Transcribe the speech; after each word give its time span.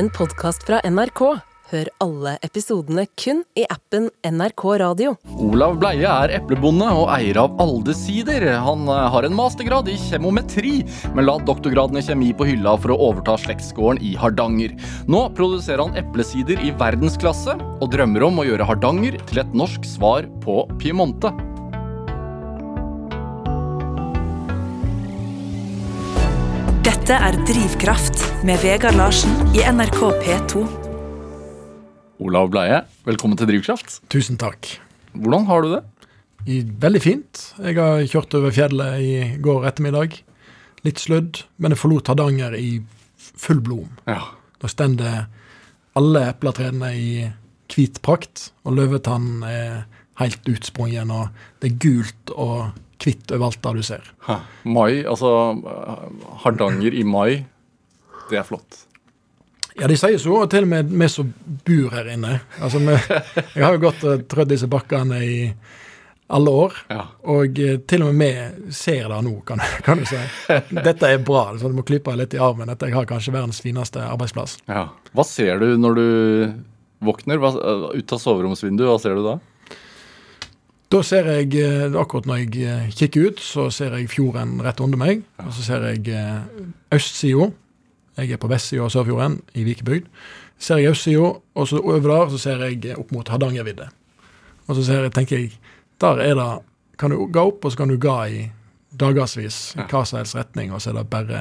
en 0.00 0.08
podkast 0.16 0.62
fra 0.64 0.78
NRK. 0.88 1.20
Hør 1.70 1.88
alle 2.00 2.30
episodene 2.46 3.02
kun 3.20 3.42
i 3.58 3.66
appen 3.68 4.06
NRK 4.24 4.62
Radio. 4.80 5.10
Olav 5.44 5.76
Bleie 5.82 6.08
er 6.08 6.32
eplebonde 6.38 6.88
og 6.96 7.10
eier 7.12 7.36
av 7.42 7.60
Alde 7.60 7.92
sider. 7.94 8.46
Han 8.64 8.88
eh, 8.88 9.02
har 9.12 9.28
en 9.28 9.36
mastergrad 9.36 9.90
i 9.92 9.98
kjemometri, 10.00 10.72
men 11.12 11.28
la 11.28 11.36
doktorgraden 11.44 12.00
i 12.00 12.04
kjemi 12.06 12.30
på 12.32 12.48
hylla 12.48 12.78
for 12.80 12.94
å 12.94 12.98
overta 13.10 13.36
slektsgården 13.44 14.00
i 14.08 14.14
Hardanger. 14.18 14.72
Nå 15.10 15.26
produserer 15.36 15.84
han 15.84 16.00
eplesider 16.00 16.64
i 16.64 16.72
verdensklasse, 16.80 17.58
og 17.60 17.92
drømmer 17.92 18.24
om 18.30 18.40
å 18.40 18.48
gjøre 18.48 18.72
Hardanger 18.72 19.20
til 19.28 19.44
et 19.44 19.56
norsk 19.64 19.84
svar 19.84 20.32
på 20.40 20.62
Piemonte. 20.80 21.34
Dette 27.10 27.26
er 27.26 27.36
Drivkraft 27.42 28.20
med 28.46 28.60
Vegard 28.62 28.94
Larsen 28.94 29.32
i 29.50 29.64
NRK 29.66 29.96
P2. 30.22 30.60
Olav 32.22 32.52
Bleie, 32.52 32.76
velkommen 33.02 33.34
til 33.34 33.48
Drivkraft. 33.50 33.96
Tusen 34.14 34.38
takk. 34.38 34.68
Hvordan 35.18 35.48
har 35.48 35.64
du 35.64 35.72
det? 35.72 35.80
I, 36.46 36.60
veldig 36.84 37.00
fint. 37.02 37.40
Jeg 37.58 37.74
har 37.80 38.04
kjørt 38.12 38.36
over 38.38 38.54
fjellet 38.54 39.02
i 39.02 39.10
går 39.42 39.66
ettermiddag. 39.72 40.14
Litt 40.86 41.02
sludd, 41.02 41.40
men 41.58 41.74
jeg 41.74 41.80
forlot 41.82 42.12
Hardanger 42.12 42.54
i 42.54 42.78
full 43.18 43.58
blom. 43.58 43.90
Ja. 44.06 44.20
Da 44.62 44.70
stender 44.70 45.24
alle 45.98 46.28
epletrærne 46.28 46.92
i 46.94 47.10
hvit 47.74 47.98
prakt, 48.06 48.52
og 48.62 48.78
løvetannen 48.78 49.42
er 49.50 49.82
helt 50.22 50.46
utsprungen, 50.54 51.10
og 51.10 51.34
det 51.58 51.72
er 51.72 51.82
gult 51.88 52.36
og 52.36 52.70
hvitt 53.04 53.32
overalt 53.32 53.60
der 53.64 53.80
du 53.80 53.82
ser. 53.86 54.06
Hæ. 54.26 54.36
Mai, 54.64 55.02
altså 55.08 55.30
Hardanger 56.44 56.94
i 56.94 57.02
mai, 57.04 57.44
det 58.30 58.38
er 58.40 58.46
flott. 58.46 58.84
Ja, 59.80 59.86
de 59.88 59.96
sier 59.96 60.18
så, 60.20 60.34
og 60.42 60.48
til 60.52 60.66
og 60.66 60.68
med 60.72 60.90
vi 60.90 61.06
som 61.08 61.28
bor 61.64 61.92
her 61.94 62.08
inne. 62.12 62.40
Altså, 62.60 62.80
vi, 62.82 62.96
jeg 63.54 63.62
har 63.64 63.76
jo 63.76 63.84
gått 63.86 64.02
og 64.04 64.24
trødd 64.28 64.50
disse 64.52 64.68
bakkene 64.70 65.20
i 65.24 65.36
alle 66.30 66.50
år, 66.54 66.74
Ja. 66.92 67.04
og 67.32 67.56
eh, 67.58 67.78
til 67.90 68.04
og 68.06 68.12
med 68.14 68.58
vi 68.68 68.74
ser 68.76 69.08
det 69.10 69.16
nå, 69.26 69.32
kan, 69.48 69.58
kan 69.86 69.98
du 69.98 70.04
si. 70.06 70.18
Dette 70.70 71.08
er 71.08 71.22
bra. 71.26 71.46
så 71.58 71.70
Du 71.70 71.74
må 71.74 71.82
klype 71.86 72.12
litt 72.18 72.34
i 72.36 72.42
armen 72.42 72.68
Dette, 72.70 72.86
jeg 72.86 72.94
har 72.94 73.08
kanskje 73.10 73.32
verdens 73.34 73.58
fineste 73.64 74.02
arbeidsplass. 74.04 74.58
Ja. 74.70 74.84
Hva 75.16 75.24
ser 75.26 75.58
du 75.58 75.72
når 75.80 75.96
du 75.98 76.04
våkner? 77.02 77.40
Hva, 77.42 77.50
ut 77.96 78.12
av 78.14 78.20
soveromsvinduet, 78.22 78.90
hva 78.92 79.00
ser 79.02 79.16
du 79.18 79.24
da? 79.26 79.38
Da 80.90 81.04
ser 81.06 81.28
jeg, 81.30 81.54
eh, 81.54 81.92
akkurat 81.94 82.26
når 82.26 82.40
jeg 82.40 82.62
eh, 82.66 82.86
kikker 82.90 83.28
ut, 83.28 83.40
så 83.40 83.68
ser 83.70 83.94
jeg 83.94 84.08
fjorden 84.10 84.56
rett 84.64 84.80
under 84.82 84.98
meg. 84.98 85.22
Og 85.38 85.52
så 85.54 85.62
ser 85.62 85.84
jeg 85.86 86.08
eh, 86.10 86.40
østsida. 86.96 87.46
Jeg 88.18 88.34
er 88.34 88.40
på 88.42 88.50
vestsida 88.50 88.82
av 88.82 88.90
Sørfjorden, 88.90 89.38
i 89.54 89.62
Vikebygd. 89.68 90.08
Ser 90.58 90.82
jeg 90.82 90.90
østsida, 90.96 91.28
og 91.54 91.68
så 91.70 91.78
over 91.78 92.10
der 92.10 92.32
så 92.34 92.40
ser 92.42 92.64
jeg 92.66 92.98
opp 92.98 93.14
mot 93.14 93.30
Hardangervidda. 93.30 93.86
Og 94.66 94.74
så 94.76 94.82
ser 94.88 95.06
jeg, 95.06 95.14
tenker 95.14 95.38
jeg, 95.38 95.54
der 96.02 96.24
er 96.26 96.34
det 96.34 96.50
Kan 96.98 97.14
du 97.14 97.22
gå 97.32 97.40
opp, 97.40 97.64
og 97.64 97.72
så 97.72 97.78
kan 97.78 97.88
du 97.88 97.96
gå 97.96 98.14
i 98.28 98.40
dagevis 98.92 99.72
i 99.72 99.86
hva 99.88 100.02
som 100.04 100.18
helst 100.18 100.36
retning, 100.36 100.72
og 100.72 100.82
så 100.82 100.90
er 100.90 100.98
det 100.98 101.06
bare 101.08 101.38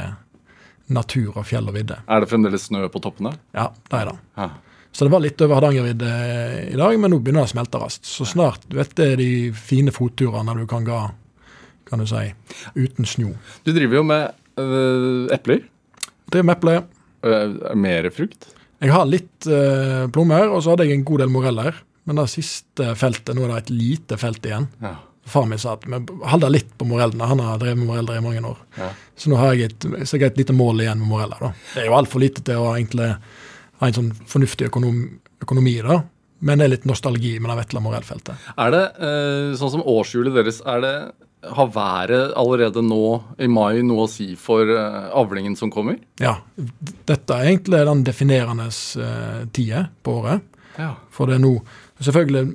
natur 0.94 1.38
og 1.38 1.46
fjell 1.48 1.70
og 1.70 1.78
vidde. 1.78 2.00
Er 2.10 2.24
det 2.24 2.30
fremdeles 2.32 2.68
snø 2.70 2.86
på 2.92 3.02
toppene? 3.04 3.36
Ja, 3.56 3.70
det 3.92 4.02
er 4.02 4.12
det. 4.12 4.18
Ja. 4.40 4.50
Så 4.92 5.06
det 5.06 5.14
var 5.14 5.22
litt 5.22 5.42
over 5.46 5.60
Hardangervidda 5.60 6.12
i 6.74 6.78
dag, 6.78 6.96
men 7.00 7.14
nå 7.14 7.20
begynner 7.22 7.46
det 7.46 7.52
å 7.52 7.54
smelte 7.54 7.82
raskt. 7.82 8.08
Så 8.10 8.26
snart 8.28 8.66
du 8.68 8.80
vet 8.80 8.96
det 8.98 9.10
er 9.14 9.20
de 9.22 9.32
fine 9.56 9.94
fotturene 9.94 10.56
du 10.58 10.66
kan 10.70 10.88
gå, 10.88 11.02
kan 11.90 12.02
du 12.02 12.08
si, 12.10 12.26
uten 12.78 13.08
snø. 13.08 13.36
Du 13.66 13.74
driver 13.76 14.02
jo 14.02 14.06
med 14.10 14.32
øh, 14.62 15.28
epler. 15.36 15.62
Driver 16.30 16.50
med 16.50 16.58
epler. 16.58 16.88
Uh, 17.20 17.76
mer 17.78 18.08
frukt. 18.16 18.50
Jeg 18.80 18.94
har 18.96 19.08
litt 19.10 19.48
øh, 19.52 20.08
plommer, 20.16 20.48
og 20.48 20.62
så 20.64 20.72
hadde 20.72 20.86
jeg 20.88 20.96
en 20.96 21.08
god 21.08 21.26
del 21.26 21.32
moreller. 21.34 21.82
Men 22.08 22.22
det 22.22 22.30
siste 22.32 22.94
feltet, 22.98 23.36
nå 23.36 23.44
er 23.44 23.52
det 23.52 23.58
et 23.66 23.74
lite 23.76 24.18
felt 24.18 24.46
igjen. 24.48 24.70
Ja. 24.82 24.96
Far 25.30 25.46
min 25.50 25.62
sa 25.62 25.76
at 25.78 25.86
vi 25.88 26.00
holder 26.32 26.54
litt 26.54 26.72
på 26.78 26.88
morellene. 26.90 27.28
Han 27.30 27.42
har 27.44 27.60
drevet 27.62 27.80
med 27.80 27.90
moreller 27.90 28.20
i 28.20 28.24
mange 28.24 28.44
år. 28.52 28.60
Ja. 28.80 28.90
Så 29.20 29.32
nå 29.32 29.40
har 29.40 29.54
jeg 29.54 29.72
et, 29.72 29.90
så 30.10 30.18
jeg 30.18 30.32
et 30.32 30.40
lite 30.42 30.56
mål 30.56 30.84
igjen 30.84 31.02
med 31.02 31.12
moreller. 31.12 31.42
da. 31.42 31.52
Det 31.74 31.84
er 31.84 31.90
jo 31.92 31.98
altfor 31.98 32.24
lite 32.24 32.44
til 32.46 32.62
å 32.62 32.72
egentlig 32.76 33.14
ha 33.80 33.88
en 33.88 33.96
sånn 33.96 34.12
fornuftig 34.28 34.70
økonom, 34.70 35.04
økonomi, 35.44 35.78
da. 35.86 36.02
Men 36.40 36.60
det 36.60 36.66
er 36.66 36.74
litt 36.76 36.88
nostalgi 36.88 37.34
med 37.40 37.52
det 37.52 37.58
vesle 37.60 37.82
morellfeltet. 37.84 38.52
Er 38.56 38.72
det 38.76 38.84
øh, 39.04 39.50
sånn 39.60 39.74
som 39.76 39.84
årshjulet 39.88 40.38
deres 40.40 40.62
er 40.68 40.86
det, 40.86 40.94
Har 41.40 41.70
været 41.72 42.34
allerede 42.36 42.82
nå 42.84 43.04
i 43.40 43.48
mai 43.48 43.80
noe 43.88 44.08
å 44.08 44.12
si 44.12 44.34
for 44.36 44.68
øh, 44.68 45.12
avlingen 45.16 45.56
som 45.56 45.72
kommer? 45.72 45.96
Ja, 46.20 46.42
dette 47.08 47.36
er 47.36 47.52
egentlig 47.52 47.80
den 47.88 48.04
definerende 48.08 48.68
uh, 48.68 49.46
tida 49.56 49.86
på 50.04 50.18
året. 50.20 50.44
Ja. 50.76 50.94
For 51.12 51.28
det 51.28 51.40
er 51.40 51.44
nå 51.44 51.60
Selvfølgelig 52.00 52.54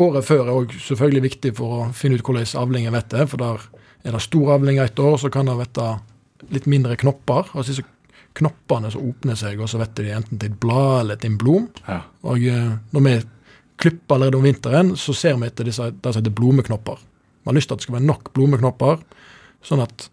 Året 0.00 0.24
før 0.24 0.46
er 0.46 0.54
også 0.54 0.80
selvfølgelig 0.92 1.24
viktig 1.26 1.54
for 1.58 1.76
å 1.76 1.88
finne 1.96 2.16
ut 2.16 2.24
hvordan 2.24 2.48
avlingen 2.62 2.94
vet 2.94 3.10
det. 3.12 3.26
For 3.28 3.42
der 3.42 3.64
er 4.02 4.16
det 4.16 4.22
stor 4.24 4.54
avlinger 4.56 4.88
et 4.88 5.02
år, 5.02 5.18
så 5.20 5.30
kan 5.32 5.50
det 5.50 5.58
vette 5.58 5.88
litt 6.54 6.68
mindre 6.70 6.96
knopper. 7.00 7.52
Og 7.52 7.66
disse 7.68 7.84
knoppene 8.38 8.90
som 8.92 9.04
åpner 9.10 9.36
seg, 9.36 9.60
og 9.60 9.68
så 9.68 9.80
vetter 9.82 10.06
de 10.06 10.14
enten 10.16 10.40
til 10.40 10.52
et 10.52 10.58
blad 10.60 11.02
eller 11.02 11.20
til 11.20 11.32
en 11.32 11.38
blom. 11.40 11.68
ja. 11.88 12.00
Og 12.22 12.46
eh, 12.48 12.72
når 12.94 13.06
vi 13.06 13.14
klipper 13.82 14.16
allerede 14.16 14.38
om 14.38 14.46
vinteren, 14.46 14.94
så 14.96 15.14
ser 15.16 15.36
vi 15.40 15.48
etter 15.48 15.66
disse, 15.68 15.90
det 15.90 16.12
som 16.12 16.22
heter 16.22 16.34
blomeknopper. 16.38 17.00
Vi 17.42 17.50
har 17.50 17.56
lyst 17.56 17.68
til 17.68 17.76
at 17.76 17.82
det 17.82 17.88
skal 17.88 17.98
være 17.98 18.08
nok 18.08 18.32
blomeknopper, 18.36 19.00
sånn 19.66 19.82
at 19.82 20.08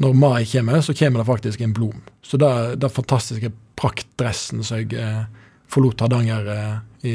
når 0.00 0.16
mai 0.16 0.46
kommer, 0.48 0.80
så 0.80 0.94
kommer 0.96 1.20
det 1.20 1.28
faktisk 1.28 1.64
en 1.64 1.74
blom. 1.76 1.98
Så 2.24 2.38
det, 2.40 2.50
det 2.80 2.92
fantastiske 2.94 3.50
praktdressen 3.80 4.62
som 4.64 4.80
jeg 4.80 4.94
eh, 4.96 5.24
forlot 5.70 6.04
Hardanger 6.04 6.48
eh, 6.54 6.76
i, 7.10 7.14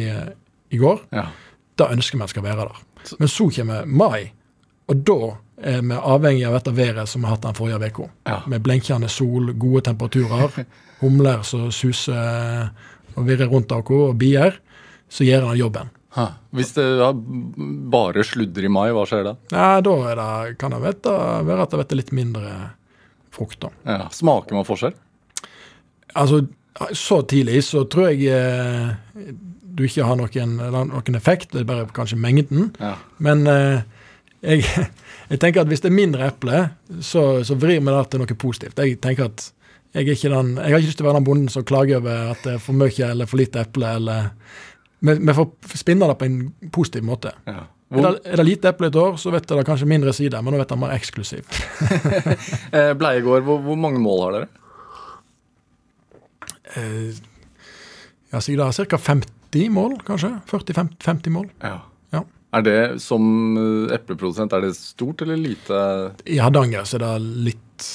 i 0.75 0.81
går, 0.81 1.01
ja. 1.15 1.29
Det 1.75 1.91
ønsker 1.91 2.19
vi 2.19 2.23
at 2.23 2.33
skal 2.33 2.45
være 2.45 2.67
der. 2.67 2.83
Men 3.19 3.31
så 3.31 3.49
kommer 3.55 3.85
mai, 3.85 4.31
og 4.89 5.01
da 5.07 5.19
er 5.65 5.81
vi 5.81 5.97
avhengig 5.97 6.45
av 6.47 6.57
dette 6.57 6.73
været 6.75 7.09
som 7.09 7.23
vi 7.23 7.29
har 7.29 7.37
hatt 7.37 7.45
den 7.47 7.57
forrige 7.57 7.91
uka. 7.91 8.09
Ja. 8.27 8.39
Med 8.51 8.63
blenkende 8.65 9.09
sol, 9.09 9.53
gode 9.53 9.85
temperaturer, 9.89 10.65
humler 11.03 11.43
som 11.47 11.69
suser 11.71 12.71
og 13.15 13.27
virrer 13.27 13.51
rundt 13.51 13.71
oss, 13.71 13.91
og 13.91 14.17
bier, 14.19 14.57
så 15.09 15.23
gjør 15.27 15.49
den 15.49 15.61
jobben. 15.61 15.91
Ha. 16.15 16.29
Hvis 16.55 16.71
det 16.77 16.85
bare 17.91 18.23
sludder 18.23 18.63
i 18.63 18.71
mai, 18.71 18.87
hva 18.95 19.03
skjer 19.07 19.25
da? 19.27 19.33
Ja, 19.51 19.81
da 19.83 19.95
det, 20.15 20.57
kan 20.61 20.71
det 20.71 20.79
vette, 20.83 21.15
være 21.47 21.65
at 21.65 21.73
det 21.73 21.81
blir 21.81 21.99
litt 21.99 22.13
mindre 22.15 22.53
frukt. 23.35 23.59
da. 23.65 23.71
Ja. 23.83 24.05
Smaker 24.15 24.55
man 24.55 24.67
forskjell? 24.67 24.95
Altså, 26.15 26.45
så 26.95 27.19
tidlig 27.27 27.63
så 27.67 27.83
tror 27.91 28.13
jeg 28.13 28.31
eh, 28.31 29.27
du 29.75 29.83
ikke 29.85 30.07
har 30.07 30.17
noen, 30.19 30.55
noen 30.57 31.17
effekt, 31.19 31.51
det 31.53 31.63
er 31.63 31.69
bare 31.69 31.89
kanskje 31.95 32.19
mengden. 32.19 32.69
Ja. 32.79 32.95
Men 33.23 33.43
eh, 33.51 33.83
jeg, 34.45 34.63
jeg 35.31 35.41
tenker 35.41 35.63
at 35.63 35.71
hvis 35.71 35.83
det 35.83 35.91
er 35.91 35.97
mindre 35.97 36.29
eple, 36.29 36.63
så, 37.03 37.43
så 37.45 37.57
vrir 37.59 37.81
vi 37.81 37.91
det 37.91 38.05
til 38.11 38.23
noe 38.23 38.39
positivt. 38.45 38.79
Jeg 38.79 39.01
tenker 39.03 39.29
at 39.29 39.49
jeg, 39.95 40.17
den, 40.27 40.57
jeg 40.59 40.73
har 40.73 40.81
ikke 40.81 40.89
lyst 40.89 40.99
til 40.99 41.05
å 41.05 41.09
være 41.09 41.19
den 41.21 41.27
bonden 41.27 41.51
som 41.51 41.63
klager 41.67 42.01
over 42.01 42.33
at 42.33 42.41
det 42.43 42.57
er 42.57 42.63
for 42.63 42.75
mye 42.75 43.11
eller 43.11 43.29
for 43.31 43.39
lite 43.39 43.61
eple. 43.63 43.93
eller 43.99 44.33
Vi, 44.99 45.15
vi 45.21 45.35
får 45.37 45.77
spinne 45.79 46.09
det 46.11 46.17
på 46.19 46.27
en 46.27 46.41
positiv 46.75 47.05
måte. 47.07 47.31
Ja. 47.47 47.63
Er 47.95 48.01
det, 48.01 48.11
er 48.25 48.41
det 48.41 48.45
lite 48.47 48.71
eple 48.73 48.89
et 48.89 48.97
år, 48.97 49.15
så 49.21 49.31
vet 49.31 49.45
jeg 49.47 49.59
det 49.59 49.67
kanskje 49.67 49.87
mindre 49.87 50.11
sider, 50.15 50.41
men 50.43 50.55
nå 50.55 50.59
vet 50.59 50.71
jeg 50.73 50.81
mer 50.81 50.95
eksklusivt. 50.97 51.61
Eh, 52.75 52.91
Bleiegård, 52.97 53.45
hvor, 53.45 53.61
hvor 53.63 53.77
mange 53.79 54.01
mål 54.03 54.23
har 54.25 54.35
dere? 54.35 54.47
Eh, 56.75 57.21
ja, 58.33 58.41
så 58.41 58.51
det 58.51 58.65
er 58.65 58.89
ca. 58.91 58.99
50 58.99 59.44
mål, 59.71 59.97
kanskje? 60.07 60.31
40-50 60.49 61.33
mål. 61.35 61.49
Ja. 61.63 61.77
Ja. 62.15 62.21
Er 62.55 62.63
det 62.65 62.79
som 63.03 63.23
eh, 63.59 63.93
epleprodusent, 63.95 64.53
er 64.55 64.65
det 64.67 64.73
stort 64.77 65.23
eller 65.25 65.39
lite? 65.39 65.79
I 66.25 66.37
Hardanger 66.43 66.85
så 66.87 66.99
er 66.99 67.05
det 67.05 67.13
litt, 67.49 67.87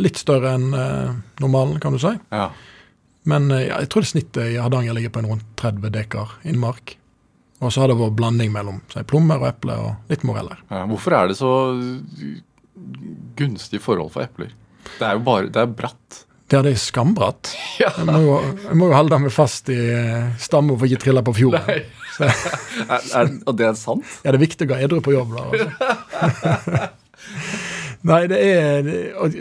litt 0.00 0.20
større 0.20 0.54
enn 0.56 0.70
eh, 0.76 1.10
normalen, 1.42 1.80
kan 1.82 1.96
du 1.96 2.00
si. 2.02 2.14
Ja. 2.32 2.50
Men 3.28 3.50
eh, 3.52 3.66
ja, 3.68 3.82
jeg 3.84 3.90
tror 3.92 4.06
det 4.06 4.12
snittet 4.14 4.54
i 4.54 4.60
Hardanger 4.60 4.96
ligger 4.96 5.12
på 5.16 5.22
en 5.24 5.30
rundt 5.34 5.50
30 5.60 5.92
dekar 5.98 6.38
innmark. 6.48 6.96
Og 7.60 7.68
så 7.74 7.82
har 7.82 7.90
det 7.92 7.98
vært 8.00 8.16
blanding 8.16 8.54
mellom 8.54 8.78
si, 8.88 9.02
plommer 9.04 9.42
og 9.42 9.50
eple 9.50 9.74
og 9.76 10.12
litt 10.12 10.22
moreller. 10.24 10.62
ja. 10.72 10.86
Hvorfor 10.88 11.12
er 11.18 11.28
det 11.28 11.36
så 11.36 11.50
gunstige 13.36 13.82
forhold 13.84 14.12
for 14.14 14.24
epler? 14.24 14.54
Det 14.96 15.04
er 15.06 15.18
jo 15.18 15.24
bare, 15.26 15.50
det 15.52 15.60
er 15.60 15.74
bratt. 15.76 16.22
Det 16.50 16.58
er 16.66 16.78
skambratt. 16.82 17.52
Ja. 17.78 17.92
Jeg 17.94 18.06
må 18.08 18.20
jo, 18.24 18.36
jeg 18.64 18.78
må 18.78 18.88
jo 18.90 18.96
holde 18.98 19.18
meg 19.22 19.32
fast 19.34 19.70
i 19.70 19.78
eh, 19.78 20.32
stammen 20.42 20.74
for 20.78 20.88
ikke 20.88 20.98
å 20.98 21.04
trille 21.04 21.22
på 21.26 21.34
fjorden. 21.38 21.84
Så, 22.16 22.26
Er, 22.90 23.04
er, 23.20 23.30
og 23.46 23.56
det 23.58 23.66
er 23.68 23.76
sant? 23.78 24.06
ja, 24.24 24.32
det 24.32 24.38
er 24.38 24.42
viktig 24.42 24.66
å 24.66 24.70
gå 24.70 24.78
edru 24.82 24.98
på 25.04 25.12
jobb 25.14 25.34
da. 25.36 25.44
Altså. 25.46 26.88
Nei, 28.10 28.22
det 28.30 28.38
er 28.40 28.88
og, 29.20 29.36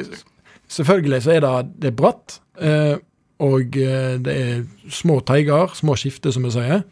Selvfølgelig 0.70 1.22
så 1.26 1.34
er 1.34 1.42
det, 1.46 1.52
det 1.82 1.90
er 1.90 1.96
bratt. 1.98 2.36
Eh, 2.62 3.00
og 3.42 3.78
eh, 3.80 4.20
det 4.22 4.36
er 4.36 4.92
små 4.94 5.18
teiger, 5.26 5.74
små 5.74 5.96
skifter, 5.98 6.34
som 6.36 6.46
vi 6.46 6.52
sier. 6.54 6.84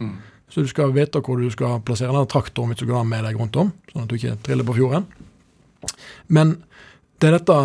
Så 0.50 0.64
du 0.64 0.72
skal 0.72 0.96
vite 0.96 1.22
hvor 1.22 1.38
du 1.38 1.50
skal 1.54 1.84
plassere 1.86 2.16
den 2.16 2.30
traktoren 2.32 2.72
hvis 2.72 2.82
du 2.82 2.88
går 2.90 3.06
med 3.06 3.28
deg 3.28 3.38
rundt 3.38 3.60
om, 3.60 3.70
sånn 3.92 4.06
at 4.06 4.10
du 4.10 4.16
ikke 4.18 4.38
triller 4.48 4.66
på 4.66 4.80
fjorden. 4.80 5.06
Men 6.34 6.56
det 7.18 7.30
er 7.30 7.38
dette, 7.38 7.58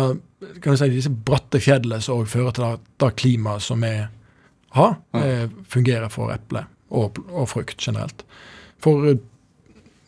kan 0.61 0.73
jeg 0.73 0.81
si, 0.81 0.91
disse 0.95 1.13
bratte 1.13 1.61
fjellene 1.63 2.01
som 2.03 2.25
fører 2.29 2.55
til 2.55 2.65
det, 2.65 2.93
det 3.03 3.11
klimaet 3.21 3.63
som 3.63 3.83
vi 3.85 3.93
har, 4.73 4.95
ja. 5.13 5.47
fungerer 5.69 6.09
for 6.09 6.33
eple 6.33 6.65
og, 6.93 7.19
og 7.29 7.49
frukt 7.49 7.81
generelt. 7.81 8.23
For 8.83 9.09
eh, 9.09 9.19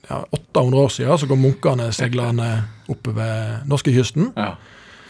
ja, 0.10 0.24
800 0.32 0.82
år 0.82 0.90
siden 0.94 1.18
så 1.22 1.30
kom 1.30 1.42
munkene 1.42 1.90
seilende 1.96 2.50
oppover 2.92 3.62
norskekysten. 3.70 4.32
Ja. 4.38 4.54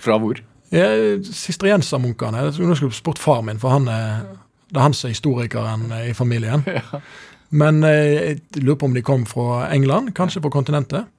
Fra 0.03 0.17
hvor? 0.21 0.39
Ja, 0.73 0.87
Sistriensermunkene. 1.23 2.49
Nå 2.55 2.75
skulle 2.75 2.95
spurt 2.95 3.21
far 3.21 3.43
min, 3.45 3.59
for 3.61 3.75
han 3.75 3.89
er, 3.91 4.25
det 4.71 4.79
er 4.79 4.87
han 4.87 4.95
som 4.97 5.09
er 5.09 5.15
historikeren 5.15 5.89
eh, 5.91 6.11
i 6.11 6.17
familien. 6.17 6.65
Men 7.61 7.83
eh, 7.83 8.13
jeg 8.13 8.63
lurer 8.63 8.79
på 8.81 8.89
om 8.89 8.95
de 8.95 9.05
kom 9.05 9.25
fra 9.29 9.67
England, 9.73 10.15
kanskje 10.17 10.43
fra 10.43 10.53
kontinentet. 10.53 11.11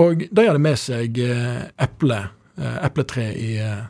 Og 0.00 0.22
de 0.32 0.46
hadde 0.48 0.58
med 0.62 0.78
seg 0.80 1.18
eh, 1.20 1.64
eple, 1.84 2.20
eh, 2.58 2.76
epletre 2.86 3.26
i, 3.36 3.50
eh, 3.60 3.82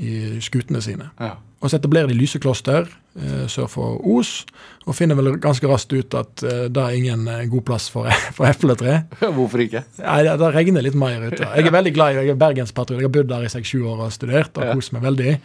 i 0.00 0.12
skutene 0.44 0.80
sine. 0.84 1.10
Ja. 1.20 1.34
Og 1.64 1.70
så 1.72 1.78
etablerer 1.78 2.08
de 2.10 2.16
Lysekloster 2.18 2.88
eh, 3.16 3.44
sør 3.48 3.68
for 3.72 4.00
Os, 4.16 4.44
og 4.84 4.96
finner 4.96 5.16
vel 5.16 5.30
ganske 5.40 5.68
raskt 5.68 5.92
ut 5.96 6.16
at 6.18 6.42
eh, 6.44 6.66
det 6.72 6.82
er 6.82 6.96
ingen 6.98 7.28
god 7.52 7.64
plass 7.68 7.86
for, 7.92 8.08
for 8.36 8.48
epletre. 8.48 9.02
Hvorfor 9.20 9.62
ikke? 9.64 9.84
Nei, 10.00 10.18
det, 10.26 10.34
det 10.42 10.50
regner 10.56 10.84
litt 10.84 10.96
mer 11.00 11.24
ute. 11.28 11.40
Jeg 11.44 11.68
er 11.70 11.76
veldig 11.76 11.94
glad 11.96 12.12
i 12.12 12.22
jeg 12.24 12.34
er 12.34 12.40
bergenspatriot. 12.40 13.00
Jeg 13.00 13.08
har 13.08 13.14
bodd 13.16 13.32
der 13.32 13.46
i 13.48 13.52
seks-sju 13.52 13.82
år 13.94 14.04
og 14.08 14.12
studert 14.16 14.60
og 14.60 14.68
Ja. 14.68 14.74
kost 14.76 14.92
meg 14.96 15.04
veldig. 15.08 15.36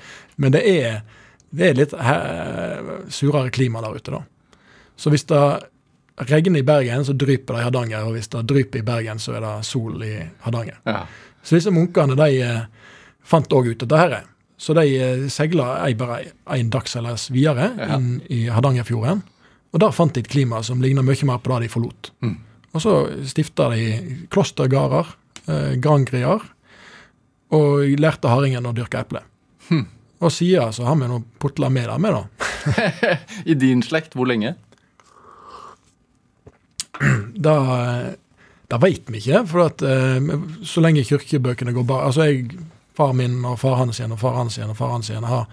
Men 0.43 0.55
det 0.55 0.63
er, 0.77 1.01
det 1.55 1.69
er 1.73 1.79
litt 1.79 1.95
he- 1.95 2.99
surere 3.19 3.51
klima 3.55 3.83
der 3.83 3.95
ute, 3.99 4.15
da. 4.15 4.23
Så 4.99 5.11
hvis 5.13 5.23
det 5.31 5.43
regner 6.27 6.59
i 6.59 6.63
Bergen, 6.67 7.05
så 7.05 7.13
dryper 7.13 7.55
det 7.55 7.61
i 7.61 7.65
Hardanger. 7.67 8.03
Og 8.07 8.15
hvis 8.17 8.27
det 8.33 8.43
dryper 8.49 8.81
i 8.81 8.85
Bergen, 8.87 9.19
så 9.19 9.35
er 9.37 9.45
det 9.45 9.53
sol 9.67 10.03
i 10.03 10.15
Hardanger. 10.45 10.79
Ja. 10.89 11.05
Så 11.43 11.55
disse 11.55 11.71
munkene 11.71 12.17
de 12.19 12.41
eh, 12.43 12.61
fant 13.23 13.53
òg 13.55 13.71
ut 13.71 13.79
dette 13.85 13.99
her. 14.01 14.17
Så 14.59 14.75
de 14.75 14.85
eh, 14.99 15.25
seila 15.31 15.69
ei, 15.85 15.93
bare 15.95 16.21
en 16.57 16.69
dagsseilers 16.73 17.29
videre 17.31 17.71
Ja. 17.77 17.95
inn 17.97 18.19
i 18.29 18.45
Hardangerfjorden. 18.51 19.23
Og 19.73 19.79
der 19.83 19.93
fant 19.95 20.13
de 20.17 20.23
et 20.25 20.31
klima 20.31 20.63
som 20.65 20.81
ligna 20.81 21.03
mye 21.05 21.25
mer 21.29 21.39
på 21.39 21.53
det 21.53 21.67
de 21.67 21.73
forlot. 21.73 22.11
Mm. 22.25 22.37
Og 22.73 22.81
så 22.83 22.93
stifta 23.25 23.69
de 23.73 24.25
klostergarder, 24.33 25.07
eh, 25.47 25.75
grangrier, 25.81 26.41
og 27.51 27.85
lærte 27.97 28.29
hardingen 28.29 28.67
å 28.69 28.73
dyrke 28.77 28.99
eple. 29.01 29.23
Hm. 29.69 29.85
Og 30.21 30.31
siden 30.33 30.73
så 30.75 30.83
har 30.85 30.97
vi 30.99 31.07
nå 31.09 31.21
putla 31.41 31.69
med 31.73 31.87
det 31.89 31.95
med, 32.03 32.13
da. 32.13 33.17
I 33.51 33.55
din 33.57 33.81
slekt, 33.85 34.13
hvor 34.13 34.27
lenge? 34.29 34.55
Det, 36.99 37.55
da 38.71 38.81
veit 38.81 39.07
vi 39.07 39.21
ikke, 39.21 39.45
for 39.49 39.65
at 39.69 39.83
eh, 39.85 40.33
så 40.67 40.83
lenge 40.83 41.05
kirkebøkene 41.07 41.73
går 41.75 41.87
bare 41.87 42.09
Altså, 42.09 42.27
jeg, 42.27 42.59
far 42.97 43.13
min 43.15 43.39
og 43.47 43.59
far 43.61 43.77
hans 43.79 43.99
igjen 43.99 44.11
og 44.11 44.19
far 44.19 44.35
hans 44.35 44.57
igjen 44.57 44.73
og 44.73 44.77
far 44.77 44.91
hans 44.91 45.09
igjen 45.09 45.27
har 45.27 45.47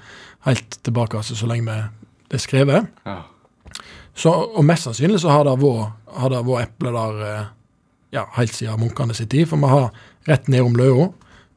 helt 0.48 0.78
tilbake 0.82 1.18
altså, 1.20 1.36
så 1.38 1.46
lenge 1.46 1.76
det 2.26 2.40
er 2.40 2.42
skrevet. 2.42 2.88
Ja. 3.06 3.20
Så, 4.16 4.32
og 4.32 4.64
mest 4.66 4.86
sannsynlig 4.88 5.20
så 5.22 5.30
har 5.30 5.44
det 5.46 5.60
vært 5.60 6.64
eple 6.64 6.92
der 6.94 7.22
eh, 7.26 7.46
ja, 8.16 8.24
helt 8.38 8.54
siden 8.54 8.80
munkene 8.80 9.14
sin 9.14 9.28
tid. 9.30 9.46
For 9.50 9.60
vi 9.60 9.70
har 9.70 9.90
rett 10.26 10.50
nedom 10.50 10.76
Løa, 10.78 11.10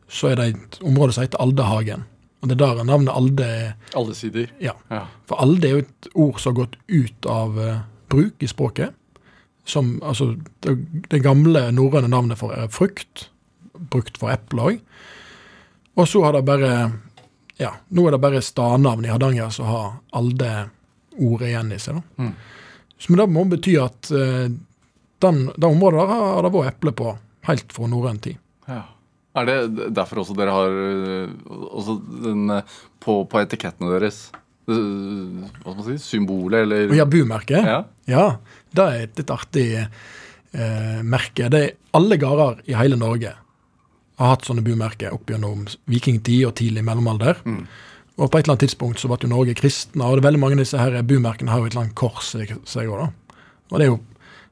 så 0.09 0.31
er 0.31 0.39
det 0.39 0.47
et 0.53 0.79
område 0.85 1.15
som 1.15 1.25
heter 1.25 1.41
Aldehagen. 1.41 2.05
Og 2.39 2.49
det 2.49 2.55
er 2.55 2.61
der 2.61 2.87
navnet 2.87 3.15
Alde. 3.15 3.49
Alle 3.97 4.15
sider. 4.15 4.51
Ja. 4.63 4.75
Ja. 4.91 5.05
For 5.27 5.41
alde 5.43 5.67
er 5.67 5.75
jo 5.75 5.83
et 5.83 6.09
ord 6.13 6.39
som 6.39 6.53
har 6.53 6.61
gått 6.61 6.77
ut 6.87 7.27
av 7.29 7.57
uh, 7.59 7.81
bruk 8.11 8.43
i 8.43 8.47
språket. 8.47 8.95
Som, 9.69 9.97
altså, 10.03 10.33
det, 10.65 10.75
det 11.11 11.21
gamle 11.25 11.67
norrøne 11.75 12.09
navnet 12.11 12.39
for 12.39 12.55
eh, 12.55 12.69
frukt, 12.73 13.27
brukt 13.93 14.17
for 14.21 14.33
eple 14.33 14.65
òg. 14.71 14.81
Og 15.99 16.07
så 16.07 16.23
har 16.25 16.37
det 16.37 16.47
bare 16.47 16.73
Ja, 17.59 17.73
nå 17.91 18.05
er 18.07 18.15
det 18.15 18.21
bare 18.23 18.39
stadnavn 18.41 19.03
i 19.03 19.11
Hardanger 19.11 19.49
som 19.51 19.67
har 19.67 19.87
alde-ordet 20.15 21.49
igjen 21.49 21.73
i 21.75 21.79
seg. 21.81 21.99
da. 21.99 22.23
Mm. 22.23 22.33
Så 22.99 23.11
men 23.11 23.19
det 23.19 23.25
må 23.35 23.43
bety 23.51 23.73
at 23.79 24.11
eh, 24.15 24.47
den, 25.23 25.41
det 25.55 25.67
området 25.67 25.99
der 25.99 26.13
har 26.13 26.45
det 26.45 26.53
vært 26.55 26.77
eple 26.77 26.93
på 26.95 27.11
helt 27.49 27.75
fra 27.75 27.89
norrøn 27.91 28.21
tid. 28.23 28.39
Ja. 28.69 28.85
Er 29.37 29.45
det 29.45 29.89
derfor 29.93 30.23
også 30.23 30.35
dere 30.37 30.55
har 30.55 30.73
øh, 30.73 31.29
også 31.69 31.99
den 32.25 32.49
øh, 32.49 32.77
på, 33.03 33.21
på 33.29 33.41
etikettene 33.43 33.91
deres 33.93 34.29
Hva 34.75 35.73
skal 35.73 35.77
man 35.79 35.87
si? 35.89 35.97
Symbolet, 36.03 36.63
eller 36.63 36.95
ja, 36.97 37.05
bumerket. 37.09 37.65
Ja. 37.65 37.83
Ja, 38.09 38.25
det 38.75 38.85
er 38.85 39.03
et 39.05 39.21
litt 39.21 39.33
artig 39.33 39.67
eh, 39.79 40.99
merke. 41.05 41.49
Det 41.51 41.61
er 41.61 41.77
alle 41.97 42.17
gårder 42.21 42.63
i 42.69 42.77
hele 42.77 42.97
Norge 42.99 43.35
har 44.19 44.33
hatt 44.33 44.47
sånne 44.47 44.63
bumerker 44.65 45.13
opp 45.15 45.31
gjennom 45.31 45.63
vikingtid 45.89 46.43
og 46.49 46.57
tidlig 46.59 46.83
mellomalder. 46.83 47.39
Mm. 47.47 47.63
Og 48.19 48.27
på 48.27 48.35
et 48.35 48.43
eller 48.43 48.57
annet 48.57 48.65
tidspunkt 48.67 48.99
så 48.99 49.07
ble 49.07 49.21
jo 49.23 49.31
Norge 49.31 49.55
kristne, 49.55 50.03
og 50.03 50.17
det 50.17 50.23
er 50.23 50.27
veldig 50.27 50.41
mange 50.41 50.57
av 50.57 50.63
disse 50.65 50.79
her 50.79 50.97
bumerkene 51.07 51.53
har 51.53 51.61
jo 51.61 51.69
et 51.69 51.75
eller 51.75 51.85
annet 51.85 51.99
kors 51.99 52.33
i 52.35 52.47
seg 52.67 52.91
òg, 52.91 53.05
da. 53.05 53.37
Og 53.69 53.77
det 53.77 53.85
er 53.85 53.91
jo, 53.93 53.99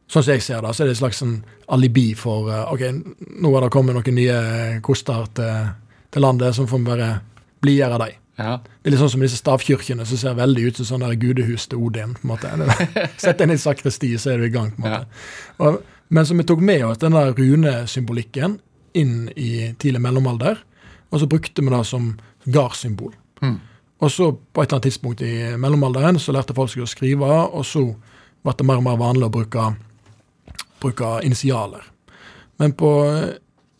sånn 0.08 0.24
som 0.24 0.38
jeg 0.38 0.46
ser 0.46 0.64
det, 0.64 0.72
så 0.72 0.84
er 0.84 0.88
det 0.88 0.96
et 0.96 1.02
slags 1.02 1.20
en 1.26 1.34
alibi 1.76 2.06
for 2.16 2.48
uh, 2.48 2.72
OK, 2.72 2.86
nå 3.44 3.52
har 3.52 3.66
det 3.66 3.74
kommet 3.74 3.98
noen 3.98 4.16
nye 4.16 4.38
koster 4.86 5.28
til, 5.36 5.74
til 6.16 6.24
landet, 6.24 6.56
så 6.56 6.68
får 6.70 6.84
vi 6.84 6.88
bare 6.94 7.10
blidgjøre 7.66 8.00
dem. 8.06 8.24
Ja. 8.38 8.58
Det 8.62 8.90
er 8.90 8.94
litt 8.94 9.02
sånn 9.02 9.14
som 9.16 9.24
disse 9.26 9.40
stavkirkene 9.40 10.06
som 10.06 10.20
ser 10.22 10.36
veldig 10.38 10.68
ut 10.68 10.80
som 10.80 10.88
sånn 10.92 11.06
der 11.08 11.18
gudehus 11.18 11.66
til 11.70 11.82
Odin. 11.88 12.14
på 12.20 12.28
en 12.28 12.34
måte. 12.36 12.52
Sett 13.24 13.42
inn 13.42 13.54
i 13.54 13.58
sakristi, 13.58 14.12
så 14.22 14.36
er 14.36 14.42
du 14.42 14.48
i 14.48 14.54
gang. 14.54 14.70
på 14.76 14.84
en 14.84 14.94
måte. 14.94 15.24
Og, 15.66 15.80
men 16.14 16.28
så 16.28 16.38
vi 16.38 16.46
tok 16.48 16.62
med 16.64 16.86
oss 16.86 17.02
den 17.02 17.18
der 17.18 17.34
runesymbolikken 17.34 18.60
inn 18.98 19.16
i 19.36 19.74
tidlig 19.82 20.04
mellomalder, 20.06 20.62
og 21.10 21.20
så 21.22 21.30
brukte 21.30 21.66
vi 21.66 21.74
det 21.74 21.82
som 21.90 22.14
gardssymbol. 22.46 23.16
Mm. 23.42 23.58
Og 24.06 24.14
så 24.14 24.30
på 24.32 24.62
et 24.62 24.68
eller 24.68 24.78
annet 24.78 24.88
tidspunkt 24.92 25.26
i 25.26 25.34
mellomalderen 25.58 26.20
så 26.22 26.36
lærte 26.36 26.56
folk 26.58 26.72
seg 26.72 26.86
å 26.86 26.90
skrive, 26.90 27.28
og 27.50 27.66
så 27.66 27.84
ble 28.46 28.54
det 28.54 28.68
mer 28.70 28.82
og 28.82 28.86
mer 28.86 29.00
vanlig 29.02 29.28
å 29.28 29.34
bruke, 29.34 29.66
bruke 30.84 31.18
initialer. 31.26 31.90
Men 32.62 32.74
på 32.78 32.92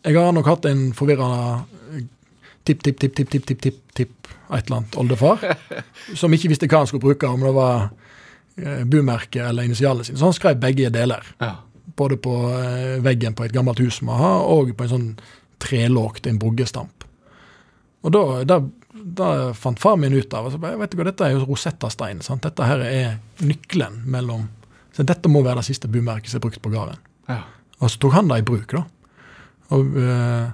Jeg 0.06 0.14
har 0.14 0.32
nok 0.32 0.46
hatt 0.46 0.64
en 0.64 0.92
forvirrende 0.94 2.06
tipp-tipp-tipp-tipp-tipp-tipp-tipp 2.68 4.28
et 4.48 4.66
eller 4.66 4.76
annet 4.78 4.96
oldefar, 5.00 5.42
som 6.20 6.32
ikke 6.32 6.50
visste 6.52 6.68
hva 6.70 6.82
han 6.84 6.88
skulle 6.90 7.04
bruke, 7.04 7.28
om 7.28 7.42
det 7.44 7.54
var 7.56 7.88
bumerket 8.88 9.44
eller 9.44 9.68
initialene 9.68 10.04
sine. 10.04 10.18
Så 10.18 10.24
han 10.30 10.36
skrev 10.36 10.60
begge 10.62 10.90
deler. 10.94 11.26
ja. 11.42 11.56
Både 11.98 12.14
på 12.22 12.30
eh, 12.54 13.00
veggen 13.02 13.34
på 13.34 13.42
et 13.42 13.52
gammelt 13.54 13.80
hus 13.82 13.96
vi 14.04 14.14
har, 14.14 14.44
og 14.46 14.68
på 14.78 14.84
en 14.84 14.90
sånn 14.92 15.06
trelågt, 15.58 16.28
en 16.30 16.36
bruggestamp. 16.38 17.06
Og 18.06 18.12
da, 18.14 18.20
da, 18.46 18.58
da 19.18 19.30
fant 19.58 19.80
far 19.82 19.96
min 19.98 20.14
ut 20.14 20.34
av 20.36 20.46
altså, 20.46 20.60
vet 20.62 20.92
du 20.92 20.98
hva, 21.00 21.06
Dette 21.08 21.26
er 21.26 21.34
jo 21.34 21.40
Rosetta-stein. 21.48 22.20
sant? 22.22 22.44
Dette 22.46 22.68
her 22.68 22.84
er 22.86 23.16
nøkkelen 23.42 24.04
mellom 24.06 24.46
så 24.94 25.02
Dette 25.06 25.30
må 25.30 25.42
være 25.46 25.60
det 25.60 25.68
siste 25.68 25.90
bumerket 25.90 26.30
som 26.30 26.38
er 26.38 26.44
brukt 26.46 26.62
på 26.62 26.70
gården. 26.74 26.98
ja. 27.30 27.40
Og 27.78 27.90
så 27.90 28.00
tok 28.02 28.14
han 28.16 28.30
det 28.30 28.40
i 28.40 28.46
bruk, 28.46 28.72
da. 28.74 28.80
Og, 29.74 29.98
eh, 30.02 30.46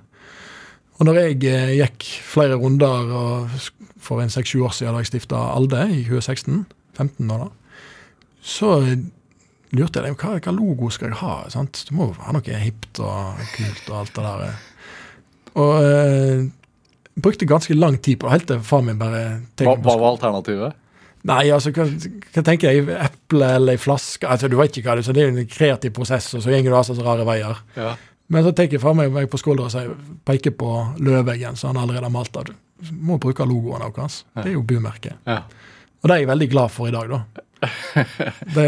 og 0.95 1.07
når 1.09 1.19
jeg 1.21 1.39
eh, 1.51 1.73
gikk 1.81 2.07
flere 2.29 2.57
runder 2.61 3.11
og 3.19 3.55
for 4.05 4.21
en 4.23 4.31
seks-sju 4.33 4.63
år 4.67 4.75
siden 4.77 4.95
da 4.95 5.01
jeg 5.03 5.11
stifta 5.11 5.41
Alde 5.57 5.81
i 5.91 6.03
2016, 6.07 6.65
15 6.99 7.31
år 7.35 7.47
da, 7.47 7.49
så 8.45 8.75
eh, 8.85 9.01
lurte 9.75 10.05
jeg 10.05 10.15
hva, 10.21 10.37
hva 10.39 10.55
logo 10.55 10.91
skal 10.95 11.11
jeg 11.11 11.19
ha. 11.23 11.39
sant? 11.51 11.81
Du 11.89 11.97
må 11.99 12.13
ha 12.21 12.35
noe 12.37 12.61
hipt 12.63 13.01
og 13.03 13.41
kult 13.57 13.89
og 13.91 13.97
alt 14.05 14.15
det 14.15 14.27
der. 14.29 14.45
eh. 14.47 14.71
Og 15.55 15.75
eh, 15.89 16.47
brukte 17.25 17.47
ganske 17.47 17.75
lang 17.79 17.99
tid 18.03 18.21
på 18.21 18.27
det, 18.29 18.33
helt 18.37 18.49
til 18.51 18.65
far 18.67 18.83
min 18.87 18.99
bare 19.01 19.25
Hva, 19.61 19.75
hva 19.79 19.99
var 19.99 20.09
alternativet? 20.15 20.81
Nei, 21.25 21.47
altså, 21.55 21.71
hva, 21.73 21.87
hva 22.35 22.43
tenker 22.45 22.75
jeg? 22.75 22.85
Eple 23.01 23.47
eller 23.57 23.79
ei 23.79 23.81
flaske? 23.81 24.29
Altså, 24.29 24.51
Du 24.53 24.59
vet 24.61 24.77
ikke 24.77 24.91
hva 24.91 24.99
det 24.99 25.05
er, 25.05 25.09
så 25.09 25.15
det 25.17 25.23
er 25.25 25.31
en 25.33 25.47
kreativ 25.49 25.95
prosess, 25.97 26.27
og 26.37 26.43
så 26.45 26.53
går 26.53 26.67
du 26.69 26.77
altså 26.77 26.97
så 26.99 27.07
rare 27.07 27.25
veier. 27.25 27.63
Ja. 27.79 27.95
Men 28.33 28.45
så 28.47 28.55
tenker 28.57 28.79
jeg 28.79 28.83
fra 28.83 28.95
meg 28.97 29.13
meg 29.13 29.29
på 29.31 29.39
skuldra 29.41 29.67
og 29.69 29.73
sier, 29.75 29.93
peker 30.25 30.55
på 30.57 30.71
løveggen 31.05 31.59
som 31.61 31.75
han 31.75 31.83
allerede 31.85 32.09
har 32.09 32.15
malt 32.15 32.37
av. 32.41 32.49
Du 32.49 32.55
må 33.05 33.19
bruke 33.21 33.45
logoen 33.47 33.85
hans. 33.97 34.23
Det 34.35 34.49
er 34.49 34.57
jo 34.57 34.65
bumerket. 34.67 35.21
ja. 35.29 35.43
Og 36.05 36.09
det 36.11 36.17
er 36.19 36.21
jeg 36.21 36.29
veldig 36.29 36.47
glad 36.53 36.69
for 36.69 36.91
i 36.91 36.93
dag, 36.93 37.09
da. 37.09 37.19
Det, 38.55 38.65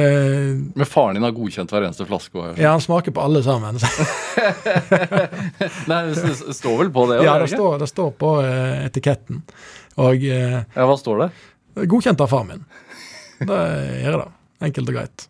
Men 0.72 0.86
faren 0.88 1.18
din 1.18 1.24
har 1.26 1.34
godkjent 1.36 1.68
hver 1.74 1.84
eneste 1.84 2.06
flaske? 2.08 2.32
Også. 2.40 2.54
ja, 2.62 2.70
han 2.72 2.80
smaker 2.80 3.12
på 3.12 3.20
alle 3.20 3.42
sammen. 3.44 3.76
Nei, 5.90 5.98
det 6.14 6.54
står 6.56 6.78
vel 6.80 6.92
på 6.94 7.04
det? 7.10 7.18
Ja, 7.26 7.34
det 7.42 7.50
står, 7.52 7.76
det 7.82 7.90
står 7.90 8.14
på 8.20 8.30
eh, 8.44 8.86
etiketten. 8.86 9.42
Og 10.00 10.24
eh, 10.24 10.62
Ja, 10.64 10.86
Hva 10.88 10.96
står 11.00 11.26
det? 11.26 11.28
godkjent 11.92 12.24
av 12.24 12.32
far 12.32 12.46
min. 12.48 12.64
Det 13.44 13.60
gjør 14.06 14.22
det. 14.22 14.30
Enkelt 14.70 14.94
og 14.94 14.96
greit. 14.96 15.28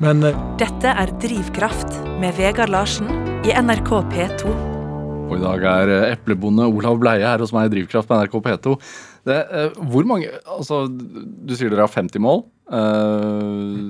Men 0.00 0.24
eh, 0.24 0.40
Dette 0.62 0.96
er 1.04 1.12
Drivkraft 1.20 2.00
med 2.22 2.32
Vegard 2.40 2.72
Larsen 2.72 3.12
i 3.42 3.50
NRK 3.58 3.88
P2. 4.06 4.50
Og 5.26 5.32
i 5.34 5.42
dag 5.42 5.64
er 5.66 5.90
eh, 5.90 6.12
eplebonde 6.14 6.62
Olav 6.70 7.00
Bleie 7.02 7.26
her 7.26 7.42
hos 7.42 7.50
meg 7.54 7.66
i 7.66 7.72
Drivkraft 7.72 8.06
på 8.06 8.18
NRK 8.20 8.36
P2. 8.44 8.74
Det, 9.26 9.38
eh, 9.42 9.78
hvor 9.90 10.06
mange 10.06 10.28
Altså, 10.46 10.84
du 10.86 11.54
sier 11.58 11.72
dere 11.72 11.88
har 11.88 11.90
50 11.90 12.22
mål. 12.22 12.44
Eh, 12.70 13.80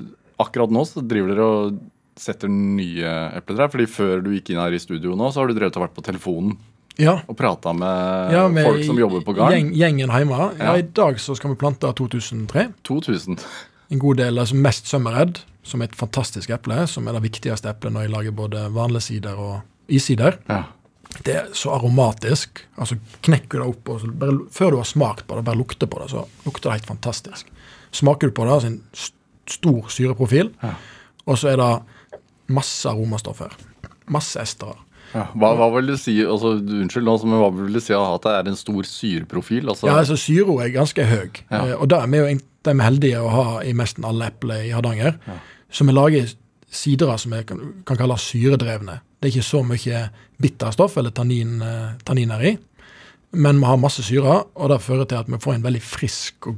akkurat 0.40 0.72
nå 0.72 0.86
så 0.88 1.04
driver 1.04 1.34
dere 1.34 1.48
og 1.48 1.82
setter 2.16 2.48
nye 2.48 3.12
epletrær. 3.36 3.68
fordi 3.74 3.88
før 3.92 4.22
du 4.24 4.30
gikk 4.32 4.54
inn 4.54 4.62
her 4.62 4.72
i 4.72 4.80
studio 4.80 5.18
nå, 5.18 5.28
så 5.28 5.42
har 5.42 5.52
du 5.52 5.58
drevet 5.58 5.76
og 5.76 5.84
vært 5.84 5.98
på 5.98 6.06
telefonen 6.06 6.56
ja. 6.96 7.18
og 7.26 7.36
prata 7.36 7.74
med, 7.76 8.32
ja, 8.32 8.46
med, 8.48 8.64
folk 8.68 8.88
som 8.88 9.02
jobber 9.04 9.20
på 9.26 9.36
gården? 9.36 9.52
Gjeng, 9.52 9.70
gjengen 9.76 10.16
hjemme. 10.16 10.48
Ja. 10.60 10.78
I 10.80 10.88
dag 10.96 11.20
så 11.20 11.36
skal 11.36 11.52
vi 11.52 11.60
plante 11.60 11.92
2003. 12.00 12.70
2000. 12.88 13.36
En 13.92 14.00
god 14.00 14.22
del, 14.22 14.40
altså 14.40 14.56
mest 14.56 14.88
sømmeredd, 14.88 15.42
som 15.66 15.82
er 15.82 15.90
et 15.90 15.98
fantastisk 15.98 16.52
eple, 16.54 16.86
som 16.90 17.06
er 17.06 17.18
det 17.18 17.26
viktigste 17.26 17.70
eplet 17.70 17.92
når 17.94 18.06
jeg 18.06 18.14
lager 18.14 18.36
både 18.36 18.62
vanlige 18.74 19.08
sider 19.08 19.40
og 19.40 19.92
issider. 19.92 20.38
Ja. 20.48 20.62
Det 21.26 21.34
er 21.36 21.50
så 21.56 21.74
aromatisk. 21.76 22.62
altså 22.80 22.96
Knekker 23.22 23.60
du 23.60 23.62
det 23.62 23.68
opp, 23.74 23.90
og 23.92 24.14
bare, 24.18 24.38
før 24.50 24.72
du 24.72 24.78
har 24.80 24.88
smakt 24.88 25.26
på 25.28 25.36
det, 25.36 25.44
bare 25.44 25.60
lukter 25.60 25.90
på 25.90 26.00
det, 26.00 26.08
så 26.14 26.24
lukter 26.46 26.70
det 26.70 26.78
helt 26.80 26.92
fantastisk. 26.94 27.50
Smaker 27.92 28.30
du 28.30 28.36
på 28.36 28.46
det, 28.48 28.54
altså 28.54 28.72
en 28.72 28.80
stor 29.52 29.90
syreprofil, 29.92 30.54
ja. 30.62 30.72
og 31.26 31.38
så 31.38 31.52
er 31.52 31.60
det 31.60 31.72
masse 32.52 32.88
aromastoffer. 32.88 33.52
Masse 34.12 34.40
esterer. 34.40 34.80
Ja, 35.12 35.26
hva, 35.36 35.50
hva, 35.58 35.68
vil 35.74 35.90
du 35.92 35.98
si 36.00 36.14
altså, 36.24 36.54
Unnskyld, 36.56 37.10
men 37.28 37.40
hva 37.42 37.50
vil 37.52 37.76
du 37.76 37.82
si 37.84 37.92
at 37.92 38.24
det 38.24 38.32
er 38.32 38.48
en 38.48 38.56
stor 38.56 38.86
syreprofil? 38.88 39.68
Altså? 39.68 39.90
Ja, 39.90 39.98
altså 40.00 40.16
Syra 40.16 40.54
er 40.64 40.72
ganske 40.72 41.04
høy. 41.04 41.28
Ja. 41.50 41.66
Eh, 41.66 41.74
og 41.76 41.90
da 41.92 42.00
er 42.00 42.08
vi 42.08 42.22
jo 42.22 42.30
de 42.66 42.74
er 42.74 42.86
heldige 42.86 43.20
å 43.22 43.30
ha 43.32 43.46
i 43.66 43.74
nesten 43.76 44.06
alle 44.06 44.30
epler 44.32 44.66
i 44.68 44.72
Hardanger. 44.74 45.18
Ja. 45.26 45.38
Så 45.72 45.86
vi 45.88 45.94
lager 45.94 46.34
sidere 46.72 47.16
som 47.20 47.34
vi 47.34 47.42
kan, 47.48 47.62
kan 47.88 47.98
kalle 48.00 48.18
syredrevne. 48.20 49.00
Det 49.20 49.28
er 49.28 49.36
ikke 49.36 49.46
så 49.46 49.62
mye 49.66 50.02
bitterstoff 50.42 50.96
eller 50.98 51.14
tannin, 51.14 51.60
eh, 51.62 51.94
tanniner 52.06 52.44
i. 52.48 52.56
Men 53.32 53.60
vi 53.60 53.68
har 53.68 53.80
masse 53.80 54.04
syre, 54.04 54.42
og 54.54 54.72
det 54.72 54.82
fører 54.84 55.08
til 55.08 55.22
at 55.22 55.30
vi 55.30 55.40
får 55.40 55.56
en 55.56 55.64
veldig 55.64 55.82
frisk 55.84 56.50
og 56.50 56.56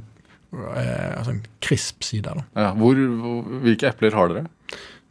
eh, 0.75 1.11
altså 1.17 1.35
en 1.35 1.43
krisp 1.63 2.03
side. 2.03 2.33
Ja, 2.55 2.71
hvor, 2.75 2.99
hvilke 3.63 3.91
epler 3.91 4.17
har 4.17 4.31
dere? 4.31 4.47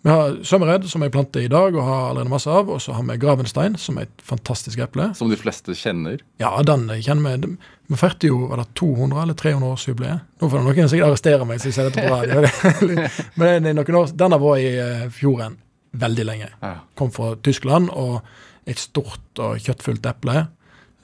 Vi 0.05 0.13
har 0.13 0.35
Sømmered, 0.45 0.85
som 0.93 1.01
jeg 1.01 1.15
planter 1.15 1.41
i 1.41 1.49
dag 1.49 1.73
og 1.73 1.81
har 1.81 2.11
allerede 2.11 2.29
masse 2.29 2.51
av. 2.53 2.69
Og 2.69 2.83
så 2.85 2.93
har 2.93 3.07
vi 3.09 3.17
Gravenstein, 3.23 3.79
som 3.81 3.97
er 3.97 4.05
et 4.05 4.25
fantastisk 4.29 4.83
eple. 4.85 5.07
Som 5.17 5.31
de 5.33 5.39
fleste 5.41 5.73
kjenner? 5.81 6.21
Ja, 6.43 6.51
den 6.61 6.91
kjenner 7.01 7.39
vi. 7.41 7.55
Vi 7.89 7.97
feirte 7.97 8.29
jo 8.29 8.43
var 8.51 8.61
det 8.61 8.67
200- 8.77 9.23
eller 9.23 9.39
300-årsjubileet. 9.41 10.27
Nå 10.43 10.51
får 10.53 10.67
noen 10.67 10.93
sikkert 10.93 11.09
arrestere 11.09 11.49
meg 11.49 11.57
hvis 11.57 11.71
jeg 11.71 11.79
sier 11.79 11.89
dette 11.89 12.05
på 12.05 12.13
radio. 12.13 13.09
Men 13.41 13.71
år, 13.81 14.13
den 14.13 14.37
har 14.37 14.45
vært 14.45 14.67
i 14.67 14.75
eh, 14.85 15.09
fjorden 15.17 15.57
veldig 16.05 16.29
lenge. 16.29 16.53
Kom 17.01 17.15
fra 17.15 17.33
Tyskland, 17.41 17.89
og 17.89 18.21
et 18.69 18.85
stort 18.85 19.41
og 19.41 19.57
kjøttfullt 19.57 20.05
eple 20.13 20.47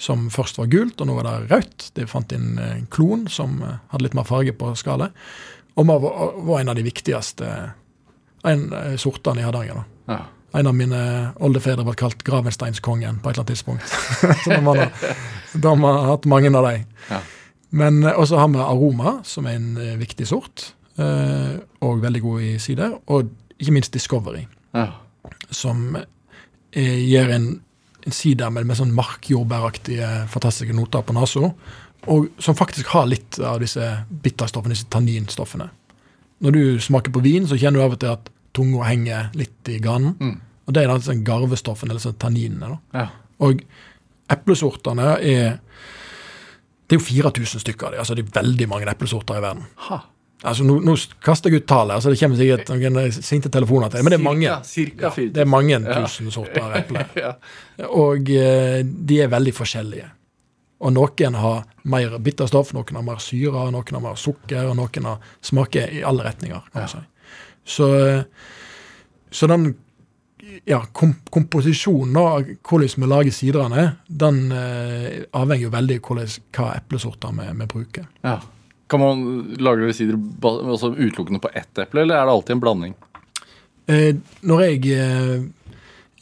som 0.00 0.28
først 0.33 0.61
var 0.61 0.69
gult, 0.73 1.00
og 1.00 1.09
nå 1.09 1.16
var 1.16 1.28
det 1.28 1.50
rødt. 1.54 1.90
De 1.97 2.09
fant 2.09 2.37
inn 2.37 2.61
en 2.61 2.87
klon 2.92 3.26
som 3.33 3.62
eh, 3.64 3.80
hadde 3.95 4.11
litt 4.11 4.16
mer 4.16 4.28
farge 4.28 4.52
på 4.57 4.76
skallet. 4.76 5.16
Og 5.80 5.88
var 5.88 6.59
en 6.61 6.73
av 6.73 6.76
de 6.76 6.85
viktigste 6.85 7.49
en 8.42 8.73
eh, 8.73 8.97
sortene 8.97 9.42
i 9.42 9.44
Hardanger. 9.44 9.75
da. 9.75 10.14
Ja. 10.14 10.20
En 10.61 10.66
av 10.66 10.75
mine 10.75 11.00
oldefedre 11.38 11.85
ble 11.87 11.94
kalt 11.99 12.25
Gravensteinskongen 12.26 13.20
på 13.23 13.30
et 13.30 13.37
eller 13.37 13.44
annet 13.44 13.52
tidspunkt. 13.54 13.87
så 14.44 14.50
de 14.50 14.62
har, 14.66 14.80
de 15.54 15.75
har 15.85 16.00
hatt 16.09 16.26
mange 16.30 16.50
av 16.50 16.66
dem. 16.66 16.87
Ja. 17.11 17.20
Men 17.70 18.02
eh, 18.02 18.18
også 18.18 18.40
har 18.40 18.50
vi 18.50 18.62
Aroma, 18.64 19.20
som 19.25 19.47
er 19.47 19.61
en 19.61 19.76
uh, 19.78 19.94
viktig 20.00 20.26
sort, 20.26 20.73
uh, 20.99 21.61
og 21.87 22.02
veldig 22.02 22.23
god 22.25 22.47
i 22.49 22.54
sider. 22.62 22.97
Og 23.14 23.30
ikke 23.61 23.76
minst 23.76 23.94
Discovery, 23.94 24.47
ja. 24.75 24.88
som 25.50 25.92
gir 26.73 27.28
en, 27.35 27.49
en 28.06 28.14
sider 28.14 28.50
med, 28.54 28.64
med 28.66 28.78
sånn 28.78 28.92
markjordbæraktige, 28.94 30.09
fantastiske 30.30 30.75
noter 30.75 31.02
på 31.04 31.14
nesa. 31.16 31.50
Og 32.09 32.30
som 32.40 32.56
faktisk 32.56 32.88
har 32.94 33.09
litt 33.11 33.37
av 33.44 33.59
disse 33.61 33.85
bitterstoffene, 34.09 34.73
disse 34.73 34.88
tanninstoffene. 34.90 35.66
Når 36.40 36.56
du 36.56 36.62
smaker 36.80 37.12
på 37.12 37.23
vin, 37.25 37.47
så 37.49 37.59
kjenner 37.61 37.80
du 37.80 37.87
av 37.87 37.97
og 37.97 38.00
til 38.02 38.14
at 38.14 38.30
tunga 38.56 38.87
henger 38.88 39.30
litt 39.38 39.70
i 39.70 39.78
ganen. 39.82 40.14
Mm. 40.20 40.37
Og 40.66 40.76
det 40.76 40.85
er 40.85 40.92
altså 40.92 41.16
garvestoffen, 41.26 41.90
eller 41.90 42.02
sånn 42.02 42.18
tanninene. 42.20 42.78
Ja. 42.94 43.09
Og 43.44 43.64
eplesortene 44.30 45.16
er 45.18 45.59
Det 46.90 46.97
er 46.97 46.99
jo 46.99 47.06
4000 47.06 47.62
stykker 47.62 47.87
av 47.87 47.92
dem. 47.92 48.00
Altså 48.02 48.16
det 48.18 48.25
er 48.25 48.32
veldig 48.40 48.66
mange 48.66 48.88
eplesorter 48.90 49.38
i 49.38 49.42
verden. 49.44 49.66
Ha. 49.87 50.00
Altså, 50.40 50.64
nå, 50.64 50.78
nå, 50.82 50.94
kaster 51.23 51.52
jeg 51.52 51.61
ut 51.61 51.66
tallet, 51.68 51.99
altså 51.99 52.11
det 52.11 52.18
kommer 52.18 52.38
sikkert 52.40 52.70
noen 52.73 53.12
sinte 53.12 53.50
telefoner 53.52 53.92
til 53.92 54.06
men 54.06 54.14
det 54.14 54.16
er 54.16 54.25
mange. 54.25 54.54
Cirka, 54.64 55.11
cirka 55.12 55.26
ja, 55.26 55.35
det 55.37 55.42
er 55.42 55.50
mange 55.52 55.80
tusen 55.85 56.32
sorter 56.32 56.64
av 56.64 56.78
epler. 56.78 57.11
ja. 57.26 57.35
Og 58.00 58.32
eh, 58.32 58.80
de 58.82 59.20
er 59.20 59.30
veldig 59.30 59.52
forskjellige. 59.54 60.09
Og 60.80 60.94
noen 60.96 61.37
har 61.37 61.64
mer 61.92 62.16
bitterstoff, 62.25 62.72
noen 62.72 62.96
har 62.96 63.04
mer 63.04 63.20
syre, 63.20 63.66
noen 63.72 63.96
har 63.96 64.04
mer 64.04 64.18
sukker, 64.20 64.70
og 64.70 64.78
noen 64.78 65.08
har 65.10 65.30
smaker 65.44 65.92
i 65.99 66.02
alle 66.06 66.25
retninger. 66.25 66.66
kan 66.72 66.87
man 66.87 66.92
si. 66.94 67.02
Så, 67.70 67.88
så 69.30 69.46
den 69.46 69.75
ja, 70.64 70.80
kom, 70.92 71.12
komposisjonen 71.30 72.16
av 72.16 72.49
hvordan 72.66 73.02
vi 73.04 73.10
lager 73.10 73.34
sidrene, 73.34 73.84
den 74.06 74.40
eh, 74.56 75.26
avhenger 75.37 75.68
jo 75.68 75.75
veldig 75.75 75.99
av 76.00 76.38
hva 76.56 76.70
eplesorter 76.78 77.37
vi, 77.37 77.50
vi 77.60 77.68
bruker. 77.75 78.08
Ja. 78.25 78.38
Kan 78.90 79.04
man 79.04 79.20
lage 79.62 79.92
sider 79.94 80.16
altså 80.42 80.90
utelukkende 80.96 81.38
på 81.44 81.52
ett 81.54 81.78
eple, 81.78 82.02
eller 82.02 82.16
er 82.16 82.26
det 82.26 82.32
alltid 82.34 82.56
en 82.56 82.64
blanding? 82.64 82.96
Eh, 83.90 84.16
når 84.46 84.64
jeg 84.64 84.96
eh, 84.96 85.44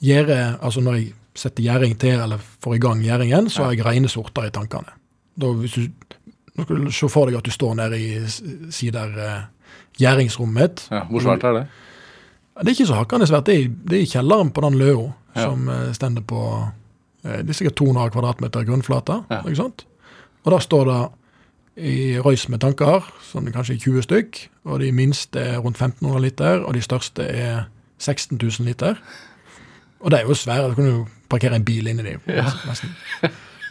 gjør 0.05 0.31
Altså 0.63 0.81
når 0.81 0.99
jeg 0.99 1.15
setter 1.39 1.65
gjæring 1.65 1.95
til 2.01 2.19
eller 2.19 2.41
får 2.65 2.77
i 2.77 2.81
gang 2.83 3.03
gjæringen, 3.05 3.51
så 3.51 3.69
har 3.69 3.77
jeg 3.77 3.87
rene 3.87 4.11
sorter 4.11 4.49
i 4.49 4.55
tankene. 4.55 4.95
Da, 5.39 5.53
hvis 5.55 5.77
du, 5.79 5.85
nå 6.57 6.65
skal 6.67 6.89
du 6.89 6.95
se 6.95 7.11
for 7.13 7.31
deg 7.31 7.39
at 7.39 7.47
du 7.47 7.55
står 7.55 7.77
nede 7.79 8.01
i 8.01 8.09
sider 8.75 9.15
uh, 9.15 9.37
gjæringsrommet 9.99 10.63
mitt. 10.63 10.89
Ja, 10.91 11.05
hvor 11.11 11.23
svært 11.23 11.47
er 11.47 11.61
det? 11.61 11.67
Det 12.59 12.67
er 12.67 12.75
ikke 12.75 12.89
så 12.91 12.99
hakkende 12.99 13.29
svært. 13.31 13.47
Det 13.47 13.55
er, 13.55 13.69
det 13.91 14.01
er 14.01 14.03
i 14.03 14.11
kjelleren 14.11 14.51
på 14.51 14.65
den 14.67 14.81
løa 14.81 15.05
ja. 15.05 15.45
som 15.45 15.71
uh, 15.71 15.93
stender 15.95 16.27
på 16.27 16.43
uh, 16.59 17.39
Det 17.39 17.55
er 17.55 17.61
sikkert 17.61 17.79
200 17.79 18.11
kvadratmeter 18.17 18.67
grunnflate. 18.67 19.23
Ja. 19.31 19.45
ikke 19.45 19.63
sant? 19.63 19.87
Og 20.45 20.53
da 20.55 20.61
står 20.65 20.85
det 20.91 21.01
i 21.79 22.19
røys 22.19 22.49
med 22.51 22.59
tanker, 22.65 23.07
sånn 23.29 23.51
kanskje 23.55 23.79
20 23.79 24.07
stykk. 24.09 24.41
Og 24.67 24.83
de 24.83 24.91
minste 24.95 25.39
er 25.39 25.61
rundt 25.63 25.79
1500 25.79 26.25
liter, 26.25 26.65
og 26.67 26.75
de 26.75 26.83
største 26.83 27.23
er 27.23 27.69
16 28.03 28.39
000 28.41 28.67
liter. 28.67 28.99
Og 30.03 30.11
det 30.11 30.21
er 30.21 30.27
jo 30.27 30.35
svære. 30.35 30.71
Du 30.71 30.79
kan 30.79 30.91
jo 30.91 31.07
parkere 31.29 31.59
en 31.59 31.67
bil 31.67 31.91
inni 31.91 32.05
dem. 32.07 32.25
Ja. 32.27 32.51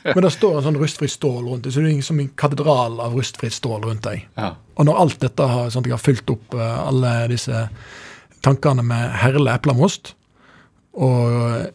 Men 0.08 0.24
det 0.24 0.32
står 0.36 0.60
en 0.60 0.66
sånn 0.68 0.80
rustfritt 0.80 1.12
stål 1.12 1.48
rundt 1.50 1.66
deg, 1.66 1.74
så 1.74 1.84
det 1.84 1.92
er 1.92 2.04
som 2.06 2.20
en 2.22 2.30
katedral 2.40 3.00
av 3.04 3.16
rustfritt 3.18 3.56
stål 3.56 3.88
rundt 3.90 4.06
deg. 4.08 4.28
Ja. 4.38 4.54
Og 4.78 4.88
når 4.88 5.02
alt 5.02 5.18
dette 5.24 5.48
har, 5.52 5.72
sånn 5.74 5.84
at 5.84 5.90
jeg 5.90 5.96
har 5.98 6.04
fylt 6.04 6.32
opp 6.32 6.56
uh, 6.56 6.68
alle 6.86 7.14
disse 7.32 7.66
tankene 8.46 8.86
med 8.88 9.18
herlig 9.24 9.52
eplemost, 9.56 10.14
og, 10.98 11.68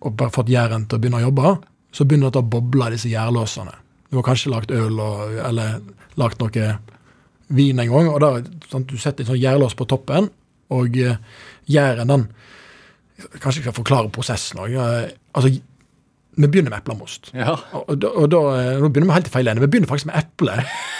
og, 0.00 0.10
bare 0.10 0.32
fått 0.34 0.50
Jæren 0.52 0.88
til 0.88 0.98
å 0.98 1.02
begynne 1.02 1.20
å 1.20 1.28
jobbe, 1.28 1.54
så 1.94 2.04
begynner 2.06 2.32
det 2.32 2.42
å 2.42 2.50
boble 2.56 2.90
disse 2.92 3.10
gjærlåsene. 3.12 3.76
Du 4.10 4.18
har 4.18 4.26
kanskje 4.26 4.52
lagt 4.52 4.74
øl 4.74 4.98
og, 5.00 5.36
eller 5.46 5.78
lagt 6.20 6.42
noe 6.42 6.74
vin 7.54 7.80
en 7.82 7.92
gang, 7.92 8.10
og 8.10 8.20
da 8.22 8.34
sånn, 8.70 8.86
du 8.88 8.98
setter 8.98 9.24
en 9.24 9.32
sånn 9.32 9.42
gjærlås 9.42 9.76
på 9.78 9.86
toppen, 9.90 10.28
og 10.70 10.94
gjæren 10.94 12.10
den 12.10 12.28
Kanskje 13.40 13.60
jeg 13.60 13.66
skal 13.66 13.76
forklare 13.76 14.12
prosessen 14.14 14.62
òg. 14.62 14.76
Altså, 15.34 15.52
vi 16.40 16.46
begynner 16.46 16.70
med 16.70 16.78
eplemost. 16.78 17.32
Ja. 17.34 17.56
Og, 17.72 17.84
og, 17.90 18.04
og, 18.14 18.26
da, 18.32 18.40
nå 18.80 18.88
begynner 18.88 19.10
vi 19.10 19.16
helt 19.18 19.28
i 19.28 19.34
feil 19.34 19.50
ende. 19.50 19.64
Vi 19.64 19.70
begynner 19.72 19.90
faktisk 19.90 20.10
med 20.10 20.20
eple. 20.20 20.56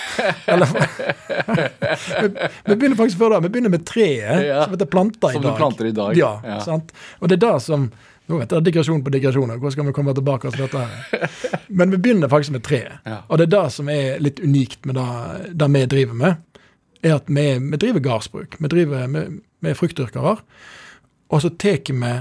Eller, 0.53 0.73
vi, 0.75 2.29
vi, 2.67 2.75
begynner 2.75 2.99
faktisk 2.99 3.21
før 3.21 3.37
det. 3.37 3.43
Vi 3.47 3.53
begynner 3.55 3.73
med 3.73 3.87
treet 3.89 4.47
ja. 4.49 4.65
som 4.65 4.75
heter 4.75 4.91
planta 4.91 5.31
i 5.31 5.39
som 5.39 5.45
dag. 5.45 5.51
Som 5.53 5.57
du 5.57 5.63
planter 5.63 5.91
i 5.91 5.95
dag. 5.97 6.19
Ja, 6.19 6.33
ja. 6.45 6.59
Sant? 6.67 6.93
Og 7.21 7.31
det 7.31 7.39
er 7.39 7.45
det 7.47 7.57
som 7.65 7.91
nå 8.31 8.39
vet 8.39 8.53
jeg 8.55 8.67
digresjon 8.69 9.01
på 9.03 9.11
digresjoner. 9.11 9.59
Hvor 9.59 9.73
skal 9.75 9.89
vi 9.89 9.95
komme 9.95 10.15
tilbake 10.15 10.53
til 10.53 10.63
dette? 10.63 10.83
her? 10.85 11.57
Men 11.81 11.91
vi 11.91 11.99
begynner 11.99 12.31
faktisk 12.31 12.55
med 12.55 12.63
treet. 12.67 13.01
Ja. 13.07 13.23
Og 13.27 13.41
det 13.41 13.49
er 13.49 13.55
det 13.57 13.65
som 13.75 13.91
er 13.91 14.21
litt 14.23 14.43
unikt 14.43 14.87
med 14.87 15.01
det, 15.01 15.09
det 15.59 15.71
vi 15.75 15.87
driver 15.97 16.21
med. 16.21 16.61
er 17.03 17.17
at 17.17 17.27
Vi, 17.27 17.47
vi 17.59 17.81
driver 17.81 18.05
gardsbruk. 18.05 18.55
Vi 18.61 18.71
driver 18.71 19.09
med, 19.11 19.41
er 19.67 19.75
fruktdyrkere. 19.75 20.37
Og 21.31 21.43
så 21.45 21.51
tar 21.51 21.83
vi 21.87 22.13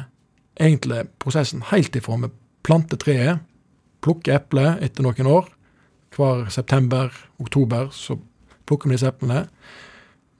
egentlig 0.59 1.05
prosessen 1.21 1.63
helt 1.71 1.95
ifra 1.95 2.17
vi 2.21 2.29
planter 2.65 2.99
treet, 3.01 3.39
plukker 4.03 4.37
eple 4.37 4.75
etter 4.83 5.05
noen 5.05 5.29
år. 5.29 5.47
Hver 6.15 6.49
september-oktober 6.53 7.89
så 7.95 8.17
plukker 8.69 8.89
vi 8.89 8.97
disse 8.97 9.09
eplene. 9.09 9.47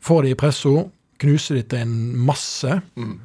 Får 0.04 0.24
de 0.24 0.34
i 0.34 0.40
pressa, 0.40 0.86
knuser 1.20 1.60
de 1.60 1.64
til 1.68 1.84
en 1.84 1.96
masse. 2.30 2.80
Mm. 2.96 3.16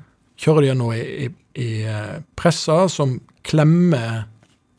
Kjører 0.40 0.64
de 0.64 0.70
gjennom 0.70 0.94
i, 0.94 1.02
i, 1.26 1.28
i 1.62 1.68
eh, 1.86 2.16
pressa 2.38 2.84
som 2.90 3.18
klemmer 3.46 4.24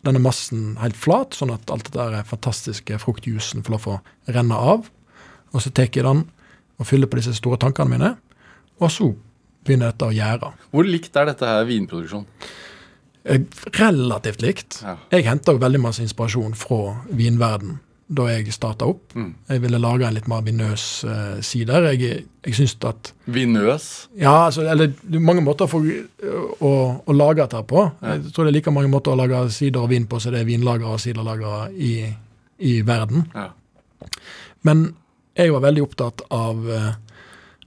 denne 0.05 0.21
massen 0.21 0.75
helt 0.81 0.97
flat, 0.99 1.33
sånn 1.33 1.53
at 1.53 1.71
alt 1.73 1.87
det 1.89 1.97
der 1.97 2.27
fantastiske 2.27 2.99
fruktjusen 3.01 3.63
får 3.65 3.75
lov 3.75 3.87
å 3.89 3.99
renne 4.35 4.57
av. 4.57 4.89
Og 5.53 5.63
så 5.63 5.71
tar 5.71 5.89
jeg 5.89 6.05
den 6.05 6.25
og 6.75 6.89
fyller 6.89 7.09
på 7.09 7.21
disse 7.21 7.37
store 7.37 7.57
tankene 7.61 7.95
mine. 7.95 8.11
Og 8.83 8.91
så 8.91 9.13
begynner 9.65 9.93
dette 9.93 10.07
å 10.07 10.13
gjøre. 10.15 10.51
Hvor 10.71 10.87
likt 10.87 11.17
er 11.17 11.31
dette 11.31 11.49
her 11.49 11.65
vinproduksjon? 11.67 12.27
Eh, 13.25 13.41
relativt 13.79 14.45
likt. 14.45 14.79
Ja. 14.85 14.99
Jeg 15.15 15.25
henter 15.25 15.57
veldig 15.61 15.81
masse 15.81 16.05
inspirasjon 16.05 16.55
fra 16.57 17.01
vinverden. 17.09 17.79
da 18.07 18.27
jeg 18.29 18.53
starta 18.53 18.85
opp. 18.85 19.15
Mm. 19.17 19.31
Jeg 19.49 19.61
ville 19.63 19.79
lage 19.81 20.05
en 20.05 20.13
litt 20.13 20.27
mer 20.29 20.43
vinøs 20.45 20.83
uh, 21.09 21.39
sider. 21.41 21.87
Jeg, 21.97 22.19
jeg 22.45 22.53
syns 22.53 22.75
at 22.85 23.09
Vinøs. 23.25 23.87
Ja, 24.13 24.45
altså, 24.45 24.61
eller 24.61 24.91
er 24.91 25.23
mange 25.25 25.41
måter 25.41 25.65
for 25.65 25.81
å, 25.81 26.73
å 27.01 27.15
lage 27.17 27.41
dette 27.41 27.63
på. 27.65 27.87
Jeg 28.05 28.27
tror 28.29 28.45
det 28.45 28.51
er 28.51 28.57
like 28.59 28.75
mange 28.75 28.91
måter 28.93 29.15
å 29.15 29.17
lage 29.17 29.39
sider 29.55 29.81
og 29.81 29.89
vin 29.89 30.05
på 30.05 30.19
som 30.21 30.35
det 30.35 30.43
er 30.43 30.51
vinlagere 30.51 30.93
og 30.93 31.01
siderlagere 31.01 31.71
i, 31.73 31.95
i 32.61 32.75
verden. 32.85 33.25
Ja. 33.33 33.49
Men 34.69 34.85
jeg 35.35 35.51
var 35.51 35.65
veldig 35.65 35.83
opptatt 35.83 36.21
av, 36.33 36.61
eh, 36.71 36.93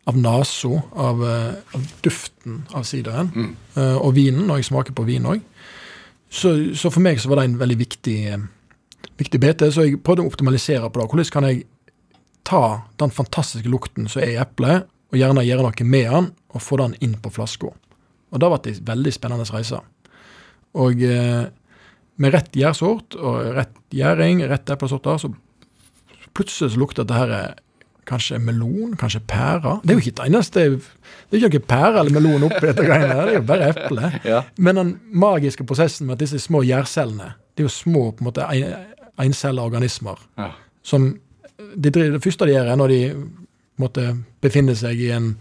av 0.08 0.16
nesa, 0.16 0.82
av, 0.96 1.24
eh, 1.24 1.54
av 1.76 1.88
duften 2.02 2.62
av 2.72 2.86
sideren. 2.88 3.32
Mm. 3.34 3.56
Uh, 3.76 3.96
Og 3.96 4.14
vinen, 4.16 4.46
når 4.48 4.62
jeg 4.62 4.70
smaker 4.70 4.96
på 4.96 5.04
vin 5.08 5.26
òg. 5.28 5.42
Så, 6.30 6.74
så 6.76 6.90
for 6.92 7.04
meg 7.04 7.20
så 7.20 7.28
var 7.28 7.40
det 7.40 7.48
en 7.48 7.58
veldig 7.60 7.78
viktig, 7.80 8.18
eh, 8.32 8.46
viktig 9.20 9.40
bete. 9.40 9.68
Så 9.72 9.84
jeg 9.84 10.00
prøvde 10.04 10.24
å 10.24 10.30
optimalisere 10.30 10.88
på 10.88 11.00
det. 11.00 11.08
Hvordan 11.12 11.32
kan 11.32 11.48
jeg 11.48 11.66
ta 12.48 12.62
den 12.96 13.12
fantastiske 13.12 13.68
lukten 13.68 14.08
som 14.08 14.22
er 14.22 14.32
i 14.32 14.40
eplet, 14.40 14.88
og 15.08 15.16
gjerne 15.16 15.44
gjøre 15.44 15.64
noe 15.64 15.84
med 15.88 16.10
den, 16.12 16.30
og 16.52 16.64
få 16.64 16.78
den 16.80 16.96
inn 17.04 17.14
på 17.20 17.32
flaska. 17.32 17.72
Og 18.28 18.40
det 18.40 18.48
ble 18.48 18.72
en 18.72 18.88
veldig 18.92 19.12
spennende 19.12 19.48
reise. 19.52 19.80
Og 20.76 21.00
uh, 21.00 21.48
med 22.16 22.32
rett 22.34 22.56
gjærsort 22.56 23.16
og 23.16 23.54
rett 23.56 23.76
gjæring, 23.92 24.42
rett 24.48 24.68
eplesorter, 24.72 25.20
så 25.20 25.32
plutselig 26.36 26.74
så 26.74 26.80
lukter 26.80 27.04
dette 27.04 27.20
her 27.20 27.56
kanskje 28.08 28.38
melon, 28.42 28.94
kanskje 28.98 29.20
pære. 29.28 29.76
Det 29.84 29.90
er 29.92 29.98
jo 29.98 30.02
ikke 30.04 30.16
det 30.22 30.26
eneste 30.30 30.64
Det 31.28 31.36
er 31.36 31.42
ikke 31.48 31.58
noe 31.58 31.68
pære 31.68 32.00
eller 32.00 32.14
melon 32.16 32.46
oppi 32.48 32.62
dette 32.66 32.84
greiene 32.88 33.14
her, 33.14 33.26
det 33.28 33.34
er 33.34 33.40
jo 33.40 33.46
bare 33.50 33.68
eple. 33.74 34.12
Ja. 34.24 34.42
Men 34.56 34.76
den 34.80 34.92
magiske 35.12 35.64
prosessen 35.68 36.06
med 36.08 36.16
at 36.16 36.22
disse 36.24 36.38
små 36.40 36.62
gjærcellene, 36.64 37.34
det 37.54 37.64
er 37.64 37.68
jo 37.68 37.74
små 37.74 38.06
på 38.16 38.24
en 38.24 38.30
måte 38.30 38.46
en- 38.48 38.86
encella 39.20 39.62
organismer, 39.66 40.16
Ja. 40.38 40.50
som 40.82 41.18
de, 41.76 41.90
Det 41.90 42.22
første 42.22 42.46
de 42.46 42.52
gjør, 42.54 42.70
er 42.72 42.76
når 42.76 42.88
de 42.88 43.14
måtte 43.78 44.24
befinne 44.40 44.74
seg 44.76 44.98
i 45.00 45.10
en 45.10 45.36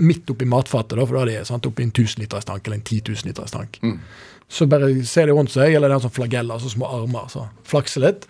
midt 0.00 0.30
oppi 0.30 0.44
matfatet, 0.44 0.96
da, 0.98 1.04
for 1.06 1.14
da 1.14 1.22
er 1.22 1.38
de 1.40 1.44
sant, 1.44 1.66
oppi 1.66 1.82
en 1.82 1.90
1000 1.92 2.18
liters 2.24 2.44
tank 2.44 2.66
eller 2.66 2.76
en 2.76 2.82
10 2.82 3.00
000 3.08 3.26
liters 3.26 3.50
tank. 3.50 3.78
Mm. 3.82 3.98
Så 4.48 4.66
bare 4.68 5.04
ser 5.04 5.26
de 5.26 5.32
rundt 5.32 5.50
seg, 5.50 5.74
eller 5.74 5.88
det 5.88 5.94
er 5.94 6.00
en 6.00 6.10
sånn 6.10 6.14
flageller, 6.16 6.58
så 6.58 6.70
små 6.72 6.86
armer, 6.90 7.28
så 7.28 7.48
flakser 7.64 8.00
litt. 8.00 8.26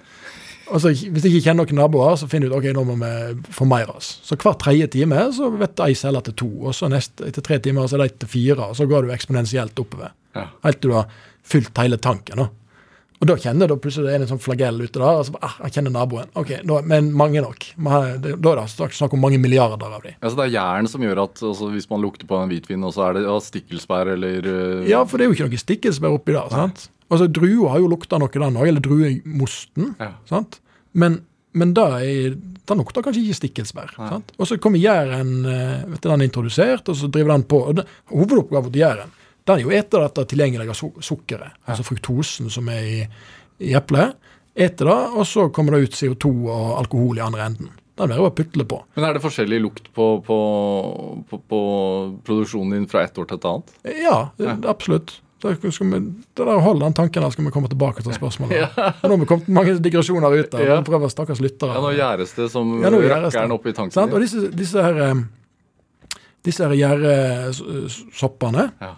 Og 0.70 0.80
så 0.82 0.92
Hvis 0.94 1.24
jeg 1.24 1.32
ikke 1.34 1.48
kjenner 1.48 1.66
noen 1.66 1.80
naboer, 1.82 2.16
så 2.20 2.28
finner 2.30 2.48
jeg 2.48 2.52
ut 2.52 2.58
ok, 2.60 2.68
nå 2.76 2.84
må 2.86 2.96
vi 3.00 3.54
formere 3.54 3.96
oss. 3.96 4.12
Så 4.26 4.38
hver 4.38 4.54
tredje 4.60 4.86
time 4.94 5.26
så 5.34 5.50
vet 5.54 5.82
ei 5.84 5.96
celle 5.98 6.22
til 6.26 6.36
to, 6.44 6.50
og 6.68 6.76
så 6.76 6.90
neste, 6.92 7.26
etter 7.26 7.44
tre 7.46 7.58
timer 7.62 7.90
så 7.90 7.98
er 7.98 8.06
det 8.06 8.20
til 8.22 8.30
fire, 8.30 8.70
og 8.70 8.78
så 8.78 8.86
går 8.90 9.06
du 9.06 9.14
eksponentielt 9.14 9.82
oppover. 9.82 10.14
Ja. 10.36 10.46
Helt 10.66 10.80
til 10.82 10.92
du 10.92 10.96
har 10.98 11.10
fylt 11.42 11.82
hele 11.82 11.98
tanken. 11.98 12.44
da. 12.44 12.48
Og 13.20 13.28
da 13.28 13.34
kjenner 13.36 13.68
du 13.68 13.74
plutselig 13.76 14.06
det 14.08 14.14
er 14.16 14.22
en 14.24 14.28
sånn 14.30 14.40
flagell 14.40 14.78
ute 14.80 14.96
der, 14.96 15.02
og 15.20 15.26
så 15.28 15.34
bare, 15.34 15.44
ah, 15.50 15.56
jeg 15.66 15.74
kjenner 15.74 15.92
naboen. 15.92 16.30
Ok, 16.40 16.54
da, 16.64 16.78
Men 16.88 17.10
mange 17.12 17.42
nok. 17.44 17.66
Man 17.76 18.20
det- 18.22 18.40
Da 18.40 18.52
er 18.52 18.56
det 18.62 18.64
snakk- 18.72 18.96
snakk 18.96 19.12
om 19.12 19.20
mange 19.20 19.36
milliarder 19.38 19.84
av 19.92 20.02
dem. 20.02 20.14
Ja, 20.22 20.28
så 20.30 20.36
det 20.36 20.46
er 20.46 20.54
jern 20.56 20.88
som 20.88 21.02
gjør 21.02 21.22
at 21.24 21.34
altså, 21.42 21.68
hvis 21.70 21.90
man 21.90 22.00
lukter 22.00 22.24
på 22.26 22.40
en 22.42 22.48
hvitvin, 22.48 22.82
og 22.82 22.94
så 22.94 23.10
er 23.10 23.12
det 23.18 23.24
ja, 23.28 23.36
stikkelsbær 23.38 24.12
eller 24.14 24.40
uh, 24.48 24.88
Ja, 24.88 25.04
for 25.04 25.18
det 25.18 25.26
er 25.26 25.30
jo 25.30 25.36
ikke 25.36 25.50
noe 25.50 25.60
stikkelsbær 25.60 26.16
oppi 26.16 26.32
der. 26.32 26.48
sant? 26.48 26.88
Altså, 27.10 27.26
Druer 27.30 27.68
har 27.68 27.78
jo 27.78 27.88
lukta 27.92 28.18
noe, 28.18 28.28
den 28.32 28.56
òg, 28.56 28.68
eller 28.68 28.80
druemosten. 28.80 29.94
Ja. 30.00 30.12
sant? 30.28 30.60
Men, 30.94 31.20
men 31.52 31.74
da 31.74 31.98
er, 32.00 32.36
den 32.66 32.78
lukter 32.78 33.02
kanskje 33.02 33.20
ikke 33.26 33.40
stikkelsbær. 33.40 33.94
sant? 33.96 34.32
Og 34.38 34.46
så 34.48 34.56
kommer 34.58 34.80
gjæren 34.80 35.44
eh, 35.44 35.84
vet 35.90 36.00
du, 36.00 36.08
den 36.08 36.20
er 36.22 36.28
introdusert, 36.30 36.88
og 36.88 36.96
så 36.96 37.10
driver 37.10 37.34
den 37.36 37.44
på. 37.44 37.60
og 37.68 37.76
det, 37.76 37.86
Hovedoppgaven 38.10 38.72
til 38.72 38.80
gjæren 38.80 39.10
den 39.48 39.56
er 39.58 39.62
jo 39.64 39.70
eter 39.74 40.02
ete 40.02 40.02
dette 40.04 40.24
tilgjengelige 40.30 40.74
sukkeret, 40.76 41.06
sukkeret, 41.06 41.56
altså 41.66 41.86
fruktosen 41.86 42.50
som 42.52 42.68
er 42.72 42.82
i, 42.86 42.98
i 43.66 43.72
eplet. 43.78 44.16
Eter 44.54 44.90
det, 44.90 44.98
og 45.16 45.26
så 45.26 45.48
kommer 45.54 45.76
det 45.76 45.88
ut 45.88 45.96
CO2 45.96 46.30
og 46.50 46.78
alkohol 46.80 47.18
i 47.20 47.24
andre 47.24 47.46
enden. 47.46 47.70
Den 48.00 48.12
er 48.12 48.20
jo 48.20 48.28
putle 48.32 48.64
på. 48.64 48.78
Men 48.96 49.04
er 49.08 49.16
det 49.16 49.22
forskjellig 49.24 49.58
lukt 49.60 49.90
på, 49.96 50.06
på, 50.26 50.36
på, 51.30 51.40
på 51.52 51.60
produksjonen 52.26 52.78
din 52.78 52.86
fra 52.90 53.02
ett 53.04 53.18
år 53.20 53.28
til 53.28 53.40
et 53.40 53.48
annet? 53.50 53.74
Ja, 54.00 54.16
absolutt. 54.70 55.18
Da 55.40 55.54
vi, 55.56 55.98
det 56.36 56.44
der 56.44 56.58
Hold 56.60 56.82
den 56.84 56.92
tanken 56.96 57.22
der, 57.24 57.32
skal 57.32 57.46
vi 57.46 57.52
komme 57.54 57.68
tilbake 57.72 58.02
til 58.04 58.12
spørsmålet. 58.12 58.74
Nå 58.76 59.08
har 59.08 59.20
vi 59.22 59.28
kommet 59.28 59.48
mange 59.48 59.76
digresjoner 59.80 60.34
ut 60.36 60.50
der. 60.52 60.64
Ja. 60.68 60.80
Prøver 60.84 61.08
stakkars 61.12 61.40
lyttere. 61.40 61.76
Ja, 61.76 61.80
Nå 61.84 61.92
gjæres 61.96 62.34
det 62.36 62.50
som 62.52 62.74
Ja, 62.82 62.90
det. 62.92 63.00
rakkeren 63.12 63.54
oppi 63.56 63.72
tanken 63.76 63.96
Sant? 63.96 64.12
Og 64.16 64.20
disse, 64.20 64.50
disse 64.52 64.84
her 64.84 65.00
eh, 65.06 65.22
disse 66.44 66.64
her 66.68 66.76
gjæresoppene 66.76 68.66
Ja. 68.80 68.92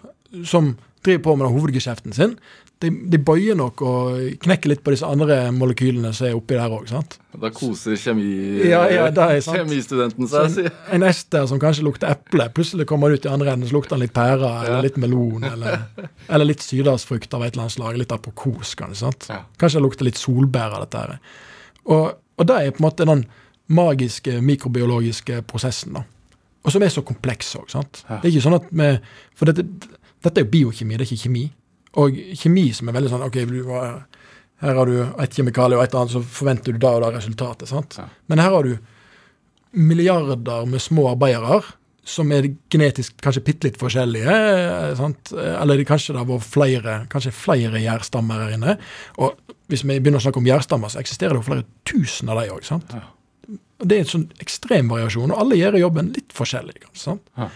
Som 0.45 0.73
driver 1.03 1.23
på 1.25 1.33
med 1.37 1.45
den 1.47 1.55
hovedgeskjeften 1.57 2.13
sin, 2.15 2.37
de, 2.83 2.89
de 3.11 3.17
bøyer 3.19 3.55
nok 3.55 3.79
og 3.87 4.15
knekker 4.43 4.67
litt 4.71 4.81
på 4.83 4.91
disse 4.91 5.07
andre 5.07 5.37
molekylene 5.55 6.09
som 6.15 6.27
er 6.27 6.33
oppi 6.35 6.55
der 6.57 6.71
òg. 6.73 6.89
Da 7.39 7.49
koser 7.55 7.95
kjemi, 7.99 8.25
Ja, 8.67 8.81
ja, 8.91 9.05
det 9.13 9.27
sant. 9.45 9.55
kjemistudenten 9.61 10.27
Så 10.27 10.41
seg. 10.51 10.65
en, 10.67 10.97
en 10.97 11.05
ester 11.07 11.45
som 11.47 11.61
kanskje 11.63 11.85
lukter 11.87 12.11
eple, 12.11 12.49
plutselig 12.55 12.87
kommer 12.89 13.11
det 13.13 13.21
ut 13.21 13.27
i 13.29 13.31
andre 13.31 13.53
enden, 13.53 13.69
så 13.69 13.77
lukter 13.77 13.95
den 13.95 14.03
litt 14.03 14.13
pære 14.15 14.35
eller 14.49 14.75
Ja. 14.77 14.81
litt 14.83 14.97
melon 14.99 15.43
eller, 15.47 15.85
eller 16.33 16.49
litt 16.49 16.63
sydalsfrukt 16.65 17.33
av 17.37 17.45
et 17.45 17.53
eller 17.53 17.67
annet 17.69 17.77
slag. 17.77 17.97
Litt 18.03 18.11
aprokos, 18.15 18.75
kanskje. 18.75 19.13
Kanskje 19.59 19.79
det 19.79 19.85
lukter 19.87 20.09
litt 20.09 20.19
solbær 20.19 20.75
av 20.75 20.83
dette. 20.83 20.97
her. 21.05 21.19
Og, 21.85 22.11
og 22.39 22.47
det 22.51 22.59
er 22.59 22.71
på 22.75 22.83
en 22.83 22.87
måte 22.89 23.07
den 23.07 23.23
magiske 23.71 24.41
mikrobiologiske 24.43 25.41
prosessen. 25.47 25.93
da. 25.95 26.03
Og 26.63 26.71
som 26.71 26.83
er 26.83 26.91
så 26.91 27.01
kompleks 27.03 27.55
òg. 27.59 27.71
Det 27.71 28.19
er 28.23 28.29
ikke 28.31 28.43
sånn 28.43 28.59
at 28.59 28.67
vi 28.71 28.91
For 29.35 29.49
dette, 29.51 29.63
dette 30.23 30.41
er 30.41 30.45
jo 30.47 30.51
biokjemi, 30.53 30.97
det 30.97 31.05
er 31.05 31.11
ikke 31.11 31.25
kjemi. 31.27 31.43
Og 32.01 32.17
kjemi 32.39 32.65
som 32.73 32.89
er 32.89 32.95
veldig 32.97 33.11
sånn 33.11 33.25
OK, 33.27 33.37
her 34.63 34.77
har 34.79 34.87
du 34.89 34.95
et 35.03 35.35
kjemikalie 35.35 35.77
og 35.77 35.83
et 35.83 35.95
annet, 35.99 36.13
så 36.15 36.21
forventer 36.23 36.73
du 36.73 36.79
da 36.81 36.93
og 36.97 37.03
da 37.03 37.11
resultatet. 37.17 37.67
sant? 37.69 37.97
Ja. 37.99 38.07
Men 38.31 38.39
her 38.39 38.53
har 38.55 38.63
du 38.63 38.77
milliarder 39.73 40.65
med 40.69 40.81
små 40.81 41.09
arbeidere 41.11 41.61
som 42.05 42.31
er 42.35 42.49
genetisk 42.71 43.15
kanskje 43.23 43.43
bitte 43.47 43.67
litt 43.69 43.79
forskjellige. 43.79 44.27
eh, 44.27 44.95
Sant? 44.99 45.31
Eller 45.33 45.77
det, 45.79 45.87
kanskje 45.87 46.13
det 46.13 46.19
har 46.19 46.27
vært 46.27 46.49
flere 46.51 46.95
kanskje 47.11 47.31
flere 47.31 47.79
gjærstammer 47.79 48.43
her 48.43 48.55
inne. 48.57 48.77
Og 49.23 49.37
hvis 49.71 49.85
vi 49.87 49.99
begynner 49.99 50.19
å 50.19 50.25
snakke 50.25 50.41
om 50.41 50.49
gjærstammer, 50.49 50.91
så 50.91 50.99
eksisterer 50.99 51.33
det 51.33 51.41
jo 51.41 51.47
flere 51.47 51.65
tusen 51.87 52.29
av 52.29 52.41
dem 52.41 52.51
òg. 52.57 52.67
Ja. 52.91 53.03
Det 53.83 53.95
er 53.97 54.03
en 54.03 54.11
sånn 54.11 54.27
ekstrem 54.43 54.91
variasjon, 54.91 55.31
og 55.31 55.39
alle 55.39 55.55
gjør 55.59 55.79
jobben 55.79 56.11
litt 56.15 56.35
forskjellig. 56.35 56.83
sant? 56.93 57.23
Ja. 57.37 57.49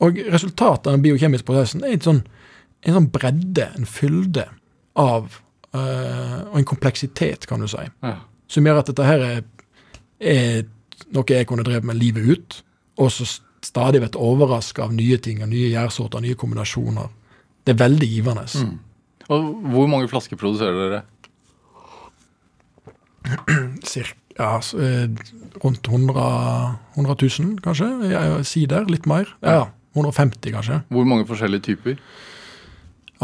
Og 0.00 0.18
resultatet 0.32 0.86
av 0.90 0.96
den 0.98 1.02
biokjemiske 1.06 1.46
prosessen 1.48 1.84
er 1.84 1.94
en 1.96 2.00
sånn, 2.04 2.22
en 2.84 2.94
sånn 2.98 3.10
bredde, 3.14 3.70
en 3.78 3.86
fylde 3.88 4.44
av 4.96 5.38
eh, 5.74 6.38
Og 6.50 6.58
en 6.60 6.64
kompleksitet, 6.68 7.46
kan 7.46 7.60
du 7.60 7.68
si 7.68 7.82
Ja. 8.02 8.16
som 8.48 8.64
gjør 8.64 8.78
at 8.78 8.86
dette 8.86 9.04
her 9.04 9.20
er, 9.20 9.42
er 10.20 10.62
noe 11.12 11.24
jeg 11.28 11.46
kunne 11.46 11.64
drevet 11.66 11.84
med 11.84 11.96
livet 12.00 12.24
ut, 12.28 12.62
og 12.98 13.10
så 13.10 13.26
stadig 13.62 14.00
vært 14.00 14.16
overraska 14.16 14.84
av 14.84 14.92
nye 14.94 15.18
ting, 15.18 15.42
av 15.42 15.48
nye 15.50 15.68
gjærsorter, 15.72 16.20
nye 16.22 16.34
kombinasjoner. 16.38 17.08
Det 17.66 17.74
er 17.74 17.80
veldig 17.88 18.08
givende. 18.08 18.44
Mm. 18.54 18.78
Og 19.28 19.48
hvor 19.74 19.86
mange 19.90 20.08
flasker 20.08 20.36
produserer 20.38 20.78
dere? 20.90 21.02
Cirka, 23.84 24.14
ja, 24.38 24.52
eh, 24.78 25.08
rundt 25.64 25.88
100, 25.88 26.78
100 26.94 27.16
000, 27.40 27.56
kanskje. 27.64 28.44
Sider, 28.44 28.84
litt 28.90 29.06
mer. 29.06 29.26
Ja, 29.42 29.50
Ja, 29.50 29.64
150 29.96 30.52
kanskje. 30.54 30.80
Hvor 30.92 31.04
mange 31.08 31.26
forskjellige 31.28 31.62
typer? 31.70 31.96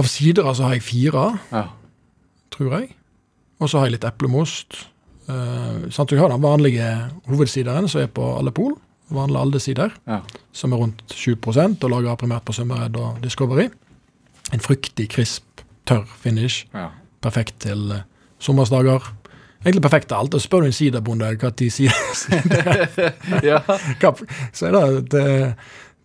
Av 0.01 0.09
sidere 0.09 0.55
så 0.57 0.69
har 0.69 0.79
jeg 0.79 0.83
fire, 0.87 1.39
Ja. 1.53 1.67
tror 2.51 2.73
jeg. 2.81 2.95
Og 3.61 3.69
så 3.71 3.79
har 3.79 3.87
jeg 3.87 3.99
litt 3.99 4.05
eplemost. 4.09 4.87
Uh, 5.29 5.89
sant? 5.91 6.09
du 6.11 6.17
Jeg 6.17 6.23
har 6.25 6.33
den 6.33 6.43
vanlige 6.43 6.89
hovedsideren 7.29 7.87
som 7.89 8.01
er 8.03 8.09
på 8.09 8.25
alle 8.39 8.51
pol. 8.51 8.75
Vanlig 9.13 9.39
aldesider. 9.39 9.93
ja. 10.09 10.21
som 10.53 10.73
er 10.73 10.77
rundt 10.81 11.03
7% 11.13 11.85
og 11.85 11.91
lager 11.91 12.17
primært 12.17 12.45
på 12.45 12.53
Sømmered 12.53 12.97
og 12.97 13.21
Discovery. 13.23 13.69
En 14.53 14.61
fruktig, 14.61 15.09
krisp, 15.11 15.45
tørr 15.87 16.05
finish. 16.07 16.67
ja. 16.75 16.89
Perfekt 17.23 17.61
til 17.61 17.93
uh, 17.93 18.01
sommersdager. 18.41 19.13
Egentlig 19.65 19.83
perfekt 19.83 20.09
til 20.09 20.15
alt. 20.17 20.35
Og 20.35 20.41
spør 20.41 20.61
du 20.61 20.67
en 20.67 20.73
siderbonde 20.73 21.29
hva 21.39 21.51
de 21.51 21.69
sier, 21.71 21.93
ja. 23.51 23.61
så 24.53 24.67
er 24.67 24.73
det 24.73 25.11
til, 25.13 25.53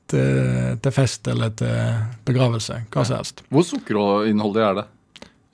til, 0.07 0.77
til 0.81 0.91
fest 0.95 1.27
eller 1.27 1.49
til 1.59 1.95
begravelse. 2.27 2.81
Hva 2.93 3.03
som 3.05 3.17
helst. 3.19 3.43
Hvor 3.51 3.65
sukkerinnholdig 3.67 4.63
er 4.69 4.75
det? 4.81 4.85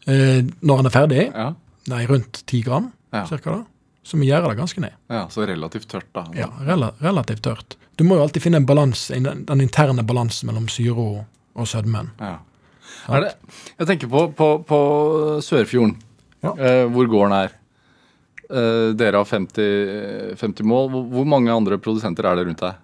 Eh, 0.07 0.41
når 0.61 0.81
den 0.81 0.85
er 0.89 0.93
ferdig, 0.97 1.23
Ja. 1.33 1.53
nei, 1.87 2.05
rundt 2.09 2.43
10 2.47 2.61
gram, 2.65 2.91
Ja. 3.13 3.25
cirka 3.25 3.51
da. 3.51 3.63
Så 4.03 4.17
vi 4.19 4.27
gjør 4.27 4.49
det 4.49 4.57
ganske 4.57 4.81
ned. 4.81 4.91
ja, 5.09 5.27
Så 5.31 5.45
relativt 5.47 5.87
tørt, 5.87 6.05
da. 6.13 6.25
Ja, 6.35 6.47
rel 6.67 6.83
relativt 7.01 7.41
tørt. 7.41 7.75
Du 7.97 8.03
må 8.03 8.15
jo 8.17 8.23
alltid 8.23 8.41
finne 8.41 8.57
en 8.57 8.65
balanse, 8.65 9.13
den, 9.13 9.45
den 9.45 9.61
interne 9.61 10.03
balansen 10.03 10.47
mellom 10.47 10.67
syre 10.67 10.97
og, 10.97 11.25
og 11.55 11.67
sødmen. 11.67 12.09
Ja. 12.19 12.37
Er 13.09 13.21
det, 13.21 13.35
jeg 13.79 13.87
tenker 13.87 14.07
på, 14.09 14.27
på, 14.35 14.47
på 14.67 14.79
Sørfjorden, 15.41 15.95
Ja. 16.43 16.51
eh, 16.57 16.85
hvor 16.91 17.07
gården 17.07 17.31
er. 17.45 17.51
Eh, 18.53 18.91
dere 18.93 19.15
har 19.21 19.25
50, 19.25 20.35
50 20.37 20.63
mål. 20.67 20.89
Hvor, 20.91 21.03
hvor 21.09 21.25
mange 21.25 21.49
andre 21.53 21.77
produsenter 21.77 22.25
er 22.27 22.35
det 22.35 22.47
rundt 22.47 22.59
deg? 22.59 22.75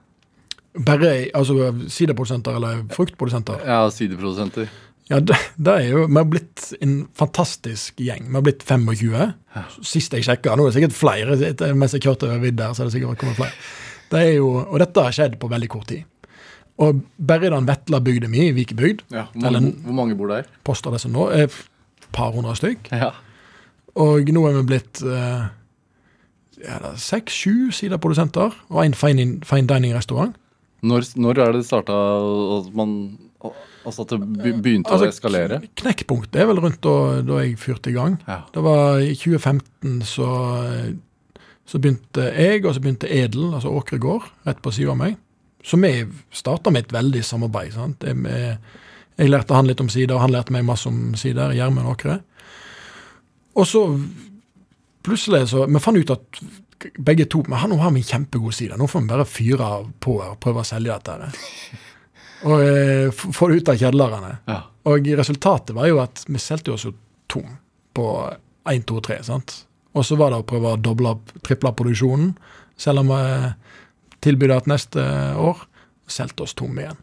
Bare 0.77 1.29
altså 1.33 1.71
siderprodusenter 1.89 2.55
eller 2.59 2.83
fruktprodusenter? 2.93 3.63
Ja, 3.65 3.79
sideprodusenter. 3.91 4.67
Ja, 5.09 5.17
det, 5.19 5.35
det 5.57 5.73
er 5.73 5.87
jo, 5.89 6.03
Vi 6.05 6.19
har 6.19 6.27
blitt 6.29 6.67
en 6.85 7.07
fantastisk 7.17 7.97
gjeng. 8.05 8.27
Vi 8.29 8.37
har 8.37 8.43
blitt 8.45 8.61
25. 8.63 9.33
Sist 9.81 10.13
jeg 10.13 10.23
sjekka, 10.27 10.53
nå 10.55 10.67
er 10.67 10.69
det 10.69 10.77
sikkert 10.77 10.97
flere. 10.99 11.73
Mens 11.73 11.95
jeg 11.97 12.03
kjørte 12.05 12.29
over 12.29 12.43
vidda, 12.43 12.69
så 12.77 12.83
er 12.83 12.89
det 12.91 12.93
sikkert 12.99 13.17
kommet 13.23 13.39
flere. 13.39 13.55
Det 14.11 14.21
er 14.21 14.31
jo, 14.37 14.51
og 14.61 14.77
dette 14.81 15.01
har 15.07 15.13
skjedd 15.15 15.39
på 15.41 15.49
veldig 15.49 15.69
kort 15.73 15.89
tid. 15.89 16.05
Og 16.79 17.01
bare 17.17 17.49
i 17.49 17.51
den 17.51 17.65
vetla 17.67 17.99
bygda 18.05 18.29
mi, 18.31 18.51
Vikebygd, 18.55 19.01
Ja, 19.11 19.25
hvor, 19.33 19.47
Eller- 19.49 19.59
mange, 19.65 19.81
hvor 19.83 19.93
mange 19.97 20.15
bor 20.15 20.27
der? 20.31 20.45
poster 20.63 20.91
det 20.93 21.01
som 21.01 21.11
nå, 21.11 21.25
er 21.33 21.43
et 21.49 21.57
par 22.13 22.31
hundre 22.31 22.53
stykk. 22.55 22.91
Ja. 22.93 23.09
Og 23.99 24.29
nå 24.31 24.45
er 24.47 24.53
vi 24.61 24.63
blitt 24.69 25.01
eh, 25.03 25.49
seks-sju 26.95 27.71
sideprodusenter 27.75 28.53
og 28.69 28.85
en 28.85 28.93
fine, 28.93 29.39
fine 29.43 29.67
dining-restaurant. 29.67 30.35
Når, 30.81 31.07
når 31.19 31.39
er 31.43 31.51
det 31.57 31.65
starta 31.67 31.95
at 32.59 32.69
man 32.75 32.93
Altså 33.87 34.03
at 34.03 34.11
det 34.11 34.19
begynte 34.61 34.91
Altså, 34.91 35.07
å 35.07 35.09
eskalere? 35.13 35.57
kn- 35.63 35.69
Knekkpunktet 35.81 36.35
er 36.41 36.47
vel 36.49 36.59
rundt 36.59 36.81
da, 36.83 37.21
da 37.23 37.37
jeg 37.39 37.55
fyrte 37.57 37.89
i 37.89 37.95
gang. 37.95 38.17
Ja. 38.27 38.41
Det 38.53 38.61
var 38.65 38.99
i 38.99 39.13
2015 39.15 40.01
så, 40.05 40.27
så 41.65 41.79
begynte 41.81 42.25
jeg, 42.35 42.65
og 42.67 42.75
så 42.75 42.83
begynte 42.83 43.07
Edel, 43.09 43.47
altså 43.55 43.71
Åkre 43.71 43.99
gård, 44.03 44.27
rett 44.45 44.59
på 44.61 44.73
sida 44.75 44.91
av 44.91 44.99
meg. 44.99 45.15
Så 45.63 45.79
vi 45.79 45.93
starta 46.35 46.71
med 46.75 46.85
et 46.87 46.93
veldig 46.95 47.23
samarbeid. 47.25 47.71
sant? 47.75 48.03
Jeg, 48.03 48.59
jeg 49.19 49.31
lærte 49.31 49.55
han 49.55 49.67
litt 49.71 49.81
om 49.83 49.89
sider, 49.91 50.15
og 50.15 50.21
han 50.27 50.35
lærte 50.35 50.51
meg 50.55 50.67
masse 50.67 50.87
om 50.91 51.15
sider. 51.19 51.55
Gjermund 51.55 51.87
Åkre. 51.95 52.19
Og 53.55 53.65
så 53.67 53.85
plutselig 55.03 55.47
så 55.51 55.65
Vi 55.71 55.79
fant 55.83 55.97
ut 55.97 56.11
at 56.13 56.43
begge 56.97 57.25
to 57.25 57.43
Men 57.47 57.71
nå 57.71 57.77
har 57.81 57.91
vi 57.91 58.01
en 58.01 58.09
kjempegod 58.11 58.53
side. 58.55 58.77
Nå 58.79 58.87
får 58.87 59.01
vi 59.03 59.11
bare 59.11 59.27
fyre 59.27 59.69
på 59.99 60.17
og 60.23 60.37
prøve 60.41 60.63
å 60.63 60.67
selge 60.67 60.95
dette. 60.95 61.31
Og 62.49 62.61
eh, 62.63 63.09
få 63.11 63.49
det 63.49 63.59
ut 63.59 63.69
av 63.73 63.79
kjedlerne. 63.81 64.35
Ja. 64.47 64.61
Og 64.87 65.09
resultatet 65.19 65.75
var 65.75 65.89
jo 65.89 65.97
at 65.99 66.23
vi 66.27 66.39
solgte 66.39 66.71
oss 66.71 66.85
jo 66.87 66.93
tom 67.27 67.57
på 67.93 68.05
1, 68.69 68.85
2, 68.87 69.01
3. 69.09 69.17
sant? 69.27 69.55
Og 69.97 70.05
så 70.07 70.15
var 70.15 70.31
det 70.31 70.39
å 70.39 70.47
prøve 70.47 70.71
å 70.71 70.79
doble 70.79 71.11
opp, 71.17 71.33
triple 71.43 71.73
produksjonen, 71.75 72.31
selv 72.79 73.03
om 73.03 73.11
vi 73.11 73.51
tilbød 74.23 74.55
at 74.55 74.69
neste 74.71 75.03
år 75.39 75.65
solgte 76.09 76.45
oss 76.45 76.55
tom 76.57 76.79
igjen. 76.79 76.97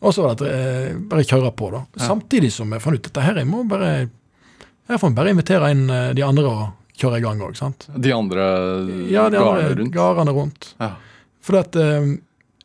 Og 0.00 0.14
så 0.16 0.24
var 0.24 0.34
det 0.34 0.48
at 0.48 0.56
eh, 0.56 0.98
bare 1.10 1.26
kjøre 1.28 1.52
på, 1.56 1.70
da. 1.74 1.84
Ja. 1.98 2.08
Samtidig 2.08 2.50
som 2.54 2.72
vi 2.72 2.80
fant 2.82 2.96
ut 2.96 3.04
dette 3.04 3.24
her, 3.24 3.38
jeg 3.38 3.48
må 3.48 3.62
bare 3.68 4.08
Her 4.90 4.98
får 4.98 5.12
vi 5.12 5.18
bare 5.20 5.32
invitere 5.34 5.70
inn 5.70 5.84
eh, 5.92 6.12
de 6.16 6.24
andre 6.26 6.50
og 6.50 6.62
kjøre 7.00 7.20
i 7.20 7.24
gang 7.24 7.40
òg. 7.44 7.56
De 8.00 8.12
andre 8.14 8.44
Ja, 9.10 9.28
de 9.32 9.38
andre 9.40 9.74
rundt? 9.80 10.34
rundt. 10.36 10.74
Ja. 10.80 10.92
For 11.40 11.58
at, 11.58 11.76
eh, 11.76 12.12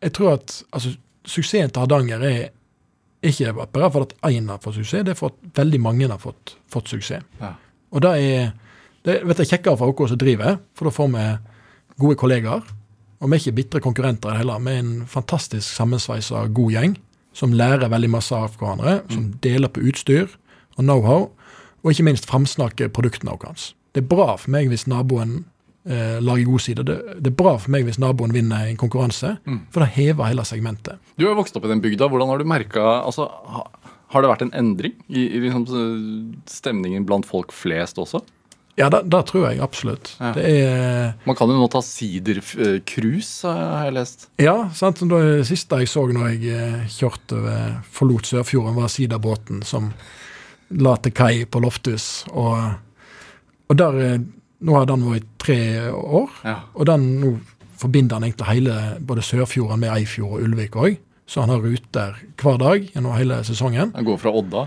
jeg 0.02 0.13
tror 0.13 0.34
at 0.34 0.62
altså, 0.71 0.95
suksessen 1.26 1.71
til 1.71 1.82
Hardanger 1.82 2.21
er 2.24 2.50
ikke 3.24 3.54
bare 3.74 3.89
for 3.91 4.06
at 4.06 4.13
én 4.30 4.50
har 4.50 4.60
fått 4.62 4.76
suksess, 4.76 5.04
det 5.08 5.15
er 5.15 5.19
for 5.19 5.34
at 5.34 5.56
veldig 5.58 5.82
mange 5.82 6.08
har 6.08 6.19
fått, 6.21 6.56
fått 6.69 6.91
suksess. 6.91 7.24
Ja. 7.41 7.56
Og 7.91 8.02
det 8.02 8.12
er 8.21 8.54
det 9.06 9.19
vet 9.26 9.38
jeg, 9.43 9.52
kjekkere 9.54 9.78
for 9.78 10.02
oss 10.02 10.10
som 10.10 10.17
driver, 10.17 10.58
for 10.74 10.89
da 10.89 10.93
får 10.95 11.10
vi 11.13 11.26
gode 12.02 12.17
kollegaer. 12.17 12.63
Og 13.21 13.30
vi 13.30 13.38
er 13.38 13.41
ikke 13.43 13.56
bitre 13.60 13.82
konkurrenter 13.86 14.36
hele. 14.38 14.56
Vi 14.65 14.74
er 14.74 14.82
en 14.82 15.06
fantastisk 15.10 15.67
sammensveisa 15.78 16.48
god 16.54 16.74
gjeng 16.74 16.95
som 17.36 17.54
lærer 17.54 17.91
veldig 17.91 18.10
masse 18.10 18.36
av 18.36 18.56
hverandre, 18.58 18.98
som 19.12 19.30
deler 19.43 19.69
på 19.71 19.84
utstyr 19.91 20.26
og 20.78 20.84
know-how, 20.84 21.30
og 21.84 21.91
ikke 21.91 22.06
minst 22.08 22.26
framsnakker 22.30 22.89
produktene 22.95 23.36
våre. 23.36 23.54
Det 23.95 24.03
er 24.03 24.10
bra 24.12 24.34
for 24.36 24.51
meg 24.53 24.67
hvis 24.71 24.86
naboen 24.91 25.38
eh, 25.88 26.17
lager 26.19 26.45
god 26.49 26.63
side. 26.65 26.84
Det, 26.86 26.97
det 27.23 27.31
er 27.31 27.38
bra 27.39 27.55
for 27.62 27.71
meg 27.71 27.86
hvis 27.88 27.99
naboen 28.01 28.34
vinner 28.36 28.67
en 28.67 28.77
konkurranse, 28.81 29.38
Mm. 29.47 29.62
for 29.71 29.86
det 29.86 29.91
hever 29.95 30.27
hele 30.34 30.43
segmentet. 30.45 30.99
Du 31.17 31.23
har 31.25 31.31
jo 31.34 31.39
vokst 31.41 31.55
opp 31.55 31.65
i 31.65 31.71
den 31.71 31.81
bygda. 31.84 32.10
Hvordan 32.12 32.27
har 32.34 32.41
du 32.41 32.45
merka 32.49 32.84
altså, 33.05 33.29
ha, 33.55 33.63
Har 34.13 34.21
det 34.21 34.29
vært 34.29 34.43
en 34.45 34.53
endring 34.53 34.93
i, 35.10 35.23
i 35.36 35.39
liksom, 35.41 35.65
stemningen 36.47 37.05
blant 37.08 37.25
folk 37.25 37.51
flest 37.51 37.97
også? 37.97 38.21
Ja, 38.77 38.89
det, 38.91 39.05
det 39.10 39.21
tror 39.29 39.45
jeg 39.49 39.62
absolutt. 39.63 40.12
Ja. 40.19 40.34
Det 40.36 40.43
er 40.45 41.13
Man 41.25 41.36
kan 41.39 41.47
jo 41.49 41.55
nå 41.62 41.67
ta 41.71 41.79
sidercruise, 41.81 43.47
har 43.47 43.86
jeg 43.88 43.93
lest. 43.95 44.27
Ja, 44.41 44.55
sant. 44.75 44.99
Det 45.10 45.45
siste 45.47 45.79
jeg 45.81 45.88
så 45.91 46.05
når 46.12 46.34
jeg 46.36 46.53
eh, 46.55 46.86
kjørte 46.91 47.39
over, 47.39 47.77
forlot 47.95 48.27
Sørfjorden, 48.29 48.75
var 48.77 48.91
siderbåten 48.91 49.63
som 49.65 49.91
la 50.75 50.95
til 50.97 51.13
kai 51.15 51.45
på 51.45 51.62
Lofthus. 51.63 52.25
Og, 52.34 52.58
og 53.69 53.78
der 53.78 54.01
eh, 54.06 54.17
Nå 54.65 54.73
har 54.73 54.86
den 54.88 55.01
vært 55.04 55.25
i 55.25 55.28
tre 55.38 55.58
år, 55.91 56.30
Ja. 56.47 56.54
og 56.73 56.86
den 56.88 57.04
nå 57.21 57.34
forbinder 57.78 58.15
han 58.15 58.23
egentlig 58.23 58.47
hele 58.47 58.75
både 59.06 59.21
Sørfjorden 59.21 59.82
med 59.84 59.91
Eifjord 59.91 60.38
og 60.39 60.45
Ulvik 60.47 60.78
òg. 60.80 60.95
Så 61.28 61.41
han 61.43 61.49
har 61.51 61.60
ruter 61.60 62.15
hver 62.39 62.58
dag 62.62 62.86
gjennom 62.88 63.17
hele 63.17 63.41
sesongen. 63.43 63.91
Han 63.93 64.06
går 64.08 64.17
fra 64.21 64.32
Odda. 64.32 64.63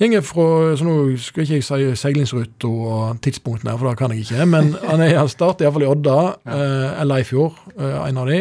Gjenger 0.00 0.22
fra, 0.24 0.46
så 0.78 0.86
Nå 0.86 0.94
skal 1.20 1.42
ikke 1.44 1.58
jeg 1.58 1.66
si 1.66 1.90
seilingsruta 2.00 2.70
og 2.70 3.20
tidspunktene, 3.20 3.74
for 3.76 3.90
det 3.90 3.98
kan 3.98 4.14
jeg 4.14 4.24
ikke. 4.24 4.46
Men 4.46 4.72
han, 4.88 5.02
er, 5.04 5.18
han 5.18 5.28
starter 5.28 5.66
iallfall 5.66 5.84
i 5.84 5.90
Odda 5.90 6.16
ja. 6.46 6.62
eller 7.02 7.20
Eifjord, 7.20 7.58
eh, 7.76 7.98
en 8.08 8.22
av 8.22 8.30
de. 8.30 8.40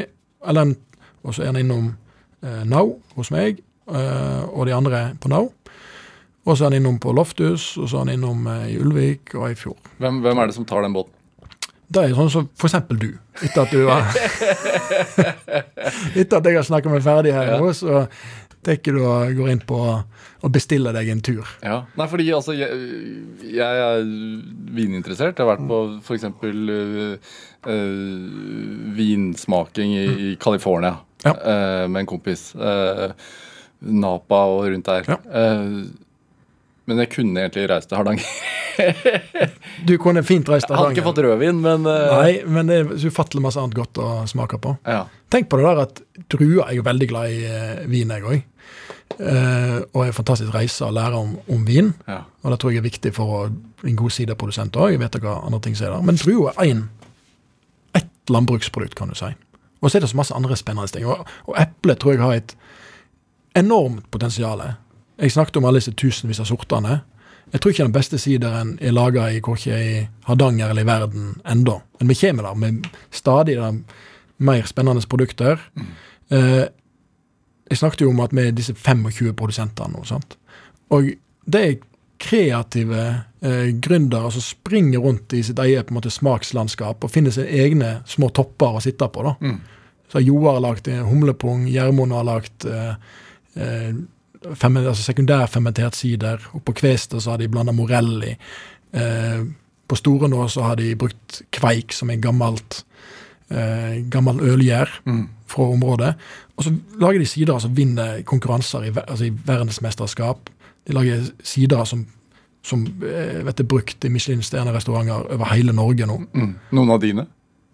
Og 1.23 1.33
så 1.35 1.43
er 1.43 1.51
han 1.51 1.59
innom 1.59 1.91
eh, 2.45 2.63
Nau 2.65 2.99
hos 3.17 3.33
meg, 3.33 3.59
eh, 3.89 4.41
og 4.53 4.65
de 4.69 4.77
andre 4.77 5.03
på 5.19 5.33
Nau. 5.33 5.49
Og 6.45 6.55
så 6.57 6.63
er 6.65 6.69
han 6.71 6.77
innom 6.79 6.97
på 7.03 7.11
Lofthus, 7.13 7.75
og 7.77 7.85
så 7.91 7.99
er 7.99 8.03
han 8.07 8.13
innom 8.15 8.47
eh, 8.49 8.71
i 8.73 8.77
Ulvik 8.81 9.35
og 9.37 9.43
Eifjord. 9.51 9.77
Hvem, 10.01 10.21
hvem 10.25 10.37
er 10.41 10.45
det 10.49 10.55
som 10.57 10.65
tar 10.65 10.81
den 10.87 10.95
båten? 10.95 11.13
Det 11.91 11.99
er 12.07 12.13
sånn 12.15 12.29
som 12.31 12.45
eksempel 12.63 12.97
du. 13.01 13.09
Etter 13.43 13.65
at 13.65 13.71
du 13.75 13.81
har 13.89 14.05
Etter 16.15 16.37
at 16.39 16.45
jeg 16.47 16.55
har 16.55 16.63
snakka 16.67 16.89
meg 16.93 17.03
ferdig 17.03 17.33
her 17.35 17.47
Ja. 17.51 17.57
nå, 17.59 17.73
så 17.75 18.05
tenker 18.63 18.91
du 18.95 18.99
og 19.03 19.33
går 19.35 19.49
inn 19.55 19.61
på 19.65 19.75
og 19.81 20.49
bestille 20.53 20.91
deg 20.93 21.09
en 21.11 21.21
tur. 21.25 21.45
Ja. 21.65 21.81
Nei, 21.97 22.07
fordi 22.09 22.29
altså 22.33 22.53
jeg, 22.55 22.69
jeg 23.57 23.75
er 23.85 24.03
vininteressert. 24.77 25.37
Jeg 25.37 25.45
har 25.45 25.51
vært 25.55 25.67
på 25.69 25.77
f.eks. 26.05 26.23
Uh, 26.29 27.17
uh, 27.67 27.73
vinsmaking 28.97 29.89
i, 29.97 30.05
i 30.31 30.35
California 30.41 30.95
Ja. 31.25 31.33
eh, 31.35 31.87
med 31.89 31.99
en 32.05 32.09
kompis. 32.09 32.41
Eh, 32.55 33.11
Napa 33.81 34.35
og 34.55 34.65
rundt 34.71 34.85
der. 34.89 35.03
Ja. 35.09 35.17
Eh, 36.91 36.95
men 36.95 37.03
jeg 37.05 37.11
kunne 37.15 37.45
egentlig 37.45 37.67
reist 37.71 37.91
til 37.91 38.01
Hardanger. 38.01 38.27
Du 39.85 39.97
kunne 40.01 40.21
fint 40.25 40.47
reist 40.49 40.69
Jeg 40.69 40.77
hadde 40.77 40.93
ikke 40.95 41.03
fått 41.05 41.19
rødvin, 41.21 41.57
men 41.61 41.83
uh... 41.85 42.21
Nei, 42.21 42.39
men 42.49 42.69
det 42.69 42.77
er 42.79 42.93
så 43.01 43.11
ufattelig 43.11 43.43
masse 43.43 43.59
annet 43.59 43.75
godt 43.77 43.99
å 44.01 44.07
smake 44.29 44.57
på. 44.63 44.73
Ja. 44.87 45.03
Tenk 45.33 45.49
på 45.51 45.59
det 45.59 45.65
der 45.67 45.81
at 45.83 46.01
druer 46.31 46.63
er 46.67 46.77
jo 46.77 46.85
veldig 46.85 47.09
glad 47.11 47.33
i 47.35 47.41
uh, 47.45 47.83
vin, 47.91 48.13
jeg 48.15 48.25
òg. 48.25 48.47
og 49.91 49.99
er 50.05 50.15
fantastisk 50.15 50.53
reise 50.55 50.87
og 50.87 50.95
lære 50.95 51.19
om, 51.19 51.35
om 51.51 51.65
vin. 51.67 51.91
Ja. 52.07 52.21
Og 52.41 52.53
det 52.53 52.59
tror 52.61 52.73
jeg 52.73 52.81
er 52.81 52.87
viktig 52.87 53.11
for 53.13 53.51
en 53.51 53.99
god 53.99 54.15
sideprodusent 54.15 54.79
òg. 54.79 54.95
Jeg 54.95 55.01
vet 55.03 55.19
hva 55.21 55.35
andre 55.43 55.61
ting 55.61 55.75
som 55.77 55.89
er 55.89 55.95
der. 55.97 56.07
Men 56.07 56.17
druer 56.21 56.55
er 56.55 56.71
én 56.71 56.85
ett 57.99 58.33
landbruksprodukt, 58.33 58.95
kan 58.97 59.11
du 59.11 59.19
si. 59.19 59.33
Og 59.81 59.91
så 59.91 59.97
er 59.97 60.05
det 60.05 60.11
så 60.13 60.17
masse 60.17 60.35
andre 60.37 60.57
spennende 60.57 60.93
ting. 60.93 61.05
Og, 61.09 61.27
og 61.49 61.59
eple 61.59 61.97
tror 61.99 62.15
jeg 62.15 62.23
har 62.23 62.39
et 62.39 62.55
enormt 63.57 64.07
potensial. 64.13 64.61
Jeg 65.21 65.31
snakket 65.31 65.57
om 65.59 65.65
alle 65.69 65.81
disse 65.81 65.93
tusenvis 65.93 66.41
av 66.41 66.49
sortene. 66.49 67.01
Jeg 67.51 67.61
tror 67.61 67.73
ikke 67.73 67.85
den 67.85 67.95
beste 67.95 68.17
sideren 68.21 68.75
er 68.81 68.93
laga 68.95 69.27
i 69.29 69.41
korkje 69.43 69.77
i 69.77 69.95
Hardanger 70.25 70.71
eller 70.71 70.85
i 70.85 70.87
verden 70.87 71.33
enda. 71.45 71.79
Men 71.99 72.09
vi 72.09 72.17
kommer 72.21 72.47
der 72.47 72.55
med 72.57 72.87
stadig 73.11 73.57
der, 73.59 73.81
mer 74.41 74.65
spennende 74.65 75.05
produkter. 75.07 75.59
Eh, 76.31 76.65
jeg 77.69 77.77
snakket 77.77 78.01
jo 78.01 78.09
om 78.09 78.19
at 78.23 78.33
vi 78.33 78.47
er 78.47 78.55
disse 78.55 78.73
25 78.73 79.35
produsentene 79.37 79.93
nå. 79.93 80.03
sant? 80.07 80.37
Og 80.89 81.11
det 81.45 81.61
er 81.61 81.77
kreative 82.21 83.03
eh, 83.41 83.69
gründere 83.81 84.31
som 84.31 84.41
springer 84.41 84.99
rundt 84.99 85.33
i 85.33 85.43
sitt 85.43 85.59
eget 85.59 85.87
på 85.87 85.93
en 85.93 85.99
måte, 85.99 86.13
smakslandskap 86.13 87.03
og 87.03 87.11
finner 87.11 87.33
sine 87.33 87.49
egne 87.49 87.91
små 88.09 88.29
topper 88.29 88.77
å 88.77 88.83
sitte 88.83 89.07
på. 89.09 89.25
da. 89.25 89.35
Mm. 89.41 89.59
Så 90.11 90.21
Joar 90.25 90.57
har 90.57 90.65
lagd 90.65 90.89
en 90.91 91.05
humlepung, 91.07 91.67
Gjermund 91.71 92.13
har 92.13 92.27
lagd 92.27 92.65
eh, 92.67 92.95
eh, 93.55 93.93
altså 94.45 95.03
sekundærfermentert 95.03 95.95
sider. 95.95 96.37
Og 96.53 96.63
på 96.65 96.73
Kvester 96.73 97.19
så 97.19 97.31
har 97.31 97.37
de 97.37 97.47
blanda 97.47 97.71
morelli. 97.71 98.35
Eh, 98.93 99.43
på 99.87 99.95
Store 99.99 100.29
nå 100.29 100.47
så 100.49 100.61
har 100.63 100.75
de 100.75 100.95
brukt 100.95 101.41
kveik, 101.51 101.91
som 101.93 102.09
er 102.09 102.21
gammelt 102.23 102.83
eh, 103.51 104.01
gammel 104.09 104.39
ølgjær 104.39 104.87
Mm. 105.05 105.27
fra 105.47 105.63
området. 105.63 106.13
Og 106.57 106.63
så 106.63 106.71
lager 106.99 107.19
de 107.19 107.25
sider 107.25 107.59
som 107.59 107.75
vinner 107.75 108.21
konkurranser 108.23 108.83
i, 108.87 108.91
altså 109.07 109.25
i 109.25 109.33
verdensmesterskap. 109.45 110.49
De 110.87 110.93
lager 110.93 111.25
sider 111.43 111.83
som, 111.85 112.05
som 112.63 112.85
eh, 113.03 113.43
vet 113.45 113.59
er 113.59 113.63
brukt 113.67 114.05
i 114.05 114.09
Michelin-stjernerestauranter 114.09 115.33
over 115.33 115.45
hele 115.53 115.73
Norge 115.73 116.05
nå. 116.07 116.17
Mm. 116.33 116.55
Noen 116.71 116.89
av 116.95 117.01
dine? 117.01 117.25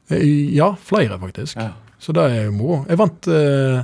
Eh, 0.09 0.55
Ja, 0.55 0.73
flere 0.81 1.19
faktisk. 1.19 1.55
Ja. 1.57 1.71
Så 1.99 2.11
det 2.13 2.23
er 2.23 2.43
jo 2.45 2.51
moro. 2.51 2.85
Jeg 2.89 2.97
vant 2.97 3.27
eh, 3.27 3.83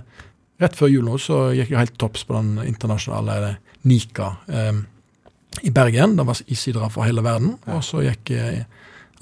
rett 0.63 0.79
før 0.79 0.91
jul 0.91 1.05
nå, 1.07 1.19
så 1.21 1.45
gikk 1.55 1.73
jeg 1.73 1.81
helt 1.81 1.99
topps 2.01 2.25
på 2.27 2.35
den 2.37 2.55
internasjonale 2.65 3.55
Nika 3.89 4.33
eh, 4.47 4.81
i 5.67 5.71
Bergen. 5.75 6.15
Det 6.17 6.25
var 6.27 6.41
issidere 6.47 6.89
fra 6.93 7.05
hele 7.07 7.23
verden. 7.25 7.57
Ja. 7.67 7.77
Og 7.77 7.85
så 7.85 8.01
gikk 8.05 8.31
eh, 8.33 8.63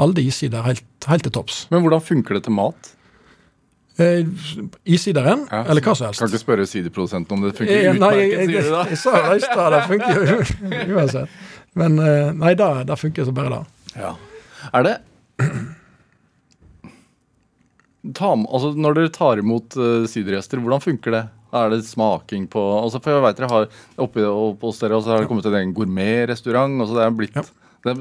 alle 0.02 0.18
de 0.18 0.26
issider 0.30 0.64
helt, 0.66 0.86
helt 1.10 1.26
til 1.28 1.34
topps. 1.36 1.66
Men 1.74 1.84
hvordan 1.86 2.04
funker 2.06 2.38
det 2.38 2.46
til 2.48 2.56
mat? 2.58 2.94
Eh, 4.00 4.24
Isideren, 4.88 5.44
Ja, 5.52 5.66
eller 5.70 5.84
hva 5.84 5.94
som 5.98 6.08
helst. 6.08 6.22
Kan 6.24 6.32
ikke 6.32 6.42
spørre 6.42 6.66
sideprodusenten 6.70 7.36
om 7.36 7.44
det 7.44 7.52
funker 7.58 7.76
Eh, 7.76 7.92
nei, 8.00 8.14
utmerket, 8.16 8.48
sier 8.48 8.64
du 8.64 8.72
da? 8.72 8.84
jeg, 8.94 9.00
sa 9.02 9.12
det 9.28 9.36
i 9.36 9.44
stad, 9.46 9.76
det 9.76 9.82
funker 9.92 10.14
jo 10.16 10.96
uansett. 10.96 11.36
Men 11.78 12.00
eh, 12.00 12.32
nei, 12.40 12.54
det, 12.58 12.70
det 12.88 12.98
funker 13.02 13.28
så 13.28 13.36
bare 13.36 13.52
det. 13.58 13.62
Ja. 14.00 14.14
Er 14.72 14.88
det 14.88 14.96
ta, 18.18 18.32
altså 18.34 18.72
Når 18.78 18.98
dere 18.98 19.14
tar 19.14 19.42
imot 19.42 19.78
uh, 19.78 20.08
sidergjester, 20.10 20.62
hvordan 20.64 20.84
funker 20.84 21.16
det? 21.16 21.24
Er 21.54 21.74
det 21.74 21.82
smaking 21.84 22.46
på 22.48 22.62
altså 22.80 23.02
For 23.04 23.12
jeg 23.12 23.24
vet 23.26 23.40
dere 23.42 23.50
har 23.52 23.66
Oppe 24.00 24.24
hos 24.62 24.80
dere 24.80 24.96
og 24.96 25.04
så 25.04 25.12
har 25.14 25.24
det 25.24 25.30
kommet 25.30 25.50
en 25.50 25.58
egen 25.60 25.74
gourmetrestaurant. 25.76 26.80
Altså 26.82 26.98
det 26.98 27.06
er 27.06 27.18
blitt 27.18 27.36
Ja. 27.38 27.44
det, 27.86 27.96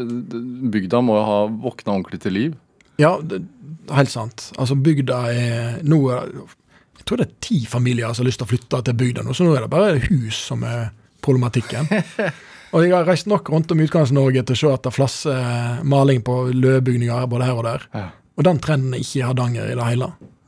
Bygda 0.70 1.00
må 1.02 1.18
jo 1.18 1.24
ha 1.26 1.40
våkna 1.50 1.96
ordentlig 1.96 2.20
til 2.22 2.36
liv. 2.36 2.54
Ja, 3.00 3.16
det, 3.22 3.42
helt 3.90 4.12
sant. 4.12 4.50
Altså, 4.60 4.76
bygda 4.76 5.18
er 5.32 5.78
nå 5.82 6.00
Jeg 6.12 7.06
tror 7.08 7.20
det 7.20 7.26
er 7.26 7.36
ti 7.40 7.64
familier 7.66 8.12
som 8.12 8.24
har 8.24 8.28
lyst 8.28 8.42
til 8.42 8.46
å 8.48 8.52
flytte 8.52 8.82
til 8.86 8.98
bygda 9.02 9.24
nå, 9.24 9.34
så 9.34 9.46
nå 9.46 9.56
er 9.56 9.64
det 9.64 9.72
bare 9.72 10.02
hus 10.04 10.36
som 10.50 10.62
er 10.68 10.90
problematikken. 11.24 11.88
Og 12.76 12.84
jeg 12.84 12.92
har 12.94 13.08
reist 13.08 13.26
nok 13.26 13.48
rundt 13.50 13.72
om 13.74 13.80
Utkants-Norge 13.82 14.44
til 14.46 14.54
å 14.54 14.60
se 14.60 14.68
at 14.70 14.84
det 14.86 14.92
flasser 14.94 15.80
maling 15.82 16.20
på 16.22 16.36
løvbygninger 16.54 17.26
både 17.32 17.48
her 17.48 17.58
og 17.58 17.66
der. 17.66 17.86
Ja. 17.96 18.04
Og 18.40 18.46
den 18.46 18.60
trenden 18.64 18.96
er 18.96 19.02
ikke 19.04 19.18
i 19.20 19.24
Hardanger 19.26 19.68
i 19.68 19.76
det 19.76 19.86
hele. 19.90 20.06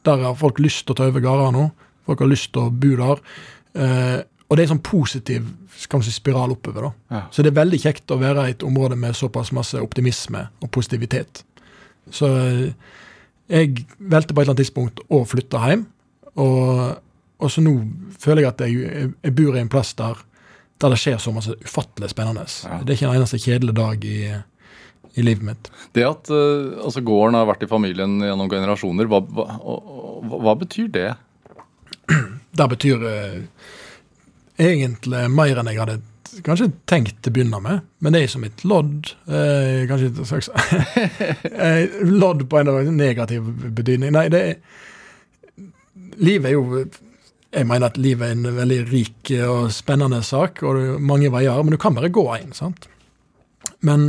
Der 0.09 0.23
har 0.25 0.37
folk 0.39 0.61
lyst 0.65 0.87
til 0.87 0.95
å 0.95 0.99
ta 0.99 1.09
over 1.11 1.21
gårder 1.21 1.53
nå. 1.53 1.67
Folk 2.09 2.23
har 2.25 2.31
lyst 2.31 2.55
til 2.55 2.65
å 2.65 2.73
bo 2.73 2.95
der. 2.97 3.21
Eh, 3.77 4.19
og 4.49 4.57
det 4.57 4.63
er 4.63 4.67
en 4.67 4.75
sånn 4.75 4.87
positiv 4.87 5.45
si, 5.77 6.15
spiral 6.15 6.55
oppover. 6.57 6.89
da. 6.89 6.93
Ja. 7.13 7.23
Så 7.31 7.45
det 7.45 7.53
er 7.53 7.61
veldig 7.61 7.81
kjekt 7.85 8.11
å 8.11 8.21
være 8.21 8.49
i 8.49 8.57
et 8.57 8.65
område 8.65 8.97
med 8.97 9.17
såpass 9.17 9.53
masse 9.53 9.77
optimisme 9.81 10.47
og 10.65 10.73
positivitet. 10.73 11.45
Så 12.11 12.33
eh, 12.33 12.73
jeg 13.53 13.85
valgte 13.99 14.33
på 14.33 14.41
et 14.41 14.47
eller 14.47 14.55
annet 14.55 14.65
tidspunkt 14.65 15.05
å 15.13 15.23
flytte 15.29 15.61
hjem. 15.61 15.85
Og, 16.41 16.97
og 17.45 17.53
så 17.53 17.61
nå 17.61 17.77
føler 18.23 18.47
jeg 18.47 18.55
at 18.55 18.65
jeg, 18.65 18.79
jeg, 18.89 19.13
jeg 19.21 19.37
bor 19.37 19.57
i 19.59 19.61
en 19.61 19.73
plass 19.73 19.93
der, 19.99 20.25
der 20.81 20.95
det 20.95 21.01
skjer 21.03 21.21
så 21.21 21.35
masse 21.35 21.59
ufattelig 21.61 22.09
spennende. 22.15 22.49
Ja. 22.65 22.81
Det 22.81 22.95
er 22.95 22.97
ikke 22.97 23.11
en 23.11 23.21
eneste 23.21 23.43
kjedelig 23.43 23.77
dag 23.77 24.09
i, 24.09 24.19
i 25.15 25.25
livet 25.25 25.45
mitt. 25.47 25.71
Det 25.97 26.07
at 26.09 26.31
eh, 26.33 26.79
altså 26.83 27.05
gården 27.05 27.37
har 27.39 27.49
vært 27.51 27.67
i 27.67 27.71
familien 27.71 28.19
gjennom 28.23 28.51
generasjoner, 28.53 29.11
hva, 29.11 29.21
hva, 29.23 29.77
hva 30.33 30.57
betyr 30.65 30.89
det? 30.93 31.11
Det 32.53 32.67
betyr 32.69 33.05
eh, 33.09 33.37
egentlig 34.61 35.23
mer 35.33 35.57
enn 35.57 35.71
jeg 35.71 35.81
hadde 35.81 36.01
kanskje 36.45 36.71
tenkt 36.89 37.19
til 37.21 37.33
å 37.33 37.37
begynne 37.37 37.61
med. 37.65 37.85
Men 38.05 38.15
det 38.15 38.23
er 38.25 38.33
som 38.33 38.45
et 38.47 38.65
lodd. 38.69 39.13
Eh, 39.29 39.85
kanskje 39.89 40.11
et 40.11 40.21
slags 40.29 40.51
eh, 41.69 41.99
Lodd 42.09 42.47
på 42.49 42.61
en 42.61 42.93
negativ 42.97 43.49
betydning. 43.77 44.15
Nei, 44.17 44.29
det 44.33 44.43
er 44.49 44.61
Livet 46.21 46.51
er 46.51 46.53
jo 46.53 46.83
Jeg 47.53 47.67
mener 47.69 47.89
at 47.89 47.97
livet 48.01 48.27
er 48.27 48.35
en 48.37 48.57
veldig 48.57 48.79
rik 48.89 49.31
og 49.45 49.73
spennende 49.73 50.23
sak, 50.25 50.63
og 50.65 51.01
mange 51.05 51.29
veier, 51.33 51.61
men 51.61 51.75
du 51.75 51.81
kan 51.81 51.93
bare 51.97 52.09
gå 52.13 52.25
én. 52.39 52.53
Men 53.85 54.07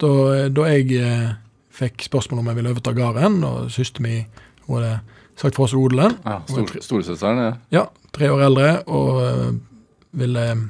da, 0.00 0.48
da 0.52 0.66
jeg 0.70 0.90
eh, 0.98 1.30
fikk 1.80 2.04
spørsmål 2.08 2.42
om 2.42 2.50
jeg 2.50 2.60
ville 2.60 2.74
overta 2.74 2.94
gården, 2.96 3.40
og 3.46 3.70
søsteren 3.72 4.06
min 4.08 4.46
hun 4.66 4.78
hadde 4.78 5.00
sagt 5.40 5.56
fra 5.56 5.66
seg 5.70 5.80
odelen 5.80 6.18
Ja, 6.24 6.40
stor, 6.48 6.74
Storesøsteren? 6.84 7.40
Ja. 7.40 7.54
ja, 7.74 7.86
tre 8.14 8.28
år 8.32 8.44
eldre 8.48 8.68
og 8.92 9.22
eh, 9.24 9.46
ville 10.20 10.44
øh, 10.52 10.66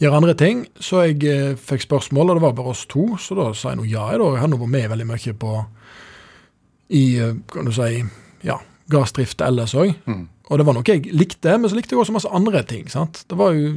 gjøre 0.00 0.20
andre 0.20 0.36
ting. 0.38 0.62
Så 0.80 1.02
jeg 1.06 1.24
eh, 1.26 1.56
fikk 1.58 1.86
spørsmål, 1.86 2.30
og 2.30 2.38
det 2.38 2.44
var 2.46 2.54
bare 2.56 2.74
oss 2.74 2.86
to, 2.90 3.08
så 3.20 3.36
da 3.38 3.50
sa 3.56 3.72
jeg 3.72 3.80
nå 3.80 3.88
ja. 3.90 4.06
Jeg, 4.12 4.22
da. 4.22 4.30
jeg 4.36 4.44
har 4.44 4.52
nå 4.52 4.60
vært 4.62 4.74
med 4.76 4.88
veldig 4.94 5.08
mye 5.10 5.36
på 5.42 5.58
i 6.96 7.04
øh, 7.18 7.34
kan 7.50 7.66
du 7.66 7.74
si, 7.74 8.04
ja, 8.46 8.60
gassdrift 8.92 9.42
ellers 9.42 9.74
òg. 9.74 9.96
Mm. 10.06 10.26
Og 10.46 10.60
det 10.60 10.66
var 10.68 10.76
noe 10.76 10.86
jeg 10.86 11.10
likte, 11.10 11.56
men 11.58 11.70
så 11.70 11.78
likte 11.78 11.96
jeg 11.96 12.04
også 12.04 12.14
masse 12.14 12.30
andre 12.30 12.62
ting. 12.62 12.86
sant? 12.90 13.24
Det 13.26 13.38
var 13.38 13.56
jo 13.56 13.74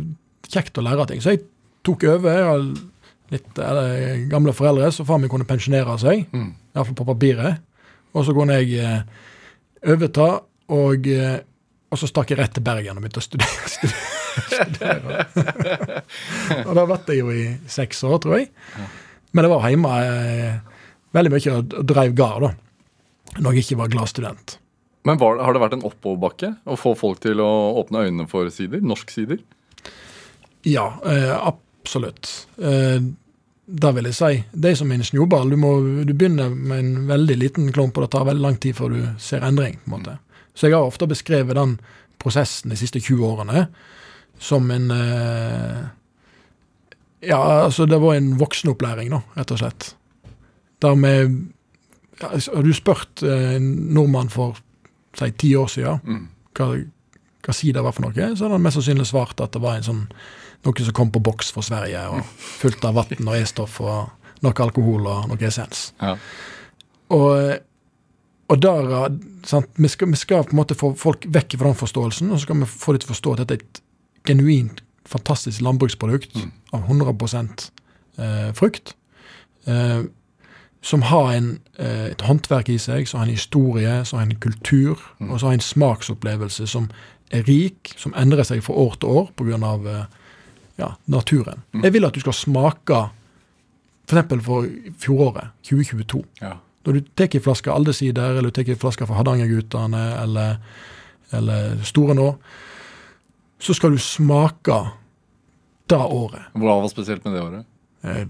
kjekt 0.50 0.78
å 0.78 0.86
lære 0.86 1.08
ting. 1.10 1.24
Så 1.24 1.34
jeg 1.34 1.48
tok 1.88 2.06
over. 2.12 2.30
Jeg 2.30 2.46
har 2.46 2.68
litt 3.34 3.60
eller, 3.62 4.26
gamle 4.32 4.54
foreldre, 4.56 4.92
så 4.94 5.06
far 5.08 5.20
min 5.22 5.32
kunne 5.32 5.48
pensjonere 5.50 5.98
seg. 6.02 6.26
Mm. 6.34 6.52
Iallfall 6.76 6.98
på 6.98 7.08
papiret. 7.08 7.66
Og 8.18 8.26
så 8.26 8.34
kunne 8.34 8.58
jeg 8.60 8.80
eh, 8.82 9.02
overta, 9.94 10.30
og, 10.74 11.10
eh, 11.10 11.36
og 11.90 12.02
så 12.02 12.10
stakk 12.10 12.34
jeg 12.34 12.40
rett 12.42 12.56
til 12.58 12.66
Bergen 12.66 12.98
og 12.98 13.06
begynte 13.06 13.22
å 13.22 13.26
studere. 13.26 13.70
studere. 14.56 15.28
og 16.66 16.74
da 16.78 16.88
ble 16.90 17.00
jeg 17.08 17.22
jo 17.22 17.36
i 17.36 17.46
seks 17.70 18.02
år, 18.08 18.18
tror 18.24 18.40
jeg. 18.40 18.50
Men 19.32 19.46
det 19.46 19.52
var 19.52 19.70
hjemme 19.70 19.94
eh, 20.08 20.82
veldig 21.16 21.36
mye 21.36 21.60
og 21.60 21.78
dreiv 21.94 22.18
gard, 22.18 22.50
da. 22.50 22.56
Når 23.38 23.60
jeg 23.60 23.68
ikke 23.68 23.84
var 23.84 23.94
glad 23.94 24.10
student. 24.10 24.58
Men 25.06 25.20
var, 25.22 25.38
har 25.46 25.54
det 25.54 25.62
vært 25.62 25.76
en 25.78 25.86
oppoverbakke 25.88 26.50
å 26.66 26.76
få 26.80 26.96
folk 26.98 27.22
til 27.24 27.40
å 27.44 27.50
åpne 27.80 28.08
øynene 28.08 28.26
for 28.30 28.50
sider? 28.54 28.82
Norsk 28.84 29.14
sider? 29.14 29.40
Ja, 30.68 30.90
eh, 31.08 31.36
absolutt. 31.90 32.48
Eh, 32.62 33.02
det 33.70 33.92
vil 33.96 34.06
jeg 34.10 34.16
si. 34.18 34.44
Det 34.54 34.72
er 34.72 34.76
som 34.78 34.92
en 34.92 35.04
snøball. 35.06 35.50
Du, 35.50 35.58
må, 35.58 35.74
du 36.06 36.14
begynner 36.14 36.50
med 36.54 36.80
en 36.80 37.08
veldig 37.10 37.36
liten 37.38 37.72
klump, 37.74 37.98
og 37.98 38.06
det 38.06 38.12
tar 38.14 38.26
veldig 38.30 38.42
lang 38.46 38.58
tid 38.62 38.76
før 38.78 38.94
du 38.94 39.00
ser 39.22 39.42
endring. 39.46 39.78
på 39.86 39.90
en 39.92 39.96
måte. 40.00 40.18
Så 40.58 40.68
jeg 40.70 40.76
har 40.78 40.86
ofte 40.90 41.08
beskrevet 41.10 41.56
den 41.58 41.80
prosessen 42.20 42.70
de 42.74 42.78
siste 42.78 43.00
20 43.00 43.26
årene 43.26 43.68
som 44.40 44.70
en 44.72 44.90
eh, 44.92 45.80
Ja, 47.22 47.40
altså 47.66 47.86
det 47.86 48.00
var 48.00 48.16
en 48.16 48.38
voksenopplæring, 48.40 49.10
da, 49.12 49.22
rett 49.36 49.52
og 49.52 49.60
slett. 49.60 49.90
Der 50.82 50.96
vi 50.96 51.14
ja, 52.22 52.30
Har 52.56 52.64
du 52.64 52.74
spurt 52.74 53.24
eh, 53.24 53.56
en 53.58 53.70
nordmann 53.94 54.30
for 54.32 54.58
si 55.20 55.32
ti 55.32 55.56
år 55.56 55.68
siden 55.68 56.00
Mm. 56.06 56.28
hva, 56.56 56.70
hva 57.44 57.54
sider 57.54 57.82
var 57.84 57.92
for 57.92 58.08
noe, 58.08 58.14
så 58.36 58.46
hadde 58.46 58.56
han 58.56 58.62
mest 58.64 58.78
sannsynlig 58.80 59.08
svart 59.08 59.40
at 59.42 59.52
det 59.52 59.62
var 59.62 59.76
en 59.78 59.84
sånn, 59.84 60.06
noe 60.66 60.84
som 60.86 60.94
kom 60.94 61.12
på 61.12 61.22
boks 61.24 61.52
fra 61.56 61.62
Sverige, 61.66 62.02
og 62.10 62.24
fullt 62.60 62.86
av 62.86 62.98
vann 63.00 63.28
og 63.28 63.36
E-stoff 63.38 63.80
og 63.82 64.10
noe 64.44 64.54
alkohol 64.66 65.08
og 65.08 65.30
noe 65.32 65.48
essens. 65.48 65.94
Ja. 66.02 66.16
Og, 67.16 67.58
og 68.50 68.62
der, 68.62 69.10
vi, 69.78 69.88
skal, 69.88 70.10
vi 70.12 70.20
skal 70.20 70.44
på 70.44 70.54
en 70.56 70.62
måte 70.62 70.76
få 70.78 70.94
folk 71.00 71.26
vekk 71.28 71.58
fra 71.58 71.72
den 71.72 71.80
forståelsen, 71.80 72.32
og 72.32 72.40
så 72.40 72.46
skal 72.48 72.60
vi 72.62 72.70
få 72.70 72.94
dem 72.96 73.04
til 73.04 73.10
å 73.10 73.14
forstå 73.16 73.34
at 73.34 73.42
dette 73.44 73.58
er 73.58 73.66
et 73.66 73.82
genuint 74.30 74.84
fantastisk 75.10 75.62
landbruksprodukt 75.66 76.36
Mm. 76.36 76.52
av 76.74 76.84
100 76.86 77.72
eh, 78.20 78.52
frukt. 78.54 78.94
Eh, 79.66 80.04
som 80.82 81.02
har 81.02 81.32
en, 81.34 81.60
eh, 81.80 82.06
et 82.12 82.22
håndverk 82.22 82.70
i 82.70 82.78
seg, 82.78 83.08
som 83.08 83.20
har 83.20 83.28
en 83.28 83.34
historie, 83.34 84.06
som 84.06 84.20
har 84.20 84.26
en 84.28 84.36
kultur, 84.40 84.98
Mm. 85.20 85.32
og 85.32 85.40
så 85.40 85.46
har 85.48 85.54
en 85.54 85.60
smaksopplevelse 85.60 86.68
som 86.68 86.90
er 87.32 87.44
rik, 87.44 87.94
som 87.98 88.14
endrer 88.14 88.44
seg 88.44 88.62
fra 88.64 88.74
år 88.74 88.96
til 89.00 89.10
år 89.10 89.32
pga. 89.36 90.08
Ja, 90.80 90.94
naturen. 91.12 91.62
Mm. 91.76 91.84
Jeg 91.86 91.94
vil 91.98 92.08
at 92.08 92.16
du 92.16 92.22
skal 92.24 92.36
smake 92.38 93.02
f.eks. 94.10 94.32
for 94.46 94.66
fjoråret, 95.04 95.52
2022. 95.68 96.24
Ja. 96.42 96.56
Når 96.88 96.96
du 96.98 97.10
tar 97.20 97.36
en 97.36 97.44
flaske 97.46 97.70
Aldesider, 97.74 98.38
eller 98.40 98.50
du 98.50 98.56
tar 98.56 98.72
en 98.72 98.80
flaske 98.82 99.06
fra 99.06 99.20
Hardangergutane, 99.20 100.04
eller, 100.24 100.58
eller 101.36 101.78
Store 101.86 102.16
nå, 102.18 102.30
så 103.60 103.76
skal 103.76 103.94
du 103.94 104.00
smake 104.02 104.78
det 105.92 106.00
året. 106.00 106.48
Hva 106.56 106.80
var 106.80 106.90
spesielt 106.92 107.26
med 107.28 107.36
det 107.36 107.44
året? 107.44 107.66
Eh, 108.08 108.26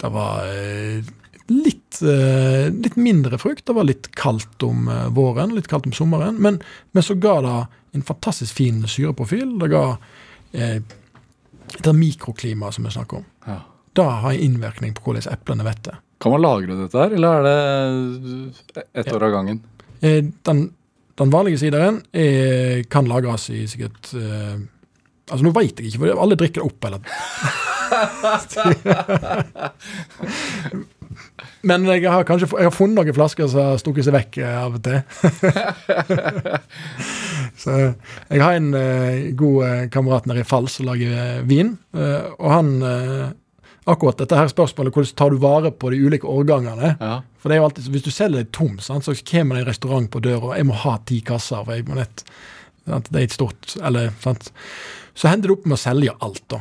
Det 0.00 0.08
var 0.14 0.46
eh, 0.48 1.04
litt, 1.52 1.98
eh, 2.02 2.70
litt 2.72 2.96
mindre 2.96 3.36
frukt. 3.38 3.66
Det 3.68 3.74
var 3.76 3.84
litt 3.84 4.08
kaldt 4.16 4.62
om 4.64 4.88
eh, 4.88 5.08
våren, 5.12 5.52
litt 5.54 5.68
kaldt 5.68 5.86
om 5.90 5.92
sommeren. 5.92 6.38
Men, 6.40 6.56
men 6.96 7.04
så 7.04 7.14
ga 7.20 7.34
det 7.44 7.56
en 7.98 8.06
fantastisk 8.06 8.54
fin 8.56 8.80
syreprofil. 8.88 9.58
Det 9.60 9.68
ga 9.74 9.84
eh, 10.56 10.78
det 11.78 11.92
mikroklima 11.96 12.72
som 12.72 12.84
vi 12.84 12.90
snakker 12.90 13.16
om. 13.20 13.24
Ja. 13.46 13.56
Det 13.92 14.02
har 14.02 14.32
en 14.32 14.40
innvirkning 14.40 14.94
på 14.94 15.02
hvordan 15.06 15.32
eplene 15.32 15.64
vet 15.66 15.82
det. 15.84 15.94
Kan 16.20 16.32
man 16.34 16.42
lagre 16.44 16.76
dette 16.82 16.98
her, 17.00 17.10
eller 17.16 17.28
er 17.28 17.42
det 17.46 17.58
ett 18.94 19.06
Ja. 19.06 19.14
år 19.16 19.22
av 19.24 19.30
gangen? 19.32 19.60
Eh, 20.00 20.24
Den, 20.44 20.70
den 21.18 21.30
vanlige 21.30 21.58
sideren 21.58 22.02
er, 22.12 22.82
kan 22.90 23.04
lagres 23.08 23.50
i 23.50 23.66
sikkert 23.66 24.14
uh, 24.14 24.56
Altså 25.30 25.44
Nå 25.46 25.52
veit 25.54 25.78
jeg 25.78 25.86
ikke, 25.92 25.98
for 26.02 26.08
alle 26.24 26.36
drikker 26.36 26.60
det 26.60 26.66
opp. 26.66 26.84
eller 26.84 26.98
Men 31.66 31.84
jeg 31.90 32.06
har 32.08 32.24
kanskje 32.28 32.48
jeg 32.54 32.68
har 32.68 32.74
funnet 32.74 32.98
noen 32.98 33.16
flasker 33.16 33.48
som 33.50 33.72
har 33.72 33.80
stukket 33.80 34.06
seg 34.06 34.16
vekk 34.16 34.40
av 34.46 34.78
og 34.78 34.82
til. 34.84 35.00
Så 37.60 37.76
jeg 37.76 38.40
har 38.40 38.56
en 38.56 38.72
uh, 38.72 39.30
god 39.36 39.66
eh, 39.66 39.84
kamerat 39.92 40.28
nede 40.28 40.44
i 40.44 40.48
Fals 40.48 40.78
som 40.78 40.88
lager 40.88 41.12
eh, 41.12 41.42
vin, 41.48 41.74
uh, 41.96 42.32
og 42.38 42.50
han 42.54 42.74
uh, 42.84 43.28
Akkurat 43.90 44.18
dette 44.20 44.36
her 44.36 44.46
spørsmålet 44.46 44.92
hvordan 44.94 45.14
tar 45.16 45.32
du 45.32 45.38
vare 45.40 45.70
på 45.72 45.88
de 45.90 45.98
ulike 46.04 46.28
årgangene. 46.28 46.92
Ja. 47.00 47.14
For 47.40 47.48
det 47.48 47.56
er 47.56 47.62
jo 47.62 47.64
alltid, 47.70 47.86
Hvis 47.90 48.04
du 48.04 48.10
selger 48.12 48.44
det 48.44 48.52
tom, 48.54 48.74
sant, 48.78 49.06
så 49.06 49.14
kommer 49.26 49.56
det 49.56 49.62
en 49.64 49.70
restaurant 49.70 50.10
på 50.12 50.20
døra 50.22 50.50
og 50.50 50.52
jeg 50.54 50.66
må 50.68 50.76
ha 50.82 50.92
ti 51.08 51.22
kasser. 51.26 51.64
for 51.64 51.74
jeg 51.74 51.88
må 51.88 51.96
nett, 51.96 52.22
sant, 52.84 53.08
Det 53.08 53.18
er 53.18 53.24
et 53.24 53.34
stort 53.34 53.74
eller, 53.80 54.12
sant. 54.20 54.52
Så 55.16 55.32
hender 55.32 55.48
det 55.48 55.56
opp 55.56 55.66
med 55.66 55.78
å 55.78 55.80
selge 55.80 56.14
alt, 56.20 56.44
da. 56.52 56.60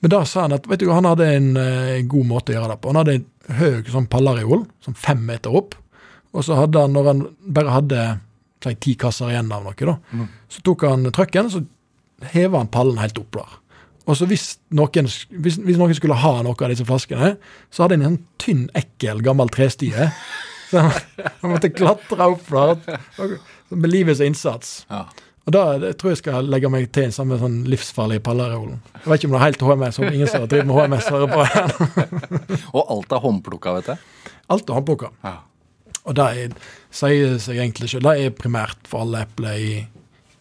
Men 0.00 0.12
da 0.14 0.22
sa 0.28 0.46
han 0.46 0.56
at 0.56 0.66
vet 0.68 0.80
du, 0.80 0.88
han 0.94 1.08
hadde 1.08 1.28
en 1.36 1.50
eh, 1.60 2.00
god 2.08 2.28
måte 2.28 2.54
å 2.54 2.56
gjøre 2.56 2.72
det 2.72 2.80
på. 2.80 2.92
Han 2.92 3.00
hadde 3.02 3.18
en 3.18 3.56
høy 3.60 3.90
sånn 3.90 4.08
pallareol, 4.10 4.64
sånn 4.84 4.96
fem 4.96 5.22
meter 5.28 5.54
opp. 5.56 5.76
Og 6.32 6.46
så 6.46 6.56
hadde 6.56 6.84
han, 6.86 6.94
når 6.94 7.08
han 7.10 7.22
bare 7.56 7.74
hadde 7.74 8.04
si, 8.64 8.74
ti 8.80 8.94
kasser 9.00 9.32
igjen 9.32 9.50
av 9.52 9.66
noe. 9.66 9.74
da. 9.76 10.28
Så 10.52 10.62
tok 10.66 10.86
han 10.88 11.08
trucken, 11.14 11.50
så 11.52 11.64
heva 12.32 12.62
han 12.62 12.70
pallen 12.72 13.00
helt 13.02 13.18
opp 13.20 13.34
der. 13.36 13.56
Og 14.08 14.16
så 14.18 14.26
hvis 14.30 14.46
noen, 14.74 15.08
hvis, 15.30 15.58
hvis 15.60 15.78
noen 15.78 15.94
skulle 15.94 16.18
ha 16.18 16.32
noe 16.42 16.56
av 16.56 16.72
disse 16.72 16.86
flaskene, 16.88 17.34
så 17.70 17.84
hadde 17.84 17.98
han 17.98 18.06
en 18.06 18.14
sånn 18.14 18.22
tynn, 18.42 18.64
ekkel, 18.78 19.20
gammel 19.26 19.52
trestie. 19.52 20.10
Så 20.70 20.78
han, 20.78 20.92
han 21.42 21.50
måtte 21.50 21.66
klatre 21.74 22.28
opp 22.30 22.44
der 22.46 23.32
med 23.74 23.90
livets 23.90 24.20
innsats. 24.22 24.84
Ja. 24.86 25.00
Og 25.50 25.54
da 25.56 25.62
det 25.82 25.96
tror 25.98 26.12
jeg 26.12 26.20
skal 26.20 26.46
legge 26.46 26.68
meg 26.70 26.84
til 26.94 27.08
en 27.08 27.14
samme 27.14 27.34
sånn 27.40 27.64
livsfarlige 27.66 28.22
pallereolen. 28.22 28.76
Jeg 29.00 29.10
vet 29.10 29.18
ikke 29.18 29.30
om 29.30 29.32
det 29.34 29.38
er 29.40 29.46
helt 29.48 29.64
HMS, 29.66 29.96
om 29.98 30.04
ingen 30.06 30.28
som 30.30 30.44
driver 30.46 30.68
med 30.68 30.76
HMS 30.78 31.08
hører 31.10 31.32
på. 31.32 31.46
her. 31.50 31.72
Og 32.76 32.92
alt 32.94 33.14
er 33.16 33.24
håndplukka, 33.24 33.72
vet 33.80 33.88
jeg. 33.90 34.36
Alt 34.54 34.70
er 34.70 34.78
håndplukka. 34.78 35.10
Ja. 35.26 35.32
Og 36.04 36.14
det 36.20 36.28
er, 36.44 36.54
sier 36.94 37.34
seg 37.42 37.58
egentlig 37.58 37.90
ikke. 37.90 38.04
det 38.06 38.14
er 38.14 38.36
primært 38.38 38.86
for 38.86 39.02
alle 39.02 39.24
epler 39.26 39.58
i, 39.58 39.72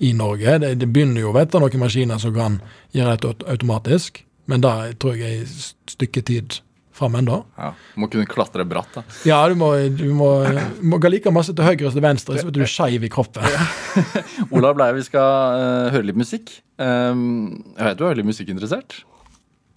i 0.05 0.13
Norge. 0.13 0.59
Det, 0.61 0.75
det 0.83 0.91
begynner 0.93 1.25
jo 1.25 1.33
vet 1.33 1.49
du, 1.49 1.57
noen 1.57 1.81
maskiner 1.81 2.21
som 2.21 2.37
kan 2.37 2.61
gjøre 2.93 3.17
dette 3.17 3.49
automatisk, 3.49 4.21
men 4.45 4.61
det 4.61 4.75
tror 5.01 5.17
jeg 5.17 5.39
er 5.39 5.49
et 5.49 5.95
stykke 5.97 6.25
tid 6.29 6.61
fram 6.99 7.17
ennå. 7.19 7.41
Ja. 7.57 7.71
Må 7.99 8.09
kunne 8.11 8.27
klatre 8.29 8.65
bratt, 8.67 8.91
da. 8.97 9.03
Ja, 9.27 9.39
du 9.49 9.57
må, 9.59 9.71
du 9.95 10.07
må, 10.15 10.31
må 10.83 10.99
gå 11.01 11.11
like 11.11 11.33
masse 11.33 11.55
til 11.55 11.65
høyre 11.65 11.89
som 11.89 11.99
til 11.99 12.05
venstre, 12.05 12.39
så 12.39 12.47
vet 12.47 12.57
du 12.57 12.63
du 12.63 12.69
skeiv 12.69 13.05
i 13.05 13.11
kroppen. 13.11 13.45
Olav 14.55 14.77
Bleie, 14.77 14.97
vi 14.97 15.05
skal 15.07 15.59
uh, 15.59 15.93
høre 15.93 16.09
litt 16.09 16.19
musikk. 16.19 16.51
Um, 16.79 17.73
jeg 17.75 17.85
vet 17.85 17.99
du 17.99 18.05
er 18.05 18.13
veldig 18.13 18.27
musikkinteressert. 18.29 19.01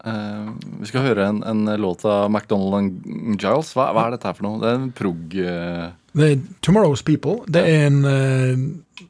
Uh, 0.03 0.51
vi 0.81 0.91
skal 0.91 1.07
høre 1.07 1.29
en, 1.31 1.43
en 1.47 1.73
låt 1.79 2.03
av 2.09 2.27
McDonald 2.31 2.75
og 2.79 3.37
Giles. 3.39 3.73
Hva, 3.77 3.93
hva 3.95 4.09
er 4.09 4.17
dette 4.17 4.31
her 4.31 4.39
for 4.39 4.49
noe? 4.49 4.61
Det 4.63 4.71
er 4.71 4.81
en 4.81 4.91
prog... 4.99 5.39
Uh... 5.39 5.89
Det 6.13 6.29
er 6.29 6.43
Tomorrow's 6.67 7.05
People. 7.07 7.41
Det 7.51 7.63
er 7.63 7.87
en 7.89 8.03
uh, 8.05 9.07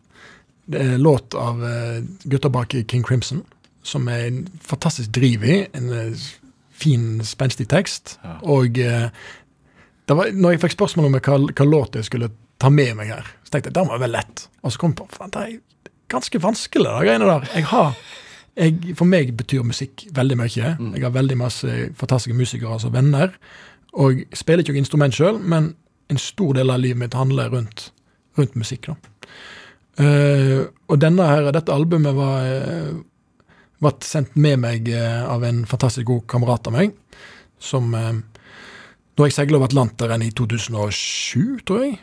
det 0.72 0.78
er 0.78 0.94
en 0.94 1.02
låt 1.02 1.34
av 1.34 1.64
uh, 1.64 1.98
gutta 2.24 2.52
bak 2.52 2.76
i 2.78 2.84
King 2.88 3.02
Crimson, 3.04 3.42
som 3.82 4.06
er 4.08 4.28
en 4.28 4.44
fantastisk 4.62 5.10
driv 5.12 5.44
i. 5.44 5.58
En 5.74 5.90
fin, 6.82 7.06
spenstig 7.26 7.68
tekst. 7.72 8.16
Ja. 8.24 8.36
Og 8.54 8.78
eh, 8.82 9.08
det 10.08 10.16
var, 10.18 10.32
når 10.34 10.56
jeg 10.56 10.64
fikk 10.64 10.76
spørsmål 10.76 11.08
om 11.08 11.18
hva, 11.18 11.38
hva 11.46 11.68
låt 11.68 11.98
jeg 11.98 12.08
skulle 12.08 12.32
ta 12.62 12.70
med 12.70 12.96
meg 12.98 13.12
her, 13.14 13.28
så 13.46 13.54
tenkte 13.54 13.70
jeg 13.70 13.78
det 13.78 13.86
var 13.90 14.02
vel 14.02 14.14
lett. 14.14 14.46
Og 14.62 14.74
så 14.74 14.82
kom 14.82 14.94
jeg 14.94 15.00
på 15.02 15.08
faen, 15.16 15.32
det 15.34 15.44
er 15.46 15.88
ganske 16.12 16.42
vanskelig, 16.42 16.90
de 16.90 17.08
greiene 17.08 17.30
der. 17.30 17.48
Jeg 17.56 17.70
har 17.72 17.94
jeg, 18.58 18.96
For 18.98 19.08
meg 19.08 19.32
betyr 19.38 19.64
musikk 19.64 20.04
veldig 20.12 20.36
mye. 20.36 20.72
Jeg 20.76 21.04
har 21.04 21.14
veldig 21.14 21.38
masse 21.40 21.76
fantastiske 21.96 22.36
musikere 22.36 22.78
som 22.82 22.92
venner. 22.92 23.32
Og 23.96 24.18
jeg 24.20 24.40
spiller 24.40 24.64
ikke 24.64 24.74
noe 24.74 24.82
instrument 24.82 25.16
sjøl, 25.16 25.38
men 25.40 25.72
en 26.12 26.20
stor 26.20 26.58
del 26.58 26.72
av 26.72 26.82
livet 26.82 27.00
mitt 27.00 27.16
handler 27.16 27.52
rundt, 27.52 27.90
rundt 28.38 28.58
musikk. 28.58 28.90
da. 28.90 29.16
Uh, 30.00 30.68
og 30.88 31.00
denne 31.00 31.24
her, 31.28 31.50
dette 31.52 31.72
albumet 31.72 32.16
var, 32.16 32.46
uh, 33.82 33.88
var 33.88 33.98
sendt 34.06 34.36
med 34.38 34.58
meg 34.62 34.88
eh, 34.88 35.24
av 35.26 35.44
en 35.44 35.64
fantastisk 35.66 36.06
god 36.06 36.26
kamerat 36.30 36.66
av 36.70 36.72
meg, 36.76 36.92
som 37.58 37.94
uh, 37.94 38.12
Da 39.18 39.26
jeg 39.28 39.34
seilte 39.36 39.58
over 39.58 39.68
Atlanteren 39.68 40.22
i 40.24 40.30
2007, 40.32 41.60
tror 41.68 41.82
jeg. 41.84 41.98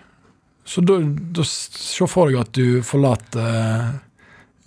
Så 0.70 0.84
da 0.86 1.00
da 1.02 1.44
Se 1.44 2.06
for 2.08 2.30
deg 2.30 2.38
at 2.44 2.52
du 2.54 2.82
forlater 2.86 3.96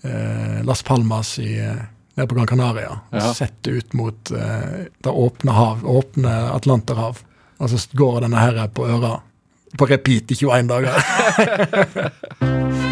eh, 0.03 0.59
Las 0.67 0.83
Palmas 0.83 1.37
i, 1.39 1.53
eh, 1.63 1.85
nede 2.17 2.27
på 2.27 2.35
Gran 2.35 2.47
Canaria 2.51 2.91
og 2.97 3.15
Ja. 3.21 3.33
setter 3.35 3.79
ut 3.79 3.95
mot 3.95 4.31
eh, 4.35 4.89
det 4.99 5.11
åpne 5.13 5.53
hav, 5.55 5.85
åpne 5.87 6.33
Atlanterhav. 6.57 7.23
Og 7.63 7.71
så 7.71 7.79
går 7.95 8.21
denne 8.27 8.43
her 8.43 8.67
på 8.75 8.89
øra 8.91 9.21
på 9.79 9.87
repeat 9.89 10.35
i 10.35 10.35
21 10.35 10.67
dager. 10.69 10.99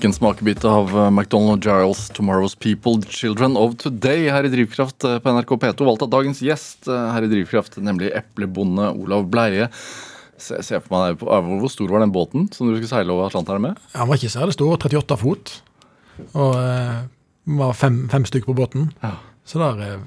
fikk 0.00 0.06
en 0.08 0.14
smakebit 0.16 0.64
av 0.64 0.88
eh, 0.96 1.10
McDonald 1.12 1.60
Giles' 1.60 2.06
'Tomorrow's 2.16 2.54
People, 2.56 3.02
Children 3.04 3.52
of 3.60 3.74
Today' 3.76 4.30
her 4.32 4.46
i 4.48 4.48
Drivkraft 4.48 5.04
eh, 5.04 5.18
på 5.20 5.34
NRK 5.34 5.50
P2. 5.60 5.84
Valgt 5.84 6.04
av 6.06 6.08
dagens 6.14 6.40
gjest 6.40 6.88
eh, 6.88 7.08
her 7.12 7.26
i 7.26 7.28
Drivkraft, 7.28 7.76
nemlig 7.84 8.08
eplebonde 8.16 8.86
Olav 8.96 9.26
Bleie. 9.28 9.68
Se, 10.40 10.56
se 10.64 10.80
for 10.80 10.94
meg, 10.94 11.20
Hvor 11.20 11.68
stor 11.68 11.92
var 11.92 12.00
den 12.00 12.14
båten 12.16 12.48
som 12.48 12.70
du 12.70 12.78
skulle 12.78 12.88
seile 12.88 13.12
over 13.12 13.28
Atlanteren 13.28 13.66
med? 13.66 13.84
Den 13.92 14.08
var 14.08 14.16
ikke 14.16 14.32
særlig 14.32 14.56
stor, 14.56 14.72
38 14.78 15.20
fot. 15.20 15.54
Og 16.32 16.56
eh, 16.56 16.98
var 17.60 17.76
fem, 17.76 18.06
fem 18.08 18.24
stykker 18.24 18.54
på 18.54 18.58
båten. 18.62 18.88
Ja. 19.04 19.18
Så 19.44 19.60
der, 19.60 20.00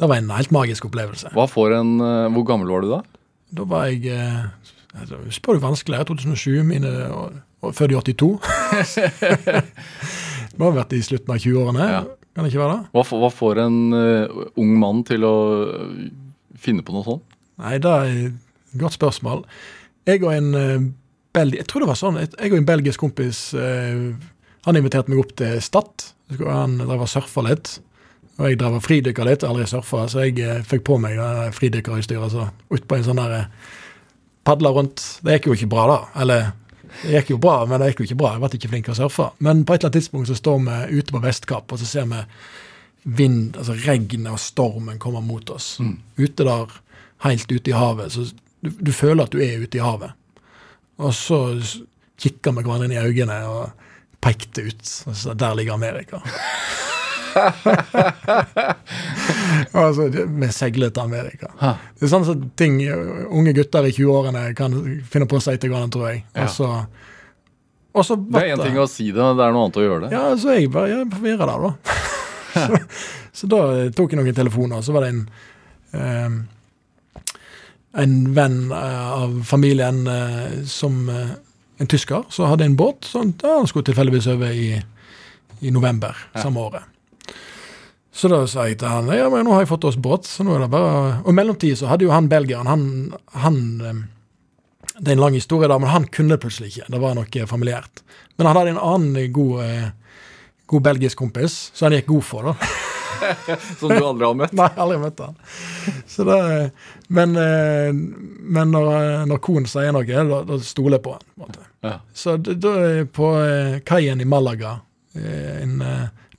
det 0.00 0.08
var 0.08 0.16
en 0.16 0.32
helt 0.32 0.54
magisk 0.54 0.88
opplevelse. 0.88 1.34
En, 1.36 1.96
Hvor 2.38 2.48
gammel 2.48 2.72
var 2.72 2.80
du 2.80 2.94
da? 2.94 3.04
Da 3.52 3.68
var 3.68 3.90
jeg 3.92 4.08
eh, 4.16 4.46
altså, 4.96 5.20
Spør 5.28 5.58
du 5.58 5.66
vanskelig, 5.68 6.00
er 6.00 6.08
2007, 6.08 6.62
mine 6.72 7.00
og 7.12 7.42
født 7.72 7.94
i 7.94 7.96
82. 7.96 8.28
det 8.44 9.62
Må 10.58 10.68
ha 10.68 10.74
vært 10.76 10.92
i 10.94 11.00
slutten 11.02 11.32
av 11.34 11.40
20-årene, 11.42 11.86
Ja. 11.90 12.02
kan 12.34 12.44
det 12.46 12.52
ikke 12.52 12.62
være 12.62 12.76
det? 12.76 12.90
Hva, 12.94 13.30
får- 13.34 13.60
en 13.64 13.78
uh, 13.94 14.44
ung 14.60 14.74
mann 14.78 15.00
til 15.06 15.24
å 15.26 15.34
eh, 15.64 16.04
finne 16.60 16.84
på 16.86 16.94
noe 16.94 17.06
sånt? 17.06 17.24
Nei, 17.62 17.78
det 17.82 17.90
er 17.90 18.12
et 18.28 18.76
godt 18.78 18.94
spørsmål. 18.98 19.42
Jeg 20.06 20.22
og 20.22 20.32
en 20.34 20.52
uh, 20.54 20.86
belg... 21.34 21.56
Jeg 21.58 21.66
tror 21.70 21.82
det 21.84 21.90
var 21.90 21.98
sånn. 21.98 22.20
Jeg 22.22 22.52
og 22.52 22.58
en 22.60 22.68
belgisk 22.68 23.02
kompis 23.02 23.48
uh, 23.58 24.14
Han 24.66 24.78
inviterte 24.78 25.10
meg 25.10 25.24
opp 25.24 25.34
til 25.38 25.58
Stad. 25.62 26.06
Han 26.40 26.78
drev 26.82 27.02
og 27.04 27.10
surfa 27.10 27.42
litt. 27.46 27.74
Og 28.38 28.48
jeg 28.48 28.58
drev 28.58 28.78
og 28.78 28.82
fridykka 28.82 29.26
litt. 29.28 29.44
Aldri 29.46 29.66
surfa, 29.70 30.06
så 30.10 30.24
jeg 30.24 30.40
eh, 30.42 30.62
fikk 30.66 30.82
på 30.88 30.96
meg 30.98 31.18
fridykkerutstyret. 31.54 32.24
Altså, 32.26 32.46
utpå 32.74 32.96
en 32.96 33.04
sånn 33.06 33.20
der 33.20 33.34
eh, 33.36 33.50
padla 34.48 34.72
rundt. 34.74 35.04
Det 35.22 35.36
gikk 35.36 35.50
jo 35.52 35.54
ikke 35.58 35.68
bra, 35.70 35.84
da. 35.92 35.98
Eller 36.24 36.48
det 37.02 37.16
gikk 37.18 37.34
jo 37.34 37.38
bra, 37.42 37.56
men 37.66 37.80
det 37.80 37.90
gikk 37.90 38.04
jo 38.04 38.08
ikke 38.10 38.20
bra. 38.22 38.32
Jeg 38.34 38.42
ble 38.44 38.50
ikke 38.58 38.70
flink 38.72 38.86
til 38.88 38.94
å 38.94 38.98
surfe. 39.02 39.26
Men 39.44 39.64
på 39.64 39.74
et 39.74 39.80
eller 39.82 39.90
annet 39.90 39.98
tidspunkt 40.00 40.30
så 40.30 40.36
står 40.38 40.62
vi 40.66 41.00
ute 41.00 41.14
på 41.14 41.22
Vestkapp, 41.24 41.72
og 41.72 41.80
så 41.82 41.88
ser 41.88 42.06
vi 42.12 42.22
vind, 43.04 43.56
altså 43.60 43.76
regnet 43.84 44.30
og 44.32 44.40
stormen 44.40 45.00
kommer 45.02 45.24
mot 45.24 45.50
oss. 45.52 45.74
Ute 46.16 46.46
der, 46.46 46.72
helt 47.26 47.52
ute 47.52 47.70
i 47.70 47.76
havet, 47.76 48.12
så 48.16 48.30
Du, 48.64 48.70
du 48.80 48.92
føler 48.96 49.26
at 49.26 49.32
du 49.34 49.42
er 49.44 49.60
ute 49.60 49.76
i 49.76 49.80
havet. 49.84 50.14
Og 50.96 51.10
så 51.12 51.36
kikka 52.16 52.54
vi 52.56 52.62
hverandre 52.64 52.86
inn 52.88 52.94
i 52.96 53.02
øynene 53.02 53.42
og 53.44 53.90
pekte 54.24 54.64
ut. 54.64 54.92
Og 55.04 55.16
så, 55.20 55.34
der 55.36 55.54
ligger 55.58 55.74
Amerika. 55.76 56.22
altså, 59.84 60.08
vi 60.10 60.50
seiler 60.54 60.92
til 60.94 61.02
Amerika. 61.02 61.50
Ha. 61.60 61.72
Det 61.98 62.06
er 62.06 62.12
sånn 62.12 62.28
at 62.34 62.44
ting 62.60 62.78
unge 62.84 63.54
gutter 63.56 63.88
i 63.88 63.94
20-årene 63.96 64.46
kan 64.58 64.76
finne 65.10 65.28
på 65.30 65.40
å 65.40 65.44
si 65.44 65.56
til 65.58 65.74
hverandre, 65.74 65.92
tror 65.96 66.08
jeg. 66.10 66.24
Ja. 66.32 66.46
Altså, 66.46 66.70
også, 67.94 68.16
Det 68.18 68.42
er 68.42 68.56
én 68.56 68.64
ting 68.64 68.80
å 68.82 68.88
si 68.90 69.10
det, 69.10 69.20
men 69.20 69.38
det 69.38 69.46
er 69.46 69.54
noe 69.54 69.68
annet 69.68 69.78
å 69.78 69.86
gjøre 69.86 70.06
det. 70.06 70.16
Ja, 70.16 70.24
så 70.40 70.56
jeg 70.56 70.72
bare 70.74 70.90
jeg 70.90 71.12
forvirra 71.14 71.50
der, 71.50 71.68
da. 71.68 72.00
så, 72.64 72.82
så 73.42 73.52
da 73.52 73.60
tok 73.94 74.14
jeg 74.14 74.22
noen 74.22 74.36
telefoner, 74.36 74.80
og 74.80 74.86
så 74.86 74.96
var 74.96 75.06
det 75.06 75.14
en 75.14 75.22
eh, 75.94 76.42
en 77.94 78.34
venn 78.34 78.72
eh, 78.72 79.12
av 79.12 79.42
familien 79.46 80.06
eh, 80.06 80.62
som 80.66 81.08
eh, 81.08 81.30
en 81.78 81.86
tysker, 81.86 82.24
som 82.30 82.50
hadde 82.50 82.64
en 82.64 82.76
båt. 82.76 83.04
Så 83.04 83.18
han, 83.18 83.34
ja, 83.42 83.56
han 83.56 83.70
skulle 83.70 83.84
tilfeldigvis 83.84 84.26
over 84.34 84.50
i, 84.50 84.82
i 85.60 85.70
november 85.70 86.16
samme 86.34 86.60
året. 86.60 86.82
Så 88.14 88.30
da 88.30 88.44
sa 88.46 88.68
jeg 88.68 88.78
til 88.78 88.90
han 88.90 89.10
ja, 89.10 89.26
men 89.30 89.42
nå 89.46 89.56
har 89.56 89.64
jeg 89.64 89.72
fått 89.72 89.88
oss 89.88 89.98
båt, 89.98 90.28
så 90.30 90.46
nå 90.46 90.54
er 90.54 90.64
det 90.64 90.70
bare 90.70 91.16
Og 91.24 91.32
i 91.32 91.34
mellomtiden 91.34 91.80
så 91.80 91.90
hadde 91.90 92.06
jo 92.06 92.14
han 92.14 92.30
belgieren 92.30 92.70
han, 92.70 92.84
han 93.42 93.58
eh, 93.82 94.02
Det 95.00 95.08
er 95.10 95.16
en 95.16 95.24
lang 95.24 95.34
historie, 95.34 95.68
da, 95.70 95.80
men 95.82 95.90
han 95.90 96.06
kunne 96.14 96.38
plutselig 96.38 96.70
ikke. 96.70 96.86
Det 96.94 97.00
var 97.02 97.16
noe 97.18 97.46
familiært. 97.50 98.04
Men 98.38 98.46
han 98.46 98.60
hadde 98.60 98.74
en 98.76 98.82
annen 98.86 99.32
god, 99.34 99.64
eh, 99.64 99.88
god 100.70 100.84
belgisk 100.86 101.18
kompis, 101.18 101.56
så 101.74 101.88
han 101.88 101.96
gikk 101.98 102.12
god 102.12 102.26
for, 102.28 102.52
da. 102.52 102.70
Som 103.80 103.90
du 103.90 103.98
aldri 103.98 104.28
har 104.28 104.38
møtt. 104.38 104.54
Nei, 104.60 104.70
aldri 104.84 105.00
møtt 105.02 105.22
han. 105.24 105.34
Så 106.06 106.26
det, 106.28 106.38
men 107.10 107.34
eh, 107.40 107.90
men 107.90 108.74
når, 108.76 109.24
når 109.26 109.42
konen 109.42 109.66
sier 109.66 109.90
noe, 109.96 110.06
da, 110.06 110.42
da 110.46 110.60
stoler 110.62 111.00
jeg 111.00 111.08
på 111.08 111.16
han. 111.16 111.30
på 111.34 111.50
en. 111.50 111.62
Ja. 111.88 111.98
Så 112.14 112.36
da 112.38 112.76
er 112.84 113.08
på 113.10 113.34
kaien 113.88 114.22
i 114.22 114.28
Malaga 114.28 114.78
en 115.14 115.80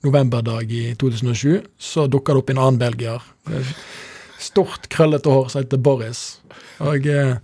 novemberdag 0.06 0.72
i 0.72 0.84
2007, 0.98 1.60
så 1.78 2.06
dukka 2.10 2.34
det 2.34 2.42
opp 2.42 2.52
en 2.54 2.62
annen 2.62 2.80
belgier. 2.80 3.22
Stort, 4.42 4.88
krøllete 4.92 5.32
hår 5.32 5.50
som 5.52 5.62
heter 5.62 5.80
Boris. 5.82 6.24
Og 6.84 7.08
eh, 7.10 7.36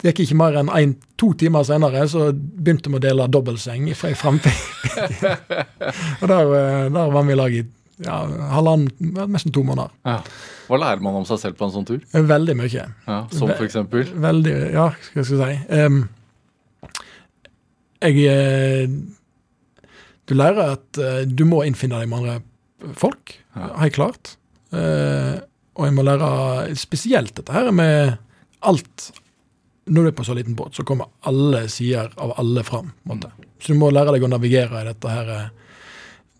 det 0.00 0.12
gikk 0.12 0.22
ikke 0.24 0.38
mer 0.40 0.56
enn 0.60 0.70
en, 0.72 0.94
to 1.20 1.32
timer 1.36 1.66
senere, 1.68 2.06
så 2.08 2.30
begynte 2.32 2.92
vi 2.92 2.96
å 3.00 3.02
dele 3.04 3.28
dobbeltseng 3.28 3.90
i 3.90 3.96
framtiden. 3.96 4.56
og 6.20 6.26
der, 6.30 6.54
eh, 6.56 6.86
der 6.88 7.12
var 7.12 7.26
vi 7.26 7.34
i 7.34 7.38
lag 7.40 7.58
i 7.58 7.66
ja, 8.00 8.22
halvannen, 8.54 8.88
nesten 9.28 9.52
to 9.52 9.64
måneder. 9.66 9.92
Ja. 10.08 10.20
Hva 10.70 10.78
lærer 10.78 11.02
man 11.04 11.18
om 11.18 11.26
seg 11.28 11.40
selv 11.42 11.58
på 11.58 11.66
en 11.66 11.74
sånn 11.74 11.86
tur? 11.88 12.00
Veldig 12.14 12.54
mye. 12.56 12.86
Ja, 13.08 13.20
som 13.34 13.50
for 13.50 13.66
eksempel? 13.66 14.06
Veldig 14.22 14.54
Ja, 14.70 14.88
hva 14.94 15.24
skal 15.24 15.24
jeg 15.24 15.58
si 15.60 15.76
Um, 15.80 16.04
Jeg 18.00 18.22
eh, 18.24 18.86
Du 20.30 20.36
lærer 20.38 20.76
at 20.76 21.00
uh, 21.02 21.22
du 21.26 21.42
må 21.48 21.64
innfinne 21.66 21.98
deg 21.98 22.10
med 22.10 22.22
andre 22.22 22.94
folk, 22.96 23.34
Ja. 23.56 23.72
helt 23.82 23.96
klart. 23.96 24.36
Uh, 24.72 25.40
og 25.74 25.88
jeg 25.88 25.94
må 25.96 26.04
lære 26.06 26.28
spesielt 26.78 27.34
dette 27.34 27.52
her 27.54 27.70
med 27.74 28.12
alt 28.62 29.08
Når 29.90 30.02
du 30.04 30.08
er 30.10 30.14
på 30.14 30.24
så 30.28 30.34
liten 30.38 30.54
båt, 30.54 30.76
så 30.76 30.84
kommer 30.86 31.08
alle 31.26 31.64
sider 31.72 32.12
av 32.20 32.34
alle 32.38 32.62
fram. 32.62 32.92
måte. 33.08 33.30
Så 33.58 33.72
du 33.74 33.78
må 33.80 33.88
lære 33.90 34.12
deg 34.14 34.22
å 34.22 34.28
navigere 34.30 34.82
i 34.84 34.86
dette 34.86 35.08
her 35.10 35.30
eh, 35.34 35.48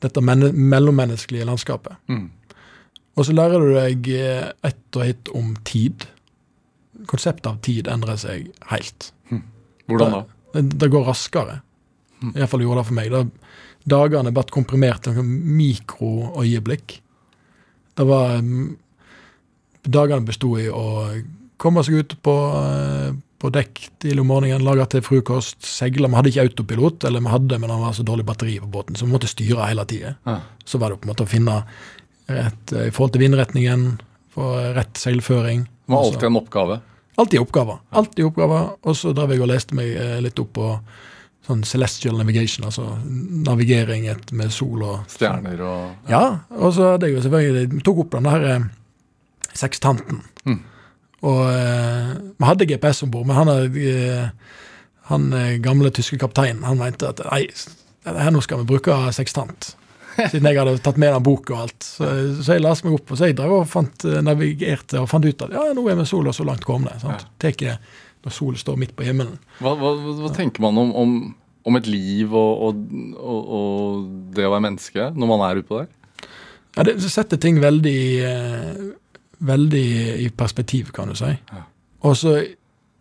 dette 0.04 0.20
mellommenneskelige 0.22 1.48
landskapet. 1.48 1.96
Mm. 2.08 2.28
Og 3.16 3.26
så 3.26 3.34
lærer 3.34 3.58
du 3.64 3.72
deg 3.74 4.06
ett 4.62 4.96
og 4.96 5.02
ett 5.04 5.28
om 5.34 5.56
tid. 5.66 6.06
Konseptet 7.10 7.48
av 7.50 7.58
tid 7.64 7.88
endrer 7.90 8.16
seg 8.20 8.52
helt. 8.70 9.10
Hvordan 9.88 10.14
da? 10.14 10.22
Det, 10.54 10.62
det 10.84 10.90
går 10.94 11.08
raskere. 11.10 11.58
Iallfall 12.36 12.62
gjorde 12.62 12.84
det 12.84 12.88
for 12.92 12.98
meg. 13.00 13.10
Da, 13.10 13.24
dagene 13.90 14.32
ble 14.34 14.44
komprimert 14.52 15.04
til 15.04 15.16
noen 15.16 15.32
mikroøyeblikk. 15.58 17.00
Det 17.98 18.06
var 18.08 18.38
mm, 18.44 18.70
Dagene 19.80 20.28
besto 20.28 20.52
i 20.60 20.66
å 20.68 20.84
komme 21.60 21.80
seg 21.84 22.02
ut 22.02 22.14
på, 22.24 22.34
eh, 22.58 23.14
på 23.40 23.50
dekk 23.52 23.80
tidlig 24.02 24.20
om 24.20 24.28
morgenen, 24.28 24.64
lage 24.64 24.84
til 24.92 25.04
frokost, 25.04 25.62
seile. 25.64 26.08
Vi 26.08 26.18
hadde 26.18 26.32
ikke 26.32 26.44
autopilot, 26.48 27.06
eller 27.08 27.24
vi 27.24 27.32
hadde, 27.32 27.58
men 27.58 27.72
det 27.72 27.78
var 27.80 27.96
så 27.96 28.04
dårlig 28.04 28.26
batteri 28.28 28.58
på 28.60 28.68
båten, 28.68 28.96
så 28.96 29.08
vi 29.08 29.14
måtte 29.14 29.30
styre 29.30 29.70
hele 29.70 29.86
tida. 29.88 30.14
Ja. 30.28 30.36
Så 30.68 30.78
var 30.78 30.92
det 30.92 31.00
på 31.00 31.08
en 31.08 31.14
måte 31.14 31.24
å 31.24 31.30
finne 31.32 31.62
rett 32.28 32.76
eh, 32.76 32.88
i 32.88 32.94
forhold 32.94 33.16
til 33.16 33.24
vindretningen, 33.24 33.88
få 34.36 34.52
rett 34.76 35.00
seilføring. 35.00 35.64
Det 35.64 35.96
var 35.96 36.06
alltid 36.06 36.28
en 36.28 36.40
oppgave. 36.42 36.80
Alltid 37.20 37.40
oppgaver. 37.40 37.80
Alltid 37.90 38.24
oppgaver. 38.24 38.68
Og 38.86 38.96
så 38.96 39.12
drev 39.16 39.34
jeg 39.34 39.42
og 39.42 39.50
leste 39.50 39.76
meg 39.76 39.90
eh, 39.92 40.18
litt 40.24 40.38
opp 40.40 40.52
på 40.56 40.68
sånn 41.50 41.64
celestial 41.66 42.18
navigation, 42.20 42.66
altså 42.68 42.86
navigering 43.46 44.06
med 44.38 44.52
sol 44.54 44.84
og 44.86 45.10
Stjerner 45.10 45.62
og 45.66 46.10
Ja, 46.10 46.24
og 46.56 46.74
så 46.76 46.94
hadde 46.94 47.08
jeg 47.08 47.18
jo 47.18 47.24
selvfølgelig 47.26 47.82
tok 47.86 48.04
opp 48.04 48.16
den 48.16 48.28
der 48.28 48.46
eh, 48.50 48.68
sekstanten. 49.58 50.22
Mm. 50.46 50.60
Og 51.26 51.42
eh, 51.50 52.14
vi 52.38 52.48
hadde 52.48 52.68
GPS 52.70 53.04
om 53.06 53.12
bord, 53.12 53.28
men 53.28 53.38
han, 53.38 53.52
eh, 53.76 54.56
han 55.10 55.28
gamle 55.64 55.92
tyske 55.94 56.20
kapteinen 56.20 56.64
han 56.66 56.80
mente 56.80 57.10
at 57.10 57.22
nei, 57.26 57.44
her 58.06 58.32
nå 58.32 58.42
skal 58.44 58.62
vi 58.62 58.70
bruke 58.72 58.96
sekstant. 59.16 59.74
Siden 60.20 60.48
jeg 60.50 60.58
hadde 60.58 60.80
tatt 60.84 60.98
med 61.00 61.14
den 61.14 61.24
boka 61.24 61.54
og 61.54 61.64
alt. 61.64 61.86
Så, 61.86 62.06
så 62.42 62.56
jeg 62.56 62.64
leste 62.64 62.86
meg 62.86 62.98
opp, 62.98 63.12
og 63.12 63.18
så 63.18 63.30
jeg 63.30 63.36
drev 63.38 63.60
og 63.60 63.68
fant, 63.70 64.04
navigerte 64.26 65.00
og 65.00 65.08
fant 65.08 65.24
ut 65.24 65.44
at 65.46 65.54
ja, 65.54 65.68
nå 65.76 65.84
er 65.88 65.98
vi 66.00 66.06
sola 66.08 66.34
så 66.34 66.44
langt 66.44 66.66
komne. 66.66 66.96
sant? 67.00 67.28
Jeg 67.40 67.78
når 68.24 68.34
solen 68.34 68.60
står 68.60 68.80
midt 68.80 68.96
på 68.96 69.06
himmelen. 69.06 69.38
Hva, 69.60 69.74
hva, 69.78 69.94
hva 70.20 70.30
tenker 70.36 70.62
man 70.64 70.78
om, 70.80 70.92
om, 70.96 71.14
om 71.68 71.76
et 71.76 71.86
liv 71.90 72.32
og, 72.32 72.62
og, 72.68 72.84
og, 73.20 73.50
og 73.56 74.04
det 74.36 74.46
å 74.46 74.52
være 74.54 74.64
menneske 74.68 75.08
når 75.14 75.30
man 75.32 75.44
er 75.48 75.60
utpå 75.62 75.80
der? 75.82 75.88
Ja, 76.76 76.84
det, 76.86 76.94
det 77.02 77.10
setter 77.12 77.40
ting 77.42 77.58
veldig, 77.60 78.00
eh, 78.24 78.84
veldig 79.44 79.86
i 80.24 80.28
perspektiv, 80.30 80.92
kan 80.96 81.10
du 81.10 81.16
si. 81.18 81.32
Ja. 81.50 81.64
Og 82.06 82.14
så 82.16 82.36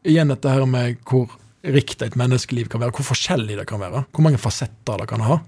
igjen 0.08 0.32
dette 0.34 0.52
her 0.52 0.66
med 0.68 0.98
hvor 1.08 1.30
rikt 1.64 2.02
et 2.04 2.16
menneskeliv 2.20 2.70
kan 2.72 2.82
være, 2.82 2.96
hvor 2.98 3.08
forskjellig 3.12 3.58
det 3.60 3.68
kan 3.70 3.82
være. 3.84 4.06
Hvor 4.16 4.26
mange 4.26 4.40
fasetter 4.42 5.02
det 5.02 5.08
kan 5.12 5.24
ha. 5.28 5.40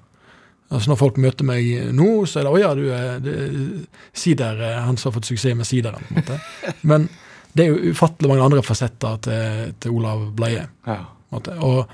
Altså 0.71 0.91
Når 0.91 0.99
folk 1.01 1.17
møter 1.19 1.47
meg 1.47 1.67
nå, 1.95 2.07
så 2.29 2.39
er 2.39 2.43
det 2.47 2.51
'Å 2.51 2.59
ja, 2.61 2.73
du 2.75 2.85
er 2.95 3.19
det- 3.19 3.87
sider, 4.13 4.61
eh, 4.61 4.79
han 4.85 4.95
som 4.97 5.11
har 5.11 5.19
fått 5.19 5.27
suksess 5.31 5.55
med 5.55 5.65
sideren'. 5.65 5.99
på 6.07 6.15
en 6.15 6.23
måte. 6.23 6.39
Men 6.83 7.09
det 7.55 7.65
er 7.65 7.73
jo 7.73 7.91
ufattelig 7.91 8.29
mange 8.29 8.43
andre 8.43 8.61
fasetter 8.63 9.17
til, 9.21 9.73
til 9.79 9.91
Olav 9.91 10.31
Bleie. 10.35 10.67
Ja. 10.87 11.05
Og, 11.31 11.87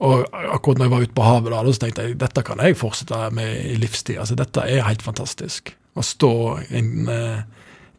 og 0.00 0.22
akkurat 0.32 0.78
når 0.80 0.86
jeg 0.86 0.92
var 0.94 1.02
ute 1.04 1.16
på 1.18 1.24
havet, 1.26 1.52
da, 1.52 1.72
så 1.72 1.82
tenkte 1.82 2.04
jeg 2.06 2.18
dette 2.20 2.42
kan 2.46 2.60
jeg 2.64 2.76
fortsette 2.80 3.18
med 3.36 3.50
i 3.68 3.74
livstid. 3.76 4.16
Altså, 4.22 4.36
dette 4.38 4.62
er 4.64 4.86
helt 4.86 5.02
fantastisk. 5.04 5.74
Å 5.98 6.04
stå 6.06 6.30
en, 6.78 7.08
eh, 7.12 7.42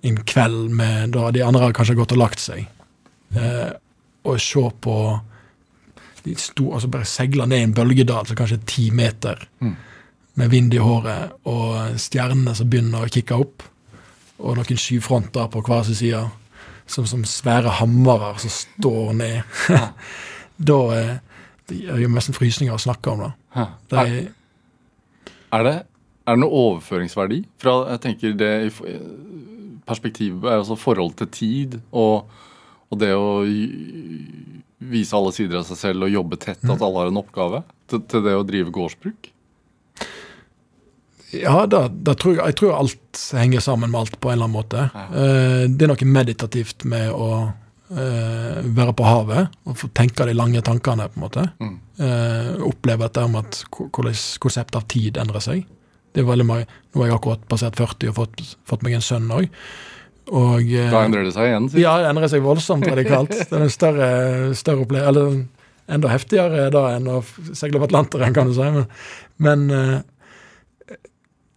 en 0.09 0.17
kveld 0.25 0.71
med 0.73 1.11
da 1.13 1.27
de 1.31 1.43
andre 1.45 1.67
har 1.67 1.75
kanskje 1.77 1.95
gått 1.99 2.15
og 2.15 2.21
lagt 2.23 2.39
seg, 2.41 2.65
eh, 3.35 3.69
og 4.25 4.39
se 4.41 4.63
på 4.81 4.95
de 6.23 6.35
sto, 6.37 6.71
altså 6.73 6.89
bare 6.93 7.05
seile 7.09 7.45
ned 7.49 7.59
i 7.59 7.63
en 7.69 7.73
bølgedal 7.73 8.27
som 8.29 8.37
kanskje 8.37 8.59
er 8.59 8.65
ti 8.69 8.89
meter, 8.91 9.47
Mm. 9.61 9.75
med 10.35 10.49
vind 10.49 10.73
i 10.73 10.77
håret, 10.77 11.31
og 11.45 11.97
stjernene 11.99 12.55
som 12.55 12.69
begynner 12.69 13.05
å 13.05 13.09
kikke 13.11 13.37
opp, 13.39 13.63
og 14.39 14.55
noen 14.57 14.77
skyfronter 14.77 15.49
på 15.51 15.61
hver 15.61 15.83
sin 15.85 15.95
side, 15.95 16.29
som, 16.87 17.05
som 17.05 17.23
svære 17.23 17.69
hammere 17.79 18.39
som 18.39 18.49
står 18.49 19.13
ned. 19.13 19.43
da 20.71 20.79
eh, 20.97 21.17
det 21.71 21.97
gjør 22.03 22.13
nesten 22.13 22.35
frysninger 22.37 22.75
å 22.75 22.81
snakke 22.83 23.13
om 23.15 23.23
det. 23.25 23.31
Det 23.91 23.97
Er, 24.03 24.13
er, 25.57 25.63
det, 25.67 25.73
er 26.27 26.35
det 26.37 26.41
noe 26.43 26.61
overføringsverdi 26.67 27.41
fra 27.61 27.73
jeg 27.93 28.03
tenker 28.05 28.37
det 28.39 28.51
i 28.67 28.71
f- 28.71 28.85
perspektivet, 29.89 30.45
altså 30.51 30.77
forhold 30.79 31.15
til 31.19 31.27
tid 31.33 31.79
og, 31.91 32.29
og 32.91 32.99
det 33.01 33.11
å 33.17 33.41
vise 34.91 35.13
alle 35.17 35.33
sider 35.35 35.59
av 35.59 35.67
seg 35.67 35.77
selv 35.77 36.07
og 36.07 36.13
jobbe 36.13 36.39
tett, 36.41 36.61
at 36.63 36.81
alle 36.81 37.03
har 37.03 37.11
en 37.11 37.19
oppgave, 37.21 37.63
til, 37.91 38.01
til 38.09 38.23
det 38.25 38.33
å 38.37 38.45
drive 38.47 38.71
gårdsbruk? 38.73 39.31
ja, 41.31 41.61
da, 41.69 41.85
da 41.87 42.11
tror 42.19 42.33
jeg, 42.35 42.43
jeg 42.51 42.57
tror 42.59 42.73
alt 42.75 43.19
henger 43.39 43.63
sammen 43.63 43.91
med 43.93 44.01
alt 44.01 44.17
på 44.19 44.31
en 44.31 44.33
eller 44.35 44.49
annen 44.49 44.57
måte. 44.57 44.81
Ja. 44.91 45.27
det 45.71 45.85
er 45.85 45.91
noe 45.93 46.07
meditativt 46.11 46.83
med 46.91 47.07
å 47.15 47.27
eh, 47.91 48.61
være 48.65 48.95
på 48.97 49.05
havet 49.07 49.55
og 49.67 49.77
få 49.79 49.89
tenke 49.97 50.25
de 50.27 50.35
lange 50.37 50.61
tankene, 50.65 51.07
på 51.11 51.19
en 51.19 51.25
måte. 51.25 51.45
Mm. 51.61 51.77
Eh, 52.01 52.51
oppleve 52.67 53.07
dette 53.07 53.27
med 53.31 53.45
at 53.45 53.61
hvordan 53.77 54.19
konseptet 54.43 54.79
av 54.79 54.87
tid 54.91 55.19
endrer 55.21 55.43
seg. 55.43 55.63
Det 56.11 56.23
er 56.23 56.27
veldig 56.27 56.47
mange, 56.47 56.67
Nå 56.91 57.03
har 57.03 57.07
jeg 57.07 57.19
akkurat 57.21 57.43
passert 57.47 57.77
40 57.79 58.11
og 58.11 58.17
fått, 58.17 58.41
fått 58.67 58.81
meg 58.83 58.97
en 58.97 59.05
sønn 59.05 59.29
òg. 59.31 59.47
Og 60.31 60.67
eh, 60.67 60.91
Da 60.91 61.05
endrer 61.07 61.25
det 61.27 61.33
seg 61.35 61.49
igjen, 61.49 61.69
Sikkert. 61.69 61.83
Ja, 61.85 61.95
det 62.01 62.11
endrer 62.11 62.31
seg 62.31 62.43
voldsomt 62.45 62.87
radikalt. 62.87 63.31
Det 63.31 63.57
er 63.57 63.65
en 63.65 63.73
større, 63.73 64.09
større 64.59 64.85
opplevelse 64.85 65.11
Eller 65.11 65.41
enda 65.91 66.11
heftigere 66.11 66.69
da 66.71 66.83
enn 66.95 67.09
å 67.11 67.19
seile 67.51 67.79
over 67.79 67.89
Atlanteren, 67.89 68.35
kan 68.35 68.47
du 68.47 68.55
si. 68.55 68.67
Men, 68.75 68.85
men 69.41 69.65
eh, 69.75 69.95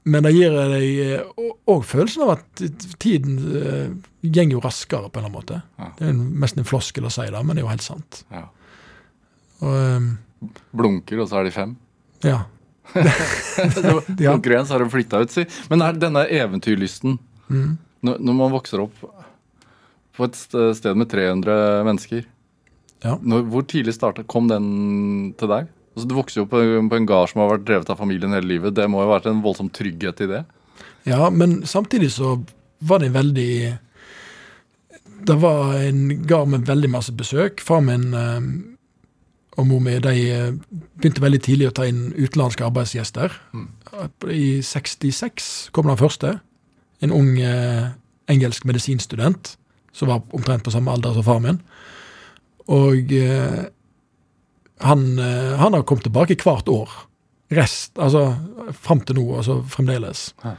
men 0.04 0.22
det 0.26 0.32
gir 0.34 0.52
deg 0.52 1.46
òg 1.70 1.84
følelsen 1.88 2.24
av 2.26 2.34
at 2.36 2.64
tiden 3.00 3.38
eh, 3.56 3.94
går 4.28 4.50
jo 4.52 4.60
raskere, 4.64 5.08
på 5.08 5.20
en 5.20 5.24
eller 5.24 5.30
annen 5.30 5.38
måte. 5.38 5.62
Ja. 5.80 5.88
Det 5.98 6.08
er 6.10 6.18
nesten 6.18 6.60
en 6.64 6.68
floskel 6.68 7.06
å 7.08 7.12
si 7.12 7.24
det, 7.28 7.40
men 7.44 7.56
det 7.56 7.62
er 7.62 7.66
jo 7.66 7.72
helt 7.72 7.86
sant. 7.86 8.24
Ja. 8.32 8.46
Og, 9.64 9.74
eh, 9.78 10.50
Blunker, 10.76 11.22
og 11.24 11.28
så 11.30 11.40
er 11.40 11.48
de 11.48 11.54
fem. 11.54 11.76
ja. 12.26 12.42
Så. 13.74 13.94
Blunker 14.12 14.52
igjen, 14.52 14.66
så 14.68 14.74
har 14.76 14.82
de 14.84 14.90
flytta 14.92 15.22
ut, 15.24 15.32
si. 15.32 15.46
Men 15.70 15.82
er 15.86 15.96
denne 15.98 16.26
eventyrlysten 16.28 17.18
Mm. 17.48 17.74
når, 18.00 18.20
når 18.24 18.34
man 18.38 18.52
vokser 18.54 18.80
opp 18.80 18.94
på 20.16 20.24
et 20.24 20.36
sted 20.40 20.96
med 20.96 21.10
300 21.12 21.82
mennesker 21.84 22.22
Ja. 23.04 23.18
når, 23.20 23.42
Hvor 23.52 23.66
tidlig 23.68 23.92
startet, 23.92 24.24
kom 24.32 24.48
den 24.48 25.34
til 25.36 25.48
deg? 25.52 25.68
Altså, 25.94 26.08
du 26.10 26.14
vokser 26.16 26.42
jo 26.42 26.48
på, 26.50 26.60
på 26.60 26.98
en 26.98 27.08
gard 27.08 27.30
som 27.30 27.44
har 27.44 27.54
vært 27.54 27.66
drevet 27.68 27.90
av 27.90 28.00
familien 28.02 28.34
hele 28.34 28.50
livet. 28.50 28.74
Det 28.74 28.86
må 28.90 29.00
jo 29.00 29.08
ha 29.08 29.16
vært 29.16 29.30
en 29.30 29.42
voldsom 29.44 29.70
trygghet 29.74 30.24
i 30.26 30.30
det? 30.30 30.42
Ja, 31.06 31.30
men 31.30 31.62
samtidig 31.68 32.10
så 32.16 32.36
var 32.84 33.00
det 33.00 33.14
veldig 33.14 33.78
Det 35.24 35.36
var 35.40 35.76
en 35.78 36.26
gard 36.26 36.48
med 36.52 36.66
veldig 36.68 36.90
masse 36.90 37.12
besøk. 37.16 37.62
Far 37.64 37.80
min 37.84 38.10
eh, 38.18 38.48
og 39.54 39.66
mor 39.68 39.82
mi 39.82 39.94
de 40.02 40.14
eh, 40.34 40.54
begynte 40.98 41.22
veldig 41.22 41.40
tidlig 41.46 41.68
å 41.70 41.74
ta 41.78 41.86
inn 41.86 42.08
utenlandske 42.16 42.66
arbeidsgjester. 42.66 43.34
I 44.30 44.60
66 44.66 45.70
kom 45.74 45.90
den 45.90 46.00
første. 46.00 46.38
En 47.04 47.14
ung 47.14 47.36
eh, 47.38 47.94
engelsk 48.30 48.66
medisinstudent 48.66 49.54
som 49.94 50.10
var 50.10 50.24
omtrent 50.34 50.64
på 50.66 50.74
samme 50.74 50.90
alder 50.90 51.14
som 51.14 51.26
far 51.26 51.42
min. 51.44 51.60
Og 52.74 53.12
eh, 53.14 53.62
han, 54.80 55.18
eh, 55.18 55.56
han 55.58 55.72
har 55.72 55.82
kommet 55.82 56.04
tilbake 56.08 56.36
hvert 56.42 56.68
år. 56.68 56.90
Rest, 57.54 57.98
altså 57.98 58.34
fram 58.72 59.00
til 59.06 59.18
nå, 59.20 59.26
altså 59.36 59.60
fremdeles. 59.68 60.32
Ja. 60.44 60.54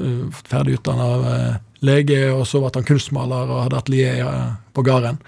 Eh, 0.00 0.42
Ferdig 0.48 0.78
utdanna 0.80 1.08
eh, 1.34 1.56
lege, 1.84 2.20
og 2.32 2.46
så 2.48 2.62
ble 2.62 2.72
han 2.74 2.86
kunstmaler 2.88 3.50
og 3.50 3.66
hadde 3.66 3.82
atelier 3.82 4.30
på 4.74 4.82
gården. 4.86 5.20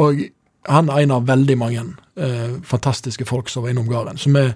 Og 0.00 0.24
han 0.70 0.88
er 0.90 1.02
en 1.02 1.14
av 1.18 1.26
veldig 1.28 1.56
mange 1.58 1.82
eh, 2.16 2.58
fantastiske 2.66 3.26
folk 3.28 3.50
som 3.52 3.64
var 3.64 3.74
innom 3.74 3.88
gården. 3.90 4.18
Så 4.18 4.32
vi, 4.32 4.46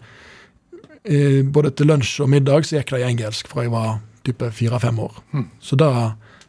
eh, 1.05 1.43
Både 1.45 1.71
til 1.71 1.87
lunsj 1.87 2.21
og 2.25 2.31
middag 2.33 2.67
så 2.67 2.79
gikk 2.79 2.95
det 2.95 3.03
i 3.05 3.09
engelsk 3.11 3.49
fra 3.49 3.67
jeg 3.67 3.75
var 3.75 3.99
type 4.27 4.51
fire-fem 4.51 4.99
år. 4.99 5.21
Så 5.63 5.77
da 5.79 5.91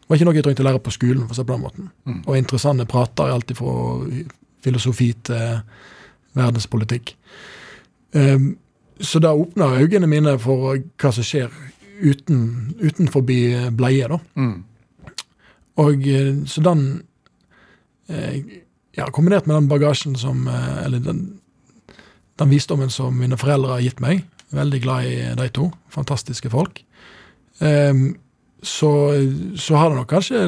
var 0.07 0.15
ikke 0.15 0.25
noe 0.25 0.33
jeg 0.33 0.45
trengte 0.47 0.63
å 0.63 0.65
lære 0.71 0.81
på 0.81 0.93
skolen. 0.95 1.27
for 1.27 1.35
å 1.35 1.37
si 1.37 1.43
på 1.43 1.53
den 1.53 1.61
måten. 1.61 1.91
Og 2.25 2.37
interessante 2.37 2.87
prater, 2.89 3.29
alt 3.29 3.51
fra 3.53 3.75
filosofi 4.63 5.13
til 5.23 5.61
verdenspolitikk. 6.37 7.15
Um, 8.15 8.55
så 8.99 9.19
da 9.21 9.33
åpna 9.35 9.75
øynene 9.77 10.07
mine 10.09 10.37
for 10.41 10.77
hva 10.97 11.11
som 11.13 11.25
skjer 11.25 11.51
uten, 12.01 12.73
utenfor 12.81 13.21
bleie. 13.25 14.07
da. 14.07 14.19
Mm. 14.35 14.63
Og 15.77 16.07
eh, 16.07 16.33
så 16.45 16.63
den 16.65 16.87
eh, 18.09 18.63
Ja, 18.97 19.11
kombinert 19.13 19.45
med 19.45 19.55
den 19.55 19.67
bagasjen 19.69 20.15
som 20.17 20.47
eh, 20.47 20.85
Eller 20.85 20.99
den, 20.99 21.39
den 22.39 22.49
visdommen 22.49 22.89
som 22.89 23.17
mine 23.17 23.37
foreldre 23.37 23.77
har 23.77 23.85
gitt 23.85 24.01
meg. 24.01 24.23
Veldig 24.49 24.81
glad 24.81 25.05
i 25.05 25.17
de 25.37 25.49
to. 25.53 25.71
Fantastiske 25.89 26.49
folk. 26.49 26.81
Um, 27.59 28.15
så, 28.61 28.89
så 29.57 29.75
har 29.75 29.89
det 29.89 29.97
nok 29.97 30.09
kanskje 30.09 30.43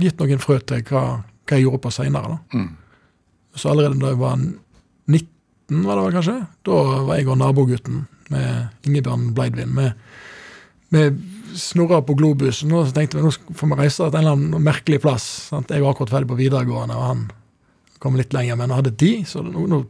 gitt 0.00 0.20
noen 0.20 0.40
frø 0.40 0.56
til 0.64 0.82
hva, 0.88 1.02
hva 1.44 1.58
jeg 1.58 1.66
gjorde 1.66 1.82
på 1.84 1.92
seinere. 1.94 2.38
Mm. 2.52 2.70
Så 3.56 3.70
allerede 3.70 4.00
da 4.00 4.10
jeg 4.12 4.20
var 4.20 4.40
19, 5.06 5.86
var 5.86 5.98
det 5.98 6.04
vel 6.04 6.18
kanskje, 6.18 6.36
da 6.66 6.82
var 7.06 7.18
jeg 7.18 7.30
og 7.30 7.40
nabogutten 7.40 8.04
med 8.30 8.86
Ingebjørn 8.86 9.32
Bleidvin. 9.34 9.74
med 9.74 9.94
vi 10.88 11.10
snurra 11.56 12.02
på 12.02 12.14
globusen 12.14 12.72
og 12.74 12.86
så 12.86 12.94
tenkte 12.94 13.18
vi 13.18 13.24
nå 13.24 13.32
får 13.32 13.70
vi 13.70 13.78
reise 13.80 14.04
til 14.04 14.12
en 14.12 14.20
eller 14.20 14.36
annen 14.36 14.64
merkelig 14.64 15.00
plass. 15.02 15.26
Sant? 15.50 15.72
Jeg 15.72 15.82
var 15.82 15.94
akkurat 15.94 16.12
ferdig 16.12 16.30
på 16.30 16.38
videregående, 16.38 16.96
og 16.96 17.06
han 17.10 17.24
kom 18.02 18.18
litt 18.18 18.34
lenger, 18.36 18.58
men 18.60 18.74
hadde 18.74 18.94
tid. 18.98 19.24
Så 19.28 19.42
nå, 19.44 19.66
nå 19.70 19.82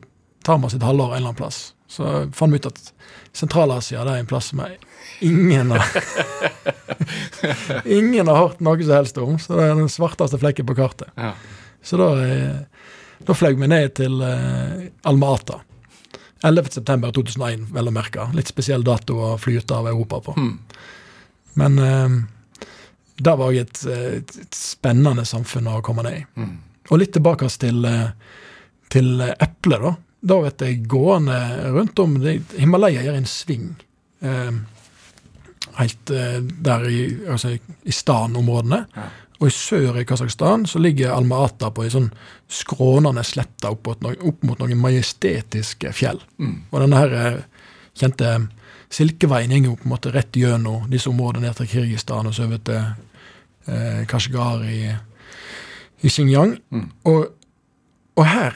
tar 0.46 0.60
vi 0.60 0.68
oss 0.68 0.76
et 0.78 0.86
halvår 0.86 1.12
en 1.12 1.18
eller 1.18 1.32
annen 1.32 1.40
plass. 1.40 1.58
Så 1.90 2.02
fant 2.34 2.54
vi 2.54 2.60
ut 2.60 2.70
at 2.70 2.80
Sentral-Asia 3.36 4.02
er 4.02 4.16
en 4.16 4.30
plass 4.30 4.50
som 4.52 4.62
ingen 5.20 5.74
har 5.74 5.84
Ingen 7.98 8.26
har 8.26 8.40
hørt 8.40 8.62
noe 8.64 8.82
som 8.82 8.96
helst 8.96 9.20
om. 9.22 9.36
Så 9.42 9.58
det 9.58 9.68
er 9.68 9.78
den 9.78 9.92
svarteste 9.92 10.40
flekken 10.42 10.68
på 10.68 10.78
kartet. 10.78 11.10
Ja. 11.18 11.34
Så 11.86 11.98
da, 12.00 12.08
eh, 12.24 12.56
da 13.24 13.34
fløy 13.36 13.56
vi 13.56 13.68
ned 13.70 13.94
til 13.96 14.20
eh, 14.24 14.86
Alma-Ata. 15.08 15.60
11.9.2001, 16.44 17.66
vel 17.72 17.88
å 17.88 17.94
merke. 17.94 18.28
Litt 18.36 18.52
spesiell 18.52 18.84
dato 18.86 19.16
å 19.16 19.34
fly 19.40 19.56
ut 19.56 19.72
av 19.72 19.88
Europa 19.88 20.20
på. 20.28 20.36
Mm. 20.36 20.52
Men 21.62 21.78
eh, 21.82 22.16
det 23.16 23.36
var 23.40 23.48
òg 23.48 23.60
et, 23.62 23.82
et, 23.88 24.36
et 24.44 24.58
spennende 24.58 25.24
samfunn 25.26 25.72
å 25.72 25.80
komme 25.84 26.04
ned 26.06 26.20
i. 26.20 26.24
Mm. 26.36 26.54
Og 26.90 27.00
litt 27.00 27.14
tilbake 27.16 27.48
til, 27.58 27.82
eh, 27.88 28.10
til 28.92 29.24
eplet, 29.24 29.82
da. 29.82 29.96
Da 30.26 30.40
vet 30.42 30.62
jeg 30.64 30.86
gående 30.90 31.36
rundt 31.74 31.98
om 32.02 32.16
det, 32.22 32.40
Himalaya 32.58 33.04
gjør 33.04 33.20
en 33.20 33.28
sving. 33.30 33.68
Eh, 34.24 34.52
helt 35.80 36.10
eh, 36.10 36.40
der 36.40 36.88
i, 36.90 37.00
altså, 37.30 37.56
i 37.56 37.94
Stan-områdene. 37.94 38.84
Ja. 38.96 39.06
Og 39.40 39.48
i 39.50 39.52
sør 39.52 39.98
i 40.00 40.04
Kasakhstan 40.08 40.64
så 40.68 40.80
ligger 40.80 41.12
Alma-Ata 41.12 41.68
på 41.74 41.84
ei 41.84 41.90
sånn 41.92 42.08
skrånende 42.48 43.24
slette 43.26 43.68
opp, 43.68 43.84
mot 43.86 44.04
noen- 44.06 44.22
opp 44.30 44.44
mot 44.48 44.58
noen 44.62 44.80
majestetiske 44.80 45.92
fjell. 45.92 46.22
Mm. 46.38 46.62
Og 46.70 46.80
denne 46.80 47.02
her 47.02 47.16
eh, 47.20 47.42
kjente 47.96 48.30
Silkeveien 48.96 49.50
går 49.50 49.72
jo 49.72 49.76
på 49.80 49.88
en 49.88 49.92
måte 49.92 50.12
rett 50.14 50.36
gjennom 50.38 50.86
disse 50.90 51.10
områdene 51.10 51.48
ned 51.48 51.58
til 51.58 51.68
Kirgistan 51.68 52.28
og 52.30 52.34
så 52.36 52.46
over 52.46 52.62
til 52.64 52.80
eh, 53.66 54.04
Kashgar 54.08 54.62
i, 54.64 54.94
i 56.00 56.08
Xinjiang. 56.12 56.56
Mm. 56.70 56.88
Og, 57.10 57.26
og 58.16 58.26
her 58.30 58.54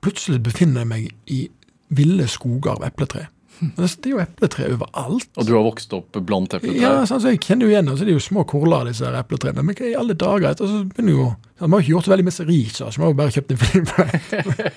plutselig 0.00 0.40
befinner 0.46 0.84
jeg 0.84 0.92
meg 0.92 1.08
i 1.26 1.40
ville 1.88 2.26
skoger 2.30 2.76
av 2.76 2.86
epletre. 2.86 3.26
Det 3.60 3.88
det 4.02 4.10
er 4.10 4.12
jo 4.12 4.20
epletre 4.20 4.66
overalt. 4.74 5.30
Og 5.36 5.46
du 5.48 5.52
har 5.54 5.64
vokst 5.64 5.94
opp 5.96 6.18
blant 6.28 6.52
epletrær? 6.58 6.80
Ja, 6.82 6.92
sånn, 7.08 7.22
så 7.24 7.32
jeg 7.32 7.40
kjenner 7.44 7.66
jo 7.66 7.72
igjen 7.72 7.88
altså, 7.88 8.02
Så 8.02 8.08
det 8.08 8.12
er 8.12 8.18
jo 8.18 8.24
små 8.26 8.44
kurler, 8.48 8.90
disse 8.90 9.08
her. 9.08 9.62
Men 9.62 9.80
i 9.80 9.94
alle 9.96 10.16
dager? 10.18 10.50
etter 10.50 10.68
så 10.68 10.82
begynner 10.90 11.16
jo, 11.16 11.26
Vi 11.56 11.64
har 11.64 11.72
jo 11.72 11.84
ikke 11.84 11.94
gjort 11.94 12.08
så 12.08 12.12
veldig 12.12 12.26
mye 12.28 12.46
research, 12.50 12.98
vi 12.98 13.06
har 13.06 13.12
jo 13.14 13.18
bare 13.22 13.34
kjøpt 13.36 13.54
en 13.54 13.62
film. 13.62 13.90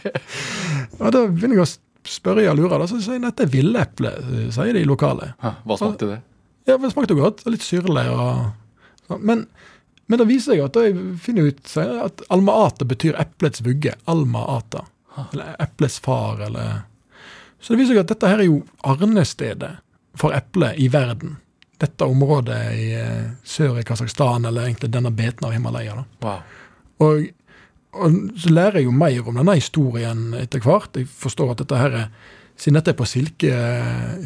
og 1.02 1.14
da 1.16 1.26
begynner 1.28 1.60
jeg 1.60 1.66
å 1.66 1.72
spørre 2.10 2.48
og 2.50 2.60
lure, 2.62 2.80
da, 2.80 2.88
så 2.88 3.02
sier 3.04 3.20
jeg 3.20 3.26
det 3.28 3.46
er 3.46 3.54
villeeple, 3.54 4.14
sier 4.56 4.78
de 4.78 4.86
lokale. 4.88 5.34
Hæ, 5.44 5.56
Hva 5.68 5.80
smakte 5.82 6.14
det? 6.14 6.22
Ja, 6.70 6.78
det 6.78 6.94
smakte 6.94 7.18
godt. 7.18 7.44
Litt 7.50 7.66
syrlig 7.66 8.06
og 8.14 8.24
sånn. 9.10 9.26
Men, 9.26 9.48
men 10.10 10.22
da 10.22 10.28
viser 10.30 10.56
jeg 10.56 10.70
at 10.70 10.78
jeg 10.80 10.96
finner 11.24 11.50
ut 11.50 11.76
at 11.80 12.24
alma-ata 12.32 12.88
betyr 12.88 13.18
eplets 13.20 13.64
vugge. 13.66 13.96
Alma-ata. 14.10 14.86
Eller 15.34 15.56
eplets 15.60 15.98
far, 16.00 16.40
eller 16.48 16.86
Så 17.60 17.74
det 17.74 17.82
viser 17.82 17.96
seg 17.96 18.04
at 18.04 18.14
dette 18.14 18.32
her 18.32 18.42
er 18.42 18.50
jo 18.50 18.62
arnestedet 18.88 19.72
for 20.20 20.36
eple 20.36 20.72
i 20.80 20.88
verden. 20.92 21.38
Dette 21.80 22.08
området 22.08 22.60
i 22.76 22.88
eh, 23.00 23.28
sør 23.48 23.80
i 23.80 23.86
Kasakhstan, 23.88 24.48
eller 24.48 24.68
egentlig 24.68 24.92
denne 24.92 25.12
beten 25.16 25.48
av 25.48 25.54
Himalaya. 25.56 26.02
Wow. 26.24 26.42
Og, 27.06 27.30
og 27.96 28.18
så 28.40 28.52
lærer 28.52 28.82
jeg 28.82 28.90
jo 28.90 28.96
mer 28.96 29.32
om 29.32 29.40
denne 29.40 29.56
historien 29.60 30.26
etter 30.40 30.64
hvert. 30.64 31.00
Jeg 31.00 31.08
forstår 31.12 31.54
at 31.54 31.64
dette 31.64 31.80
her 31.80 32.04
er 32.04 32.12
Siden 32.60 32.76
dette 32.76 32.92
er 32.92 32.96
på 33.00 33.06
silke, 33.08 33.52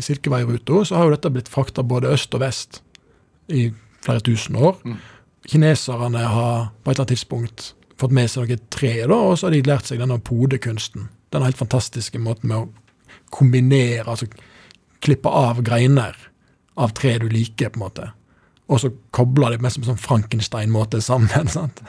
Silkeveiruta, 0.01 0.79
så 0.89 0.95
har 0.97 1.05
jo 1.05 1.13
dette 1.13 1.29
blitt 1.29 1.51
frakta 1.53 1.84
både 1.86 2.09
øst 2.15 2.34
og 2.34 2.41
vest 2.41 2.79
i 3.53 3.67
flere 4.01 4.23
tusen 4.25 4.57
år. 4.57 4.79
Mm. 4.81 4.95
Kineserne 5.51 6.23
har 6.34 6.71
på 6.81 6.89
et 6.89 6.95
eller 6.95 7.03
annet 7.03 7.13
tidspunkt 7.13 7.65
fått 8.01 8.15
med 8.15 8.31
seg 8.31 8.49
noe 8.49 8.57
tre, 8.73 8.93
da, 9.05 9.19
og 9.19 9.38
så 9.38 9.47
har 9.47 9.53
de 9.53 9.61
lært 9.67 9.89
seg 9.91 10.01
denne 10.01 10.17
podekunsten. 10.17 11.11
Denne 11.29 11.45
helt 11.45 11.61
fantastiske 11.61 12.17
måten 12.21 12.49
med 12.49 12.57
å 12.57 12.82
kombinere, 13.34 14.05
altså 14.07 14.27
klippe 15.03 15.29
av 15.29 15.61
greiner 15.65 16.17
av 16.79 16.93
tre 16.97 17.17
du 17.21 17.27
liker, 17.29 17.73
på 17.73 17.79
en 17.79 17.86
måte. 17.86 18.11
Og 18.71 18.79
så 18.81 18.89
kobler 19.13 19.53
det 19.53 19.63
mest 19.63 19.77
som 19.77 19.84
en 19.84 19.91
sånn 19.93 20.01
Frankenstein-måte 20.01 21.01
sammen. 21.03 21.49
sant? 21.57 21.84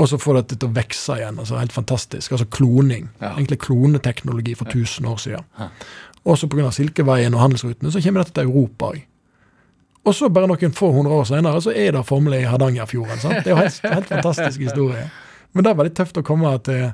Og 0.00 0.08
så 0.08 0.18
får 0.20 0.40
det 0.40 0.56
til 0.56 0.68
å 0.68 0.74
vokse 0.76 1.18
igjen. 1.20 1.38
altså 1.38 1.58
Helt 1.60 1.74
fantastisk. 1.76 2.32
Altså 2.32 2.48
kloning. 2.52 3.08
Ja. 3.20 3.34
Egentlig 3.36 3.60
kloneteknologi 3.64 4.56
for 4.58 4.68
1000 4.72 5.08
år 5.08 5.20
siden. 5.20 5.70
Og 6.24 6.38
så 6.40 6.48
pga. 6.50 6.70
Silkeveien 6.74 7.36
og 7.36 7.44
handelsrutene 7.44 7.92
så 7.92 8.02
kommer 8.04 8.24
dette 8.24 8.36
til 8.36 8.48
Europa 8.48 8.92
òg. 8.94 9.06
Og 10.08 10.16
så 10.16 10.30
bare 10.32 10.48
noen 10.48 10.72
få 10.72 10.88
hundre 10.94 11.12
år 11.12 11.26
senere 11.28 11.60
så 11.60 11.74
er 11.76 11.92
det 11.92 12.06
formelig 12.08 12.38
i 12.40 12.48
Hardangerfjorden. 12.48 13.20
sant? 13.20 13.42
Det 13.44 13.52
er 13.52 13.52
jo 13.52 13.60
helt, 13.60 13.80
helt 13.84 14.08
fantastisk 14.08 14.62
historie. 14.66 15.02
Men 15.52 15.66
det 15.66 15.74
var 15.76 15.88
litt 15.88 15.98
tøft 15.98 16.16
å 16.16 16.24
komme 16.24 16.52
til, 16.64 16.86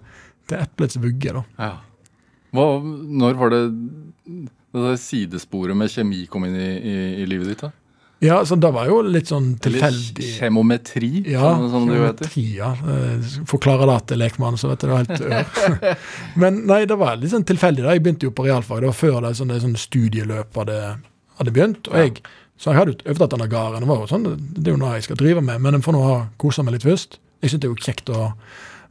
til 0.50 0.58
eplets 0.58 0.98
vugge, 0.98 1.36
da. 1.36 1.44
Ja. 1.60 1.70
Hva, 2.56 2.66
når 3.22 3.36
var 3.40 3.52
det 3.54 3.64
det 4.76 4.96
sidesporet 5.00 5.76
med 5.78 5.88
kjemi 5.92 6.24
kom 6.28 6.44
inn 6.48 6.56
i, 6.60 6.70
i, 6.76 6.94
i 7.22 7.26
livet 7.28 7.52
ditt? 7.52 7.62
da? 7.66 7.70
Ja, 8.24 8.38
så 8.48 8.56
det 8.56 8.70
var 8.72 8.86
jo 8.88 9.02
litt 9.04 9.28
sånn 9.28 9.50
tilfeldig. 9.60 10.24
kjemometri, 10.38 11.10
Ja, 11.34 11.50
som, 11.58 11.66
som 11.74 11.88
det 11.90 11.98
heter. 12.00 12.30
ja. 12.56 12.70
Eh, 12.72 13.26
Forklare 13.48 13.84
det 13.90 13.96
til 14.08 14.20
lekmann, 14.22 14.56
så 14.56 14.70
vet 14.70 14.80
du 14.80 14.86
det 14.88 14.94
er 14.94 15.04
helt 15.04 15.26
ør. 15.26 15.98
Men 16.40 16.62
nei, 16.68 16.78
det 16.88 16.96
var 16.96 17.18
litt 17.20 17.34
sånn 17.34 17.44
tilfeldig. 17.48 17.84
da. 17.84 17.92
Jeg 17.92 18.04
begynte 18.06 18.24
jo 18.28 18.32
på 18.32 18.46
realfag. 18.48 18.80
Det 18.80 18.88
var 18.88 18.96
før 18.96 19.18
det 19.26 19.34
sånn, 19.36 19.52
det 19.52 19.60
sånn 19.66 19.76
studieløp 19.80 20.56
hadde, 20.62 20.78
hadde 21.42 21.54
begynt. 21.58 21.92
Og 21.92 22.00
jeg 22.00 22.22
Så 22.56 22.72
jeg 22.72 22.78
hadde 22.80 22.94
jo 22.96 23.10
overtatt 23.12 23.34
denne 23.36 23.50
gården. 23.52 23.84
Var 23.92 23.98
jo 24.00 24.08
sånn, 24.08 24.22
det 24.56 24.64
er 24.64 24.72
jo 24.72 24.80
noe 24.80 24.94
jeg 24.96 25.04
skal 25.10 25.20
drive 25.20 25.42
med, 25.44 25.60
men 25.60 25.76
jeg 25.76 25.84
får 25.84 25.92
nå 25.98 26.04
ha 26.08 26.16
kose 26.40 26.64
meg 26.64 26.78
litt 26.78 26.86
først. 26.88 27.18
Jeg 27.44 27.52
syns 27.52 27.60
det 27.60 27.68
er 27.68 27.74
jo 27.74 27.84
kjekt 27.84 28.08
å 28.16 28.30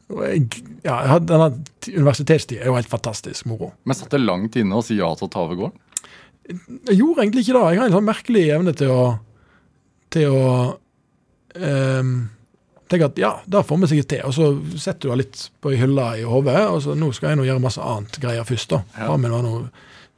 ja, 0.06 1.18
Denne 1.18 1.48
universitetstida 1.90 2.62
er 2.62 2.70
jo 2.70 2.78
helt 2.78 2.92
fantastisk 2.92 3.48
moro. 3.50 3.72
Men 3.84 3.98
satt 3.98 4.14
det 4.14 4.22
langt 4.22 4.58
inne 4.60 4.78
å 4.78 4.86
si 4.86 5.00
ja 5.00 5.10
til 5.18 5.28
å 5.28 5.32
ta 5.34 5.46
over 5.48 5.58
gården? 5.60 5.82
Jeg 6.46 7.00
gjorde 7.00 7.24
egentlig 7.24 7.46
ikke 7.46 7.56
det. 7.56 7.64
Jeg 7.74 7.80
har 7.82 7.88
en 7.88 7.96
sånn 7.96 8.06
merkelig 8.06 8.44
evne 8.54 8.76
til 8.78 8.94
å 8.94 9.06
til 10.16 10.32
å 10.32 10.50
um, 11.60 12.12
tenke 12.92 13.10
at 13.10 13.20
ja, 13.20 13.32
det 13.50 13.64
får 13.68 13.82
vi 13.82 13.90
sikkert 13.92 14.12
til. 14.14 14.24
Og 14.30 14.36
så 14.36 14.80
setter 14.80 15.08
du 15.08 15.12
det 15.12 15.20
litt 15.24 15.44
på 15.62 15.74
ei 15.74 15.80
hylle 15.82 16.08
i 16.22 16.26
hodet, 16.28 16.62
og 16.70 16.82
så 16.86 16.96
nå 16.98 17.12
skal 17.16 17.34
jeg 17.34 17.42
nå 17.42 17.48
gjøre 17.50 17.64
masse 17.64 17.84
annet 17.84 18.20
greier 18.24 18.48
først. 18.48 18.72
da. 18.72 18.82
Ja. 18.96 19.10
Far 19.10 19.22
min 19.22 19.36
var 19.36 19.46
nå 19.46 19.56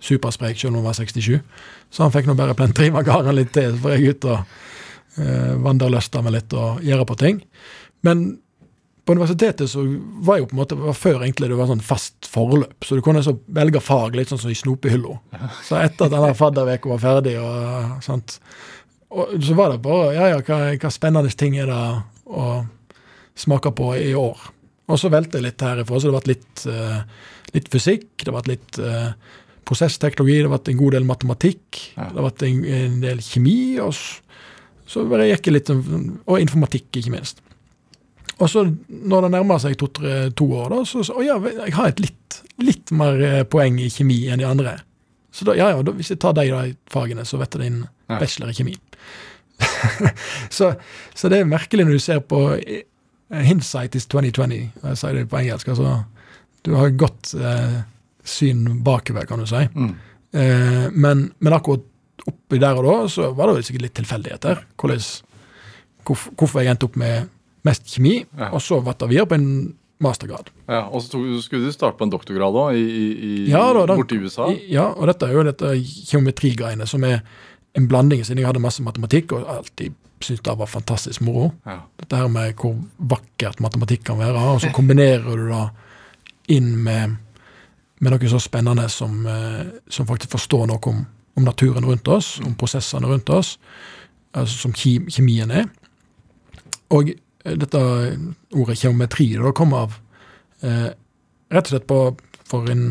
supersprek 0.04 0.60
selv 0.60 0.76
om 0.76 0.82
hun 0.82 0.90
var 0.92 0.98
67, 1.00 1.40
så 1.90 2.04
han 2.04 2.14
fikk 2.14 2.28
nå 2.30 2.36
bare 2.38 2.58
plentrive 2.58 3.02
gården 3.08 3.38
litt 3.38 3.56
til. 3.56 3.72
Så 3.74 3.86
får 3.86 3.96
jeg 3.96 4.18
ut 4.18 4.28
og 4.30 4.60
uh, 5.18 5.54
vandreløste 5.66 6.26
meg 6.26 6.38
litt 6.38 6.58
og 6.58 6.84
gjøre 6.86 7.08
på 7.10 7.18
ting. 7.24 7.42
Men 8.06 8.28
på 9.08 9.16
universitetet 9.16 9.70
så 9.72 9.82
var 10.28 10.38
jeg 10.38 10.44
jo 10.44 10.48
på 10.52 10.56
en 10.58 10.60
måte, 10.62 10.78
var 10.80 10.98
før 11.00 11.22
egentlig 11.24 11.48
det 11.50 11.58
var 11.60 11.70
sånn 11.72 11.84
fast 11.86 12.28
forløp, 12.30 12.84
så 12.86 12.98
du 12.98 13.02
kunne 13.06 13.24
så 13.26 13.34
velge 13.56 13.80
fag 13.84 14.18
litt 14.20 14.30
sånn 14.34 14.42
som 14.42 14.52
i 14.52 14.58
snopehylla. 14.60 15.16
Så 15.64 15.80
etter 15.80 16.10
at 16.10 16.14
denne 16.14 16.34
fadderveka 16.38 16.92
var 16.92 17.00
ferdig, 17.04 17.38
og 17.40 18.04
sant, 18.06 18.36
og 19.08 19.38
så 19.42 19.56
var 19.56 19.72
det 19.74 19.80
bare 19.86 20.12
ja, 20.18 20.28
ja, 20.34 20.42
hva, 20.44 20.60
hva 20.76 20.92
spennende 20.92 21.32
ting 21.40 21.56
er 21.58 21.72
det 21.72 21.82
å 22.28 22.46
smake 23.40 23.72
på 23.78 23.94
i 24.02 24.12
år? 24.20 24.38
Og 24.92 25.00
så 25.00 25.10
velte 25.12 25.40
jeg 25.40 25.48
litt 25.48 25.64
herifra, 25.64 26.00
så 26.00 26.12
det 26.12 26.20
ble 26.20 26.36
litt, 26.36 26.68
uh, 26.68 27.02
litt 27.56 27.72
fysikk, 27.72 28.10
det 28.28 28.36
ble 28.36 28.44
litt 28.54 28.78
uh, 28.84 29.10
prosessteknologi, 29.68 30.42
det 30.44 30.52
ble 30.52 30.62
en 30.74 30.80
god 30.84 30.96
del 31.00 31.08
matematikk, 31.08 31.82
Ja. 31.98 32.12
det 32.16 32.24
ble 32.28 32.48
en, 32.52 32.62
en 32.84 33.02
del 33.04 33.24
kjemi, 33.24 33.58
og 33.84 33.92
så, 33.96 34.22
så 34.88 35.04
bare 35.12 35.28
gikk 35.32 35.50
jeg 35.50 35.58
litt 35.58 35.72
sånn- 35.72 36.18
Og 36.24 36.40
informatikk, 36.40 36.88
ikke 37.02 37.12
minst. 37.16 37.42
Og 38.40 38.50
så 38.52 38.62
når 38.90 39.22
det 39.26 39.32
nærmer 39.34 39.58
seg 39.64 39.78
to, 39.82 39.88
to 40.38 40.46
år, 40.54 40.70
da, 40.76 40.82
så, 40.86 41.02
så 41.08 41.16
ja, 41.26 41.40
jeg 41.42 41.74
har 41.74 41.88
et 41.90 42.00
litt, 42.04 42.42
litt 42.62 42.92
mer 42.94 43.18
eh, 43.26 43.44
poeng 43.50 43.80
i 43.82 43.88
kjemi 43.90 44.20
enn 44.30 44.44
de 44.44 44.46
andre. 44.46 44.76
Så 45.34 45.46
da, 45.48 45.56
ja, 45.58 45.72
ja, 45.74 45.82
da, 45.86 45.94
hvis 45.98 46.12
jeg 46.14 46.20
tar 46.22 46.36
de 46.38 46.46
da, 46.52 46.62
fagene, 46.94 47.26
så 47.26 47.40
vet 47.42 47.58
jeg 47.58 47.66
din 47.68 47.80
Ja. 48.08 48.20
bachelor 48.22 48.54
i 48.54 48.56
kjemi. 48.56 48.76
så, 50.58 50.74
så 51.18 51.30
det 51.32 51.42
er 51.42 51.50
merkelig 51.50 51.84
når 51.88 51.98
du 51.98 52.04
ser 52.04 52.22
på 52.24 52.40
eh, 52.56 52.84
Hindsight 53.44 53.98
is 54.00 54.06
2020, 54.08 54.54
jeg 54.84 55.00
sier 55.02 55.18
det 55.18 55.26
på 55.32 55.40
engelsk. 55.42 55.68
altså 55.74 55.98
Du 56.64 56.76
har 56.78 56.94
godt 57.00 57.34
eh, 57.36 57.80
syn 58.28 58.62
bakover, 58.86 59.26
kan 59.28 59.42
du 59.44 59.48
si. 59.50 59.64
Mm. 59.76 59.92
Eh, 60.38 60.86
men, 60.94 61.26
men 61.40 61.56
akkurat 61.58 61.84
oppi 62.28 62.60
der 62.62 62.80
og 62.80 62.88
da, 62.88 62.96
så 63.12 63.32
var 63.36 63.52
det 63.56 63.66
sikkert 63.68 63.88
litt 63.90 63.98
tilfeldigheter. 64.00 64.62
Hvorfor, 64.80 65.10
hvorf- 66.08 66.30
hvorfor 66.40 66.64
jeg 66.64 66.72
endte 66.76 66.88
opp 66.88 66.96
med 67.00 67.28
mest 67.68 67.92
kjemi, 67.92 68.16
Ja. 68.38 68.50
og 68.54 68.64
så 68.64 68.80
vatt 68.84 69.00
det 69.04 69.10
videre 69.12 69.28
på 69.32 69.38
en 69.38 69.52
mastergrad. 70.04 70.50
Ja, 70.70 70.84
og 70.94 71.02
så 71.02 71.18
skulle 71.42 71.66
du 71.66 71.72
starte 71.74 71.98
på 71.98 72.06
en 72.06 72.12
doktorgrad 72.14 72.54
òg, 72.54 72.76
i, 72.78 72.84
i, 72.86 73.06
i, 73.28 73.50
Ja, 73.50 73.64
da, 73.74 73.86
da- 73.90 73.96
borte 73.98 74.18
USA? 74.22 74.50
I- 74.54 74.72
Ja, 74.76 74.88
og 74.94 75.08
dette 75.10 75.26
er 75.26 75.34
jo 75.34 75.44
dette 75.48 75.72
geometrigreiene, 76.12 76.86
som 76.88 77.04
er 77.04 77.22
en 77.78 77.88
blanding, 77.90 78.24
siden 78.26 78.38
jeg 78.42 78.48
hadde 78.50 78.62
masse 78.62 78.82
matematikk, 78.86 79.34
og 79.38 79.48
alltid 79.58 79.94
syntes 80.22 80.42
det 80.46 80.54
var 80.58 80.66
fantastisk 80.70 81.22
moro. 81.22 81.52
Ja. 81.66 81.80
Dette 82.00 82.18
her 82.18 82.28
med 82.28 82.56
hvor 82.58 82.76
vakkert 82.98 83.60
matematikk 83.62 84.04
kan 84.08 84.18
være, 84.18 84.38
og 84.38 84.62
så 84.64 84.72
kombinerer 84.74 85.26
du 85.38 85.48
det 85.50 85.66
inn 86.58 86.72
med, 86.84 87.18
med 88.00 88.14
noe 88.14 88.30
så 88.32 88.40
spennende 88.42 88.88
som, 88.90 89.26
eh, 89.30 89.66
som 89.90 90.08
faktisk 90.10 90.32
forstår 90.38 90.68
noe 90.72 90.80
om, 90.90 91.04
om 91.38 91.44
naturen 91.46 91.86
rundt 91.86 92.08
oss, 92.08 92.40
om 92.46 92.56
prosessene 92.58 93.06
rundt 93.10 93.30
oss, 93.30 93.58
altså 94.34 94.58
som 94.68 94.74
kjemien 94.74 95.52
er. 95.52 95.66
Og 96.94 97.12
dette 97.56 97.82
ordet 98.52 98.80
geometri 98.82 99.30
det 99.38 99.56
kom 99.56 99.76
av 99.78 99.98
eh, 100.62 100.90
rett 101.54 101.70
og 101.70 101.74
slett 101.74 101.88
på 101.88 102.00
for 102.48 102.72
en 102.72 102.88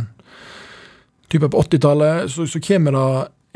type 1.32 1.48
på 1.50 1.62
80-tallet 1.62 2.30
så, 2.32 2.46
så 2.48 2.60
kommer 2.62 2.96
det 2.96 3.06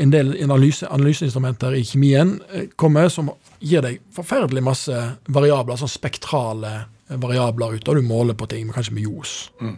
en 0.00 0.12
del 0.12 0.32
analyse, 0.42 0.88
analyseinstrumenter 0.88 1.76
i 1.76 1.84
kjemien 1.84 2.38
eh, 2.52 2.68
kommer 2.76 3.08
som 3.12 3.30
gir 3.60 3.84
deg 3.84 4.00
forferdelig 4.16 4.62
masse 4.64 5.02
variabler, 5.28 5.76
sånn 5.80 5.92
spektrale 5.92 6.72
eh, 6.78 7.18
variabler 7.20 7.76
ut, 7.76 7.88
og 7.88 8.00
du 8.00 8.06
måler 8.06 8.38
på 8.38 8.48
ting, 8.50 8.70
kanskje 8.72 8.96
med 8.96 9.04
ljos. 9.04 9.34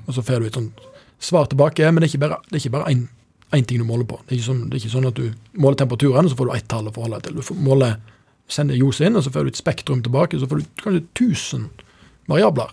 Og 0.07 0.15
så 0.15 0.23
får 0.23 0.43
du 0.43 0.47
et 0.51 0.61
sånt 0.61 0.87
svar 1.23 1.51
tilbake, 1.51 1.91
men 1.91 2.03
det 2.03 2.09
er 2.09 2.15
ikke 2.15 2.23
bare, 2.23 2.39
det 2.49 2.57
er 2.57 2.63
ikke 2.63 2.77
bare 2.77 2.95
én 2.95 3.67
ting 3.67 3.83
du 3.83 3.87
måler 3.87 4.07
på. 4.09 4.21
Det 4.29 4.37
er, 4.37 4.45
sånn, 4.47 4.65
det 4.69 4.79
er 4.79 4.85
ikke 4.85 4.95
sånn 4.95 5.11
at 5.11 5.19
du 5.19 5.59
måler 5.59 5.79
temperaturen, 5.83 6.27
og 6.27 6.33
så 6.33 6.39
får 6.39 6.49
du 6.49 6.55
ett 6.57 6.69
tall 6.71 6.89
å 6.89 6.95
forholde 6.95 7.19
deg 7.19 7.29
til. 7.29 7.39
Du 7.39 7.47
får 7.47 7.59
måle, 7.67 7.91
sender 8.49 8.75
ljos 8.77 9.01
inn, 9.01 9.17
og 9.17 9.23
så 9.25 9.31
får 9.33 9.45
du 9.45 9.53
et 9.53 9.61
spektrum 9.63 10.03
tilbake, 10.03 10.39
så 10.41 10.47
får 10.49 10.61
du 10.63 10.65
kanskje 10.83 11.05
1000 11.15 11.69
variabler. 12.29 12.71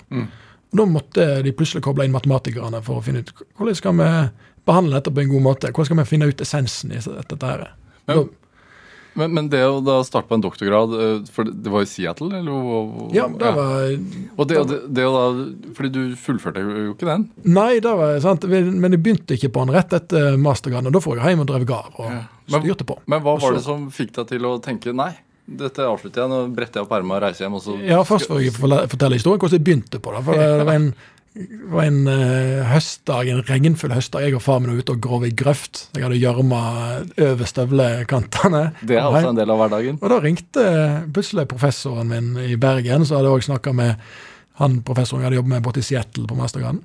Og 0.72 0.78
Da 0.78 0.86
måtte 0.86 1.44
de 1.44 1.52
plutselig 1.52 1.82
koble 1.82 2.06
inn 2.06 2.12
matematikerne 2.14 2.84
for 2.86 3.00
å 3.00 3.04
finne 3.04 3.20
ut 3.26 3.32
hvordan 3.58 3.76
skal 3.76 3.94
vi 3.98 4.10
behandle 4.70 5.00
dette 5.00 5.12
på 5.16 5.22
en 5.24 5.30
god 5.32 5.42
måte. 5.42 5.72
Hvordan 5.74 5.86
skal 5.86 5.98
vi 5.98 6.04
finne 6.12 6.28
ut 6.30 6.38
essensen 6.46 6.92
i 6.94 7.00
dette 7.00 7.42
her? 7.46 7.72
Men- 8.08 8.18
Da- 8.18 8.30
Men, 9.16 9.34
men 9.34 9.50
det 9.50 9.60
å 9.66 9.84
da 9.84 10.04
starte 10.04 10.28
på 10.30 10.36
en 10.36 10.42
doktorgrad, 10.42 10.92
eh, 10.94 11.26
for 11.34 11.44
det 11.44 11.64
det 11.64 11.72
var 11.72 11.82
i 11.82 11.86
Seattle? 11.86 12.30
Eller? 12.38 12.52
Og, 12.54 13.02
og, 13.10 13.14
Ja, 13.16 13.28
det 13.28 13.40
var 13.56 13.98
Og 14.38 14.48
det, 14.48 14.58
og 14.58 14.68
det, 14.70 14.94
det 14.94 15.04
å 15.04 15.12
da, 15.12 15.74
fordi 15.74 15.90
du 15.92 16.16
fullførte 16.16 16.62
jo 16.62 16.94
ikke 16.94 17.08
den? 17.10 17.26
Nei, 17.44 17.80
det 17.80 17.90
var 17.98 18.20
sant, 18.22 18.46
men 18.48 18.92
jeg 18.92 19.02
begynte 19.04 19.34
ikke 19.36 19.50
på 19.52 19.66
den 19.66 19.74
rett 19.76 19.92
etter 19.92 20.38
mastergraden. 20.38 20.88
og 20.88 20.94
Da 20.94 21.00
får 21.00 21.18
jeg 21.18 21.26
hjem 21.36 21.40
og 21.42 21.48
drev 21.48 21.66
gard 21.66 21.92
og 21.98 22.06
Ja. 22.12 22.22
Men- 22.52 22.62
styrte 22.62 22.86
på. 22.86 23.00
Men 23.08 23.22
hva 23.22 23.40
var 23.42 23.50
så- 23.52 23.56
det 23.56 23.64
som 23.64 23.90
fikk 23.92 24.12
deg 24.14 24.28
til 24.28 24.40
å 24.42 24.62
tenke 24.62 24.94
nei, 24.96 25.16
dette 25.60 25.86
avslutter 25.86 26.24
jeg, 26.24 26.32
nå 26.32 26.42
bretter 26.56 26.80
jeg 26.80 26.88
opp 26.88 26.98
ermet 26.98 27.18
og 27.18 27.24
reiser 27.24 27.46
hjem, 27.46 27.56
og 27.58 27.64
så 27.64 27.78
Ja, 27.82 28.02
først 28.08 28.30
får 28.30 28.44
jeg 28.44 28.54
fortelle, 28.56 29.18
historien 29.18 29.42
hvordan 29.42 29.58
jeg 29.58 29.66
begynte 29.66 30.02
på 30.04 30.14
det. 30.14 30.22
For 30.28 30.40
det 30.40 30.68
var 30.68 30.76
en, 30.76 30.88
var 31.74 31.88
en 31.88 32.00
eh, 32.14 32.70
høstdag, 32.70 33.32
en 33.34 33.44
regnfull 33.48 33.94
høstdag. 33.96 34.28
Jeg 34.28 34.38
og 34.38 34.44
far 34.46 34.62
min 34.62 34.74
var 34.74 34.84
ute 34.84 34.96
og 34.96 35.04
grov 35.04 35.26
i 35.28 35.34
grøft. 35.34 35.86
Jeg 35.98 36.06
hadde 36.06 36.20
gjørma 36.22 36.64
over 37.30 37.52
støvlekantene. 37.54 38.64
Det 38.82 39.00
er 39.00 39.08
også 39.08 39.34
en 39.34 39.40
del 39.42 39.54
av 39.56 39.64
hverdagen. 39.64 40.02
Og 40.02 40.14
da 40.14 40.20
ringte 40.24 40.66
plutselig 41.16 41.48
professoren 41.52 42.12
min 42.12 42.34
i 42.44 42.60
Bergen, 42.60 43.08
så 43.08 43.18
hadde 43.18 43.32
jeg 43.32 43.42
også 43.42 43.54
snakka 43.54 43.76
med 43.78 44.12
han 44.60 44.82
professoren 44.84 45.24
jeg 45.24 45.30
hadde 45.30 45.40
jobbet 45.40 45.54
med 45.56 45.64
borte 45.64 45.80
i 45.80 45.88
Seattle 45.88 46.28
på 46.28 46.36
mastergraden. 46.36 46.82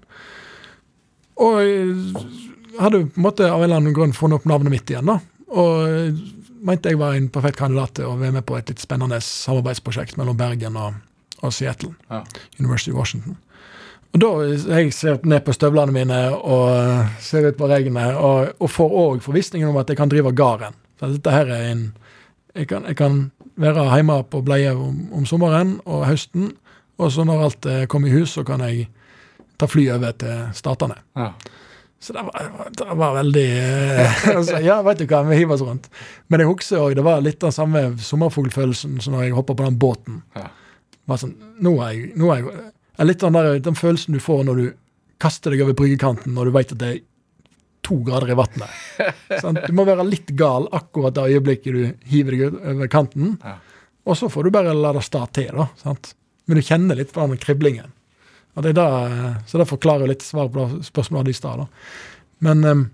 Og 1.42 1.56
jeg 1.58 2.80
hadde 2.80 3.04
på 3.08 3.18
en 3.18 3.26
måte 3.26 3.48
av 3.48 3.58
en 3.58 3.66
eller 3.66 3.80
annen 3.80 3.96
grunn 3.96 4.14
funnet 4.14 4.38
opp 4.38 4.46
navnet 4.46 4.74
mitt 4.74 4.90
igjen, 4.90 5.10
da. 5.10 5.18
Og 5.54 6.20
mente 6.64 6.92
jeg 6.92 7.00
var 7.00 7.16
en 7.16 7.30
perfekt 7.32 7.60
kandidat 7.60 7.96
til 7.98 8.08
å 8.08 8.18
være 8.20 8.38
med 8.38 8.46
på 8.48 8.56
et 8.58 8.70
litt 8.72 8.82
spennende 8.82 9.20
samarbeidsprosjekt 9.24 10.18
mellom 10.20 10.36
Bergen 10.38 10.78
og, 10.80 11.00
og 11.42 11.52
Seattle. 11.54 11.92
Ja. 12.10 12.22
University 12.58 12.92
of 12.92 13.00
Washington. 13.00 13.36
Og 14.14 14.20
da 14.22 14.30
jeg 14.78 14.92
ser 14.94 15.18
ned 15.26 15.42
på 15.42 15.52
støvlene 15.56 15.94
mine 15.94 16.18
og 16.36 17.08
ser 17.22 17.48
ut 17.48 17.58
på 17.58 17.66
regnet, 17.70 18.14
og, 18.14 18.52
og 18.62 18.70
får 18.70 18.98
òg 19.02 19.24
forvissningen 19.24 19.72
om 19.72 19.78
at 19.80 19.90
jeg 19.90 19.98
kan 19.98 20.12
drive 20.12 20.30
gården. 20.38 20.76
Så 21.00 21.10
dette 21.16 21.34
her 21.34 21.50
er 21.50 21.70
en 21.72 21.92
Jeg 22.54 22.68
kan, 22.70 22.84
jeg 22.86 22.94
kan 22.94 23.32
være 23.58 23.82
hjemme 23.96 24.22
på 24.30 24.40
bleie 24.46 24.70
om, 24.70 25.08
om 25.12 25.24
sommeren 25.26 25.80
og 25.90 26.04
høsten, 26.06 26.52
og 27.02 27.10
så 27.10 27.24
når 27.26 27.40
alt 27.42 27.66
er 27.66 27.88
kommet 27.90 28.12
i 28.12 28.20
hus, 28.20 28.30
så 28.36 28.44
kan 28.46 28.60
jeg 28.62 28.86
ta 29.58 29.66
fly 29.66 29.88
over 29.90 30.12
til 30.14 30.44
Statene. 30.54 30.94
Ja. 31.18 31.32
Så 32.05 32.12
det 32.12 32.22
var, 32.26 32.68
det 32.76 32.84
var 33.00 33.14
veldig 33.16 33.44
eh, 33.57 34.24
altså, 34.36 34.59
Ja, 34.61 34.82
vet 34.84 35.00
du 35.00 35.07
hva, 35.09 35.22
vi 35.24 35.38
hiver 35.38 35.57
oss 35.57 35.64
rundt. 35.64 35.86
Men 36.28 36.42
jeg 36.42 36.50
husker 36.50 36.82
òg 36.82 36.98
det 36.98 37.05
var 37.07 37.22
litt 37.24 37.40
den 37.40 37.55
samme 37.55 37.86
sommerfuglfølelsen 38.05 38.98
som 39.00 39.16
når 39.16 39.24
jeg 39.24 39.36
hoppa 39.38 39.57
på 39.57 39.64
den 39.64 39.78
båten. 39.80 40.18
Ja. 40.36 40.50
Var 41.09 41.20
sånn, 41.22 41.32
nå 41.64 41.72
er 41.84 41.94
jeg, 41.94 42.11
nå 42.20 42.28
er 42.34 42.42
jeg 42.42 42.70
Litt 43.09 43.24
den, 43.24 43.34
der, 43.34 43.57
den 43.59 43.74
følelsen 43.74 44.14
du 44.14 44.20
får 44.22 44.44
når 44.46 44.61
du 44.61 44.66
kaster 45.18 45.50
deg 45.50 45.64
over 45.64 45.74
bryggekanten 45.80 46.36
når 46.36 46.46
du 46.46 46.52
vet 46.55 46.74
at 46.76 46.78
det 46.78 46.90
er 46.92 47.00
to 47.84 47.96
grader 48.07 48.30
i 48.30 48.36
vannet. 48.38 48.76
Sånn, 49.42 49.59
Du 49.66 49.72
må 49.76 49.84
være 49.88 50.07
litt 50.07 50.30
gal 50.38 50.68
akkurat 50.72 51.16
det 51.16 51.24
øyeblikket 51.32 51.74
du 51.74 52.09
hiver 52.12 52.36
deg 52.36 52.61
over 52.74 52.92
kanten. 52.92 53.34
Ja. 53.42 53.57
Og 54.05 54.16
så 54.20 54.28
får 54.32 54.46
du 54.46 54.55
bare 54.55 54.76
la 54.76 54.92
det 54.96 55.02
stå 55.05 55.24
til, 55.36 55.50
da. 55.57 55.66
Sant? 55.80 56.12
Men 56.46 56.61
du 56.61 56.64
kjenner 56.64 57.00
litt 57.00 57.12
på 57.12 57.24
den 57.24 57.40
kriblingen. 57.40 57.92
Det 58.62 58.72
da, 58.76 58.88
så 59.46 59.59
det 59.59 59.66
forklarer 59.66 60.07
litt 60.07 60.22
svaret 60.22 60.52
på 60.55 60.66
det 60.68 60.86
spørsmålet 60.86 61.32
i 61.32 61.38
stad. 61.38 61.64
Men 62.44 62.64
um, 62.64 62.84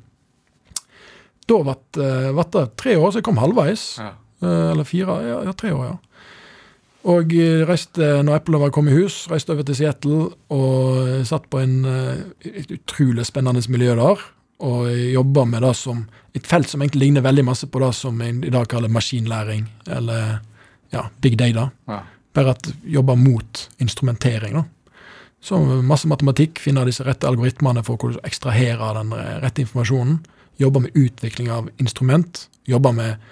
da 1.50 1.58
ble 1.66 2.44
det 2.54 2.66
tre 2.80 2.96
år, 2.96 3.10
så 3.10 3.20
jeg 3.20 3.26
kom 3.26 3.40
halvveis. 3.42 3.84
Ja. 4.00 4.14
Eh, 4.42 4.70
Eller 4.72 4.88
fire, 4.88 5.18
ja, 5.26 5.42
ja 5.48 5.56
tre 5.56 5.72
år, 5.74 5.84
ja. 5.90 5.96
Og 7.10 7.32
eh, 7.32 7.62
reiste, 7.68 8.10
når 8.24 8.40
Apple 8.40 8.60
var 8.60 8.72
kommet 8.74 8.94
i 8.94 9.00
hus, 9.00 9.22
reiste 9.30 9.54
over 9.54 9.64
til 9.66 9.78
Seattle 9.78 10.28
og 10.52 11.24
satt 11.28 11.48
på 11.52 11.62
en, 11.62 11.80
eh, 11.88 12.22
et 12.44 12.74
utrolig 12.76 13.24
spennende 13.28 13.64
miljø 13.72 13.96
der. 13.98 14.26
Og 14.60 14.90
jobba 14.92 15.46
med 15.48 15.64
det 15.64 15.72
som 15.78 16.02
et 16.36 16.46
felt 16.46 16.68
som 16.68 16.82
egentlig 16.82 17.06
ligner 17.06 17.24
veldig 17.24 17.46
masse 17.48 17.66
på 17.66 17.80
det 17.80 17.94
som 17.96 18.18
en 18.20 18.42
i 18.44 18.52
dag 18.52 18.66
kaller 18.68 18.92
maskinlæring, 18.92 19.64
eller 19.88 20.42
ja, 20.92 21.06
big 21.24 21.38
data. 21.40 21.70
Ja. 21.88 22.02
Bare 22.36 22.52
at 22.52 22.68
jobba 22.84 23.16
mot 23.16 23.68
instrumentering. 23.80 24.58
da. 24.60 24.64
Så 25.40 25.58
masse 25.86 26.08
matematikk, 26.08 26.60
finne 26.60 26.84
disse 26.84 27.04
rette 27.06 27.28
algoritmene 27.28 27.82
for 27.84 27.96
hvordan 27.96 28.20
du 28.20 28.28
ekstraherer 28.28 28.98
den 28.98 29.14
rette 29.40 29.64
informasjonen. 29.64 30.18
Jobber 30.60 30.84
med 30.84 30.96
utvikling 30.98 31.48
av 31.50 31.70
instrument. 31.80 32.48
Jobber 32.68 32.92
med 32.92 33.30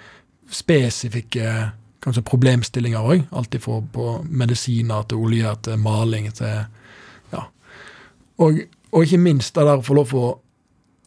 spesifikke 0.49 1.69
kanskje 2.01 2.25
problemstillinger 2.25 3.05
òg. 3.05 3.27
Alt 3.35 3.55
fra 3.61 3.79
på 3.93 4.09
medisiner 4.25 5.05
til 5.05 5.25
olje 5.25 5.55
til 5.63 5.81
maling 5.85 6.31
til 6.33 6.65
Ja. 7.31 7.43
Og, 8.37 8.61
og 8.91 9.03
ikke 9.03 9.21
minst 9.21 9.55
det 9.55 9.65
der 9.65 9.77
å 9.77 9.85
få 9.85 9.99
lov 10.01 10.15
å 10.15 10.29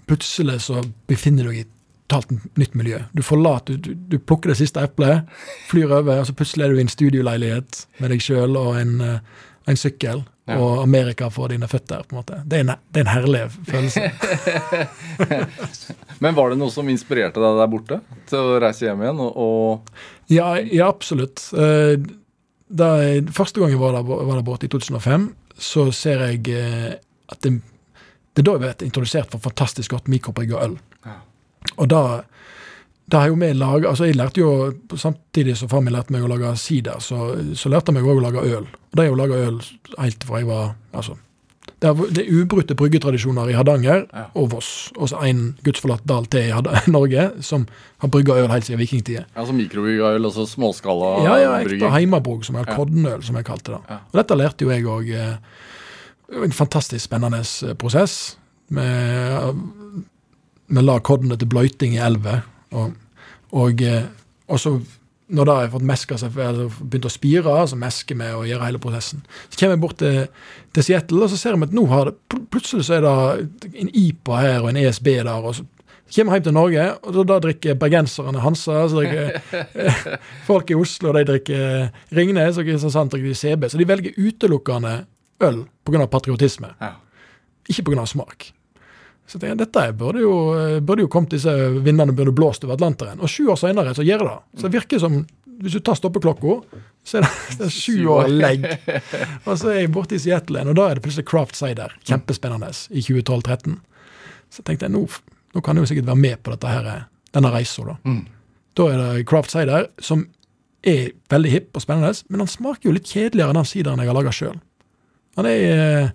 Plutselig 0.03 0.64
så 0.64 0.80
befinner 1.07 1.46
du 1.46 1.53
deg 1.53 1.61
i 1.61 1.66
totalt 2.11 2.59
nytt 2.59 2.74
miljø. 2.74 2.98
Du 3.14 3.22
forlater, 3.22 3.78
du, 3.78 3.94
du 3.94 4.18
plukker 4.18 4.50
det 4.50 4.59
siste 4.59 4.82
eplet, 4.82 5.28
flyr 5.70 5.92
over, 6.00 6.18
og 6.18 6.26
så 6.26 6.34
plutselig 6.36 6.66
er 6.66 6.72
du 6.72 6.80
i 6.80 6.82
en 6.84 6.90
studioleilighet 6.90 7.78
med 8.00 8.12
deg 8.12 8.24
sjøl 8.24 8.59
og 8.59 8.80
en, 8.80 8.96
eh, 9.00 9.46
en 9.70 9.78
sykkel. 9.78 10.24
Ja. 10.51 10.57
Og 10.59 10.80
Amerika 10.82 11.28
får 11.30 11.53
dine 11.55 11.68
føtter. 11.70 12.03
på 12.03 12.16
en 12.16 12.18
måte. 12.18 12.40
Det 12.51 12.57
er 12.59 12.64
en, 12.64 12.72
det 12.90 12.99
er 12.99 13.05
en 13.05 13.12
herlig 13.12 13.43
følelse. 13.68 14.09
Men 16.24 16.34
var 16.34 16.51
det 16.51 16.59
noe 16.59 16.72
som 16.74 16.88
inspirerte 16.90 17.38
deg 17.43 17.61
der 17.61 17.70
borte 17.70 17.99
til 18.30 18.38
å 18.40 18.59
reise 18.62 18.88
hjem 18.88 19.05
igjen? 19.05 19.20
Og, 19.22 19.36
og 19.36 20.32
Ja, 20.32 20.55
ja 20.59 20.88
absolutt. 20.90 21.45
Eh, 21.55 21.95
Da 22.72 22.86
jeg, 23.05 23.26
første 23.36 23.61
gang 23.61 23.68
jeg 23.74 23.78
var 23.82 23.93
der, 23.93 24.07
var 24.09 24.32
der 24.38 24.45
borte, 24.47 24.64
i 24.64 24.72
2005, 24.72 25.26
så 25.61 25.90
ser 25.93 26.22
jeg 26.24 26.47
eh, 26.57 26.95
at 27.28 27.43
det, 27.45 27.51
det 28.32 28.40
er 28.40 28.47
da 28.49 28.55
jeg 28.57 28.62
ble 28.62 28.86
introdusert 28.86 29.28
for 29.34 29.45
fantastisk 29.45 29.93
godt 29.93 30.09
mikrobrygga 30.09 30.62
øl. 30.64 30.78
Ja. 31.05 31.18
Og 31.76 31.90
da, 31.93 32.01
da 33.11 33.18
har 33.24 33.28
jo 33.28 33.34
vi 33.34 33.53
laget, 33.53 33.86
altså 33.90 34.05
Jeg 34.07 34.16
lærte 34.16 34.40
jo, 34.40 34.72
samtidig 34.96 35.57
som 35.59 35.68
far 35.68 35.80
min 35.82 35.92
lærte 35.92 36.12
meg 36.14 36.22
å 36.24 36.28
lage 36.30 36.55
sider, 36.57 37.00
så, 37.03 37.32
så 37.59 37.68
lærte 37.68 37.90
jeg 37.92 37.98
meg 37.98 38.09
òg 38.09 38.20
å 38.22 38.24
lage 38.28 38.44
øl. 38.46 38.64
Og 38.92 38.96
da 38.96 39.03
er 39.03 39.11
jo 39.11 39.18
laga 39.18 39.34
øl 39.48 39.59
helt 39.98 40.24
fra 40.24 40.38
jeg 40.40 40.46
var 40.48 40.74
altså, 40.92 41.16
det 41.82 41.88
er, 41.90 41.98
det 42.14 42.22
er 42.22 42.36
ubrutte 42.38 42.76
bryggetradisjoner 42.78 43.50
i 43.50 43.57
Hardanger 43.59 44.05
Ja. 44.14 44.24
og 44.38 44.53
Voss. 44.53 44.92
Og 44.96 45.09
så 45.11 45.18
en 45.26 45.57
gudsforlatt 45.66 46.05
dal 46.07 46.26
til 46.30 46.46
i 46.46 46.90
Norge 46.94 47.24
som 47.42 47.66
har 48.05 48.09
brygga 48.14 48.36
øl 48.38 48.48
helt 48.53 48.64
siden 48.68 48.78
vikingtida. 48.80 49.24
altså 49.34 49.53
mikrobryggøl, 49.59 50.24
altså 50.24 50.46
småskala 50.46 51.11
Ja, 51.26 51.34
ja, 51.42 51.53
ekte 51.66 51.90
heimabruk, 51.90 52.44
som 52.46 52.57
er 52.57 52.70
koddenøl, 52.70 53.22
som 53.26 53.34
jeg 53.36 53.44
kalte 53.50 53.74
det. 53.74 53.82
Ja. 53.90 53.98
Og 54.12 54.20
dette 54.22 54.38
lærte 54.38 54.64
jo 54.64 54.70
jeg 54.70 54.86
òg. 54.86 55.11
En 56.46 56.53
fantastisk 56.55 57.05
spennende 57.11 57.42
eh, 57.42 57.74
prosess. 57.74 58.36
Med, 58.72 59.59
vi 60.72 60.80
la 60.86 60.94
koddene 61.05 61.36
til 61.36 61.50
bløyting 61.50 61.98
i 61.98 62.00
elver. 62.00 62.40
Og, 62.72 62.92
og, 63.52 63.82
eh, 63.82 64.06
og 64.48 64.60
så, 64.60 64.72
når 65.32 65.48
det 65.48 65.54
har 65.58 65.68
fått 65.74 65.86
meska 65.88 66.16
seg, 66.20 66.36
altså 66.36 66.66
begynt 66.82 67.06
å 67.08 67.12
spire, 67.12 67.54
så 67.68 67.76
mesker 67.80 68.18
vi 68.18 68.30
og 68.36 68.46
gjør 68.48 68.64
hele 68.66 68.80
prosessen. 68.82 69.22
Så 69.48 69.58
kommer 69.60 69.76
jeg 69.76 69.82
bort 69.84 69.98
til, 70.02 70.18
til 70.76 70.86
Seattle, 70.88 71.22
og 71.26 71.30
så 71.32 71.38
ser 71.40 71.56
vi 71.56 71.68
at 71.68 71.76
nå 71.76 71.86
har 71.92 72.10
det 72.10 72.40
plutselig 72.52 72.84
så 72.88 72.98
er 72.98 73.06
det 73.06 73.70
en 73.80 73.92
IPA 73.92 74.40
her 74.42 74.58
og 74.64 74.72
en 74.72 74.80
ESB 74.82 75.08
der. 75.22 75.30
og 75.32 75.54
så 75.56 75.64
kommer 76.12 76.36
hjem 76.36 76.44
til 76.44 76.52
Norge, 76.52 76.82
og 77.08 77.14
da, 77.16 77.22
da 77.30 77.38
drikker 77.46 77.78
bergenserne 77.80 78.42
Hansa. 78.44 78.82
så 78.92 78.98
drikker 79.00 79.62
Folk 80.48 80.68
i 80.70 80.76
Oslo 80.76 81.12
de 81.16 81.22
drikker 81.30 81.88
Ringnes, 82.12 82.58
og 82.60 82.66
Kristiansand 82.68 83.14
drikker 83.14 83.32
CB. 83.38 83.70
Så 83.72 83.80
de 83.80 83.88
velger 83.88 84.18
utelukkende 84.20 84.98
øl 85.40 85.62
pga. 85.88 86.06
patriotisme, 86.06 86.74
Ja. 86.80 86.90
ikke 87.68 87.86
pga. 87.88 88.04
smak. 88.06 88.50
Så 89.32 89.38
jeg 89.40 89.56
dette 89.56 89.82
burde 89.96 90.20
jo, 90.20 90.32
burde 90.84 91.06
jo 91.06 91.10
kommet 91.12 91.32
disse 91.32 91.52
vindene 91.80 92.12
burde 92.12 92.34
blåst 92.36 92.66
over 92.66 92.76
Atlanteren. 92.76 93.22
Og 93.24 93.30
sju 93.32 93.46
år 93.48 93.56
senere 93.56 93.94
så 93.96 94.04
gjør 94.04 94.26
det 94.26 94.26
det. 94.28 94.40
Så 94.60 94.66
det 94.66 94.76
virker 94.76 95.00
som 95.00 95.22
Hvis 95.62 95.76
du 95.78 95.80
tar 95.84 95.94
stoppeklokka, 95.94 96.54
så 97.06 97.18
er 97.18 97.22
det, 97.22 97.30
det 97.60 97.66
er 97.68 97.72
sju 97.72 98.08
år 98.10 98.28
legg. 98.28 98.64
Og 99.46 99.52
så 99.60 99.70
er 99.70 99.76
jeg 99.76 99.92
borte 99.94 100.16
i 100.16 100.20
Seattle 100.20 100.58
igjen, 100.58 100.72
og 100.72 100.78
da 100.78 100.88
er 100.88 100.98
det 100.98 101.04
plutselig 101.04 101.28
Craft 101.28 101.54
Cider. 101.54 101.92
Kjempespennende 102.08 102.70
i 102.90 103.04
2012-13. 103.04 103.76
Så 104.50 104.64
tenkte 104.66 104.88
jeg 104.88 104.94
nå, 104.96 105.04
nå 105.54 105.62
kan 105.62 105.78
jeg 105.78 105.84
jo 105.86 105.90
sikkert 105.92 106.08
være 106.10 106.22
med 106.24 106.42
på 106.42 106.54
dette 106.54 106.72
her, 106.72 106.88
denne 107.36 107.52
reisa, 107.54 107.84
da. 107.86 107.94
Mm. 108.02 108.24
Da 108.80 108.88
er 108.90 109.02
det 109.04 109.26
Craft 109.30 109.54
Cider, 109.54 109.86
som 110.02 110.26
er 110.82 111.12
veldig 111.30 111.52
hipp 111.52 111.78
og 111.78 111.84
spennende, 111.84 112.12
men 112.32 112.42
han 112.42 112.50
smaker 112.50 112.88
jo 112.88 112.96
litt 112.96 113.12
kjedeligere 113.12 113.54
enn 113.54 113.60
den 113.60 113.70
sideren 113.70 114.02
jeg 114.02 114.10
har 114.10 114.18
laga 114.18 114.34
sjøl. 114.34 114.58
Han 115.38 115.48
er 115.48 115.62
eh, 115.70 116.10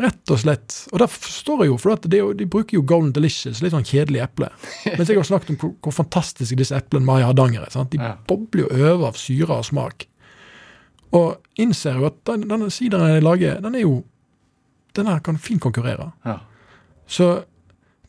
rett 0.00 0.30
og 0.32 0.38
slett 0.42 0.76
Og 0.92 0.98
det 1.02 1.08
forstår 1.12 1.62
jeg 1.64 1.70
jo, 1.70 1.76
for 1.80 2.08
jo, 2.16 2.32
de 2.36 2.46
bruker 2.50 2.76
jo 2.78 2.82
Golden 2.82 3.12
Delicious, 3.16 3.60
litt 3.62 3.72
sånn 3.74 3.84
kjedelig 3.86 4.22
eple. 4.24 4.48
Mens 4.96 5.08
jeg 5.08 5.16
har 5.20 5.28
snakket 5.28 5.50
om 5.54 5.58
hvor, 5.60 5.72
hvor 5.84 5.92
fantastiske 5.96 6.56
disse 6.56 6.76
eplene 6.76 7.04
vi 7.06 7.12
har 7.12 7.20
i 7.20 7.28
Hardanger 7.28 7.66
er. 7.66 7.70
sant? 7.70 7.90
De 7.92 7.98
Ja. 8.00 8.14
bobler 8.28 8.66
jo 8.68 8.92
over 8.94 9.06
av 9.12 9.18
syre 9.20 9.58
og 9.60 9.64
smak. 9.64 10.06
Og 11.12 11.36
innser 11.58 11.98
jo 11.98 12.06
at 12.06 12.20
den, 12.24 12.48
denne 12.48 12.70
sideren 12.70 13.14
jeg 13.14 13.22
lager, 13.22 13.60
den 13.60 13.74
er 13.74 13.80
jo 13.86 14.04
Den 14.94 15.06
her 15.06 15.20
kan 15.20 15.36
fint 15.38 15.60
konkurrere. 15.62 16.12
Ja. 16.26 16.40
Så 17.06 17.44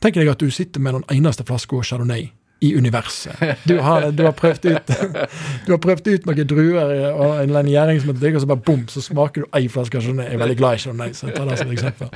tenker 0.01 0.21
jeg 0.23 0.31
at 0.31 0.39
du 0.39 0.49
sitter 0.49 0.81
med 0.81 0.93
den 0.95 1.03
eneste 1.13 1.43
flaska 1.45 1.77
Chardonnay 1.85 2.31
i 2.61 2.75
universet. 2.77 3.39
Du 3.65 3.79
har, 3.81 4.11
du 4.13 4.23
har 4.27 4.33
prøvd 4.37 4.65
ut 4.69 4.91
Du 5.65 5.71
har 5.73 5.79
prøvd 5.81 6.07
ut 6.11 6.27
noen 6.29 6.47
druer 6.47 6.91
og 7.11 7.39
en 7.41 7.49
eller 7.49 7.63
annen 7.63 8.19
deg, 8.21 8.35
og 8.35 8.43
så 8.43 8.49
bare 8.51 8.61
bom, 8.67 8.83
så 8.91 9.01
smaker 9.01 9.41
du 9.45 9.47
ei 9.57 9.65
flaske 9.71 9.97
Chardonnay. 10.01 10.27
Jeg 10.29 10.37
er 10.37 10.43
veldig 10.43 10.57
glad 10.59 10.75
i 10.77 10.83
Chardonnay, 10.83 11.15
så 11.17 11.27
jeg 11.31 11.35
tar 11.39 11.49
det 11.49 11.57
som 11.63 11.71
eksempel. 11.73 12.11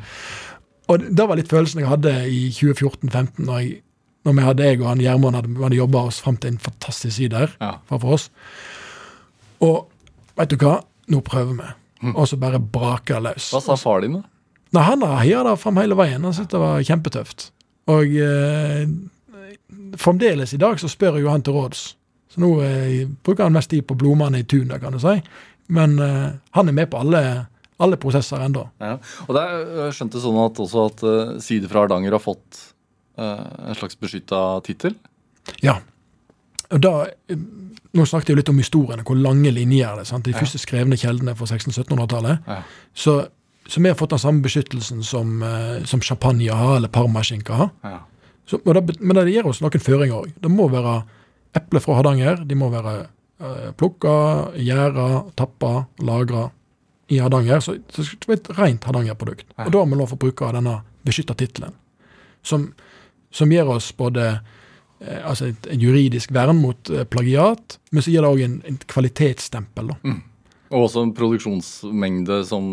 Og 0.93 1.07
det 1.17 1.25
var 1.31 1.39
litt 1.39 1.49
følelsen 1.49 1.81
jeg 1.81 1.89
hadde 1.89 2.13
i 2.29 2.43
2014-15, 2.53 3.41
når, 3.47 3.57
jeg- 3.63 3.81
når 4.25 4.33
vi 4.37 4.45
hadde 4.45 4.67
jeg 4.69 4.81
og 4.83 4.87
han 4.91 5.01
Gjermund 5.01 5.35
hadde, 5.39 5.55
hadde 5.63 5.79
jobba 5.81 6.03
oss 6.11 6.21
fram 6.21 6.37
til 6.37 6.53
en 6.53 6.61
fantastisk 6.61 7.15
sider 7.17 7.55
Ja. 7.61 7.71
for 7.89 8.05
oss. 8.13 8.29
Og 9.65 9.87
vet 10.37 10.53
du 10.53 10.57
hva? 10.61 10.77
Nå 11.09 11.21
prøver 11.25 11.57
vi. 11.57 11.71
Og 12.13 12.27
så 12.29 12.37
bare 12.37 12.59
braker 12.59 13.21
løs. 13.23 13.49
Hva 13.53 13.61
sa 13.65 13.75
far 13.79 14.01
din, 14.05 14.19
da? 14.19 14.23
Nei, 14.75 14.83
han 14.83 15.01
har 15.05 15.21
heia 15.23 15.41
det 15.47 15.57
fram 15.61 15.77
hele 15.81 15.95
veien. 15.97 16.21
Han 16.25 16.33
syntes 16.35 16.51
det 16.53 16.59
var 16.61 16.81
kjempetøft. 16.85 17.47
Og 17.89 18.13
eh, 18.17 18.85
fremdeles 20.01 20.53
i 20.53 20.57
dag 20.61 20.79
så 20.81 20.89
spør 20.91 21.17
jeg 21.19 21.25
jo 21.25 21.31
han 21.33 21.41
til 21.45 21.53
råds. 21.57 21.83
Så 22.33 22.41
nå 22.43 22.51
eh, 22.65 23.05
bruker 23.23 23.47
han 23.47 23.55
mest 23.55 23.69
tid 23.71 23.85
på 23.87 23.95
blomstene 23.99 24.41
i 24.41 24.47
tun, 24.47 24.71
kan 24.81 24.95
du 24.95 24.99
si. 24.99 25.17
Men 25.71 25.97
eh, 26.03 26.31
han 26.57 26.69
er 26.71 26.75
med 26.75 26.89
på 26.91 26.99
alle, 27.01 27.21
alle 27.81 27.97
prosesser 28.01 28.43
ennå. 28.45 28.67
Ja. 28.83 28.97
Og 29.27 29.35
det 29.37 29.43
er 29.43 29.61
jeg 29.85 29.97
skjønte 29.99 30.21
sånn 30.23 30.39
at 30.43 30.59
også 30.63 30.85
at 30.91 31.03
uh, 31.05 31.35
Side 31.43 31.69
fra 31.71 31.85
Hardanger 31.85 32.15
har 32.17 32.23
fått 32.23 32.59
uh, 33.19 33.69
en 33.69 33.77
slags 33.79 33.97
beskytta 33.99 34.41
tittel. 34.67 34.97
Ja. 35.63 35.77
Da, 36.69 36.93
eh, 37.29 37.39
nå 37.95 38.05
snakket 38.09 38.31
jeg 38.31 38.35
jo 38.35 38.41
litt 38.41 38.51
om 38.51 38.59
historiene, 38.59 39.05
hvor 39.07 39.17
lange 39.19 39.51
linjer 39.53 39.93
er 39.93 40.01
det. 40.01 40.07
sant? 40.09 40.25
De 40.27 40.33
Ja. 40.35 40.39
første 40.41 40.59
skrevne 40.59 40.97
kjeldene 40.99 41.35
fra 41.37 41.45
1600-1700-tallet. 41.47 42.47
Ja. 42.49 42.61
Så, 42.93 43.15
så 43.67 43.81
vi 43.81 43.89
har 43.89 43.95
fått 43.99 44.15
den 44.15 44.19
samme 44.23 44.43
beskyttelsen 44.43 45.03
som, 45.03 45.37
uh, 45.41 45.79
som 45.87 46.01
champagne 46.03 46.51
har, 46.51 46.75
eller 46.77 46.91
parmaskinke 46.91 47.53
har. 47.53 47.71
Ja. 47.85 47.99
Så, 48.45 48.59
det, 48.61 48.97
men 48.99 49.17
det 49.17 49.31
gir 49.33 49.47
oss 49.49 49.61
noen 49.63 49.81
føringer 49.81 50.19
òg. 50.19 50.33
Det 50.41 50.51
må 50.53 50.67
være 50.69 50.99
eple 51.57 51.81
fra 51.81 51.97
Hardanger. 51.99 52.43
De 52.45 52.57
må 52.57 52.69
være 52.73 52.95
eh, 53.05 53.71
plukka, 53.77 54.15
gjæra, 54.61 55.07
tappa, 55.39 55.85
lagra 56.05 56.49
i 57.09 57.19
Hardanger. 57.21 57.63
Så, 57.63 57.77
så 57.89 58.03
det 58.03 58.09
skal 58.11 58.33
være 58.33 58.41
et 58.41 58.51
rent 58.59 58.85
Hardanger-produkt. 58.89 59.47
Og 59.65 59.71
da 59.73 59.81
har 59.81 59.89
vi 59.89 59.99
lov 60.01 60.13
å 60.13 60.19
bruke 60.21 60.51
denne 60.55 60.79
beskytta 61.05 61.35
tittelen, 61.37 61.73
som, 62.45 62.71
som 63.33 63.51
gir 63.53 63.67
oss 63.69 63.91
både 63.97 64.23
eh, 64.31 65.19
altså 65.21 65.51
et, 65.51 65.67
et 65.73 65.81
juridisk 65.81 66.33
vern 66.33 66.57
mot 66.61 66.89
eh, 66.89 67.05
plagiat, 67.09 67.77
men 67.93 68.05
så 68.05 68.13
gir 68.13 68.25
det 68.25 68.31
òg 68.31 68.45
en, 68.45 68.55
en 68.65 68.79
kvalitetsstempel. 68.93 69.93
da. 69.93 70.15
Og 70.73 70.87
også 70.87 71.05
en 71.05 71.13
produksjonsmengde 71.17 72.39
som 72.49 72.65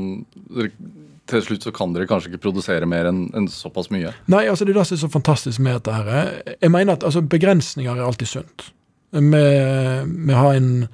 Til 1.30 1.42
slutt 1.44 1.62
så 1.62 1.70
kan 1.74 1.92
dere 1.94 2.08
kanskje 2.10 2.32
ikke 2.32 2.42
produsere 2.48 2.86
mer 2.88 3.06
enn 3.06 3.24
en 3.38 3.46
såpass 3.50 3.92
mye. 3.94 4.10
Nei, 4.32 4.42
altså 4.50 4.66
det 4.66 4.74
er 4.74 4.80
det 4.80 4.86
som 4.88 4.96
er 4.96 5.02
så 5.04 5.10
fantastisk 5.12 5.62
med 5.62 5.78
dette 5.78 5.94
her. 5.94 6.32
Jeg 6.56 6.72
mener 6.74 6.98
at 6.98 7.06
altså, 7.06 7.22
begrensninger 7.22 7.94
er 7.94 8.04
alltid 8.06 8.30
sunt. 8.32 8.68
Vi, 9.12 10.34
har 10.34 10.54
en 10.56 10.88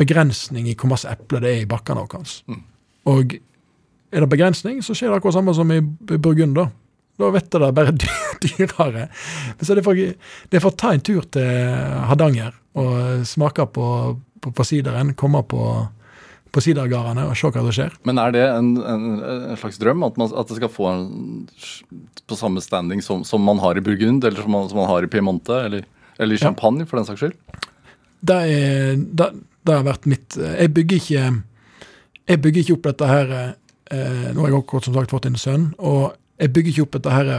begrensning 0.00 0.68
i 0.70 0.76
hvor 0.78 0.92
masse 0.92 1.10
epler 1.10 1.44
det 1.44 1.52
er 1.52 1.62
i 1.64 1.68
bakkene 1.68 2.06
våre. 2.06 2.22
Mm. 2.48 2.62
Og 3.10 3.36
er 4.10 4.24
det 4.24 4.30
begrensning, 4.32 4.80
så 4.82 4.96
skjer 4.96 5.10
det 5.10 5.20
akkurat 5.20 5.36
samme 5.38 5.54
som 5.54 5.70
i 5.74 5.80
Burgunder. 5.82 6.70
Da 7.20 7.28
vet 7.34 7.50
du 7.52 7.58
det 7.60 7.70
bare 7.76 7.94
dyrere. 8.44 9.06
Men 9.58 9.66
så 9.66 9.76
det 9.76 9.84
er 9.84 10.62
for 10.62 10.72
å 10.72 10.78
ta 10.78 10.94
en 10.94 11.04
tur 11.04 11.26
til 11.28 11.48
Hardanger 12.08 12.56
og 12.80 13.26
smake 13.28 13.66
på, 13.74 13.86
på, 14.40 14.52
på 14.56 14.66
sideren, 14.66 15.14
komme 15.18 15.42
på, 15.44 15.64
på 16.50 16.62
sidergardene 16.64 17.24
og 17.30 17.36
se 17.38 17.46
hva 17.50 17.62
som 17.62 17.72
skjer. 17.76 17.94
Men 18.08 18.18
er 18.18 18.32
det 18.34 18.42
en, 18.48 18.70
en, 18.82 19.04
en 19.52 19.56
slags 19.60 19.78
drøm 19.78 20.02
at, 20.06 20.16
man, 20.18 20.30
at 20.34 20.48
det 20.50 20.56
skal 20.58 20.72
få 20.72 20.88
en 20.90 21.04
på 22.30 22.38
samme 22.38 22.62
standing 22.62 23.02
som, 23.02 23.24
som 23.24 23.42
man 23.42 23.58
har 23.62 23.78
i 23.78 23.82
Burgund, 23.84 24.24
eller 24.24 24.42
som 24.42 24.50
man, 24.54 24.68
som 24.70 24.78
man 24.78 24.88
har 24.90 25.06
i 25.06 25.10
Piemonte, 25.10 25.56
eller, 25.66 25.84
eller 26.18 26.34
i 26.34 26.38
Ja. 26.38 26.46
champagne, 26.48 26.86
for 26.86 26.98
den 27.00 27.06
saks 27.08 27.20
skyld? 27.24 27.36
det, 28.20 28.36
er, 28.36 28.96
det, 29.00 29.28
det 29.64 29.74
har 29.78 29.84
vært 29.86 30.04
mitt 30.10 30.36
Jeg 30.36 30.68
bygger 30.76 30.98
ikke 31.00 31.22
Jeg 32.28 32.40
bygger 32.44 32.60
ikke 32.60 32.74
opp 32.76 32.88
dette 32.90 33.06
her 33.08 33.30
eh, 33.38 34.26
Nå 34.34 34.42
har 34.44 34.50
jeg 34.52 34.58
akkurat 34.58 34.84
som 34.84 34.94
sagt 34.98 35.10
fått 35.14 35.26
en 35.30 35.38
sønn, 35.40 35.70
og 35.78 36.12
jeg 36.40 36.52
bygger 36.52 36.74
ikke 36.74 36.84
opp 36.84 36.98
dette 36.98 37.14
her 37.16 37.30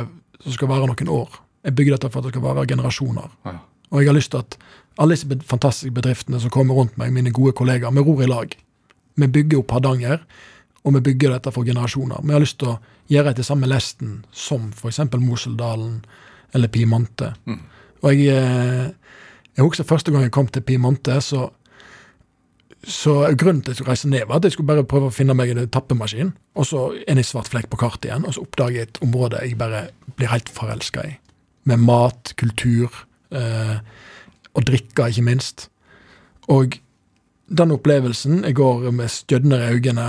som 0.42 0.56
skal 0.56 0.70
vare 0.72 0.88
noen 0.90 1.10
år. 1.14 1.36
Jeg 1.68 1.76
bygger 1.78 1.94
dette 1.96 2.10
for 2.10 2.22
at 2.22 2.26
det 2.28 2.34
skal 2.34 2.44
vare 2.48 2.66
generasjoner. 2.70 3.30
Ja. 3.46 3.54
Og 3.92 4.02
jeg 4.02 4.10
har 4.10 4.16
lyst 4.18 4.32
til 4.34 4.42
at 4.42 4.58
alle 5.02 5.14
disse 5.16 5.38
fantastiske 5.46 5.94
bedriftene 5.94 6.40
som 6.42 6.50
kommer 6.54 6.78
rundt 6.78 6.98
meg, 6.98 7.12
mine 7.14 7.30
gode 7.34 7.54
kollegaer, 7.58 7.94
vi 7.94 8.02
ror 8.06 8.22
i 8.26 8.30
lag. 8.30 8.54
Vi 9.16 9.28
bygger 9.28 9.62
opp 9.62 9.72
Hardanger, 9.76 10.24
og 10.84 10.96
vi 10.98 11.04
bygger 11.12 11.36
dette 11.36 11.54
for 11.54 11.68
generasjoner. 11.68 12.24
Vi 12.24 12.34
har 12.34 12.44
lyst 12.44 12.60
til 12.62 12.74
å 12.74 12.80
gjøre 13.12 13.34
etter 13.34 13.46
samme 13.46 13.70
lesten 13.70 14.22
som 14.32 14.70
f.eks. 14.72 15.02
Moseldalen 15.20 16.02
eller 16.56 16.72
Piemonte. 16.72 17.34
Mm. 17.46 17.64
Og 18.02 18.14
jeg, 18.14 18.36
eh, 18.36 18.92
Jeg 19.58 19.66
husker 19.66 19.84
første 19.84 20.12
gang 20.12 20.24
jeg 20.24 20.32
kom 20.32 20.48
til 20.48 20.62
Piemonte, 20.64 21.18
så, 21.22 21.50
så 22.88 23.36
grunnen 23.36 23.62
til 23.62 23.72
at 23.72 23.74
jeg 23.74 23.76
skulle 23.76 23.92
reise 23.92 24.10
ned, 24.10 24.22
var 24.28 24.40
at 24.40 24.46
jeg 24.48 24.54
skulle 24.56 24.68
bare 24.68 24.86
prøve 24.88 25.10
å 25.10 25.14
finne 25.14 25.36
meg 25.36 25.52
en 25.52 25.68
tappemaskin, 25.68 26.32
og 26.56 26.66
så 26.66 26.86
en 27.04 27.20
i 27.20 27.26
svart 27.28 27.52
flekk 27.52 27.68
på 27.70 27.82
kartet 27.82 28.08
igjen, 28.08 28.24
og 28.26 28.34
så 28.34 28.46
oppdager 28.46 28.78
jeg 28.78 28.88
et 28.88 29.02
område 29.04 29.42
jeg 29.44 29.58
bare 29.60 29.90
blir 30.16 30.32
helt 30.32 30.50
forelska 30.50 31.04
i. 31.04 31.18
Med 31.68 31.84
mat, 31.84 32.32
kultur, 32.40 32.96
eh, 33.36 33.84
og 34.56 34.66
drikke, 34.72 35.10
ikke 35.12 35.28
minst. 35.28 35.68
Og 36.48 36.80
den 37.52 37.74
opplevelsen 37.76 38.44
Jeg 38.48 38.56
går 38.56 38.92
med 38.96 39.12
stjødnere 39.12 39.70
i 39.70 39.80
øynene 39.80 40.06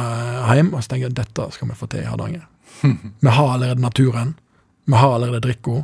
hjem 0.55 0.73
og 0.75 0.83
så 0.83 0.93
tenker 0.93 1.09
jeg 1.09 1.17
dette 1.19 1.49
skal 1.55 1.71
vi 1.71 1.79
få 1.79 1.89
til 1.91 2.05
i 2.05 2.11
Hardanger. 2.11 2.47
Vi 3.25 3.31
har 3.31 3.55
allerede 3.55 3.81
naturen. 3.81 4.35
Vi 4.87 4.95
har 4.99 5.15
allerede 5.15 5.41
drikka. 5.41 5.83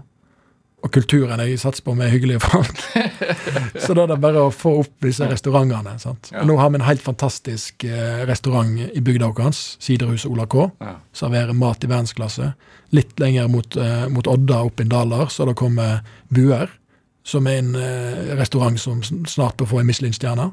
Og 0.78 0.92
kulturen 0.94 1.40
jeg 1.42 1.58
satser 1.58 1.82
på 1.82 1.94
med 1.98 2.10
hyggelige 2.12 2.40
folk. 2.40 2.82
så 3.82 3.94
da 3.96 4.04
er 4.04 4.12
det 4.12 4.18
bare 4.22 4.44
å 4.46 4.52
få 4.54 4.76
opp 4.84 5.02
disse 5.02 5.26
restaurantene. 5.26 5.96
sant? 5.98 6.30
Ja. 6.30 6.44
Nå 6.46 6.54
har 6.60 6.70
vi 6.70 6.78
en 6.78 6.86
helt 6.86 7.02
fantastisk 7.02 7.82
eh, 7.84 8.22
restaurant 8.28 8.78
i 8.86 9.02
bygda 9.02 9.32
vår, 9.34 9.50
Siderhuset 9.82 10.30
Ola 10.30 10.46
K. 10.46 10.68
Ja. 10.78 10.94
Serverer 11.18 11.58
mat 11.58 11.82
i 11.82 11.90
verdensklasse. 11.90 12.52
Litt 12.94 13.18
lenger 13.18 13.50
mot, 13.50 13.76
eh, 13.76 14.06
mot 14.14 14.30
Odda, 14.30 14.62
opp 14.70 14.78
i 14.80 14.86
Daler, 14.86 15.26
så 15.34 15.48
det 15.48 15.56
kommet 15.58 16.06
Buer, 16.30 16.70
som 17.26 17.50
er 17.50 17.58
en 17.58 17.74
eh, 17.74 18.36
restaurant 18.38 18.78
som 18.78 19.02
snart 19.02 19.58
bør 19.58 19.72
få 19.74 19.82
en 19.82 19.90
Michelin-stjerne. 19.90 20.52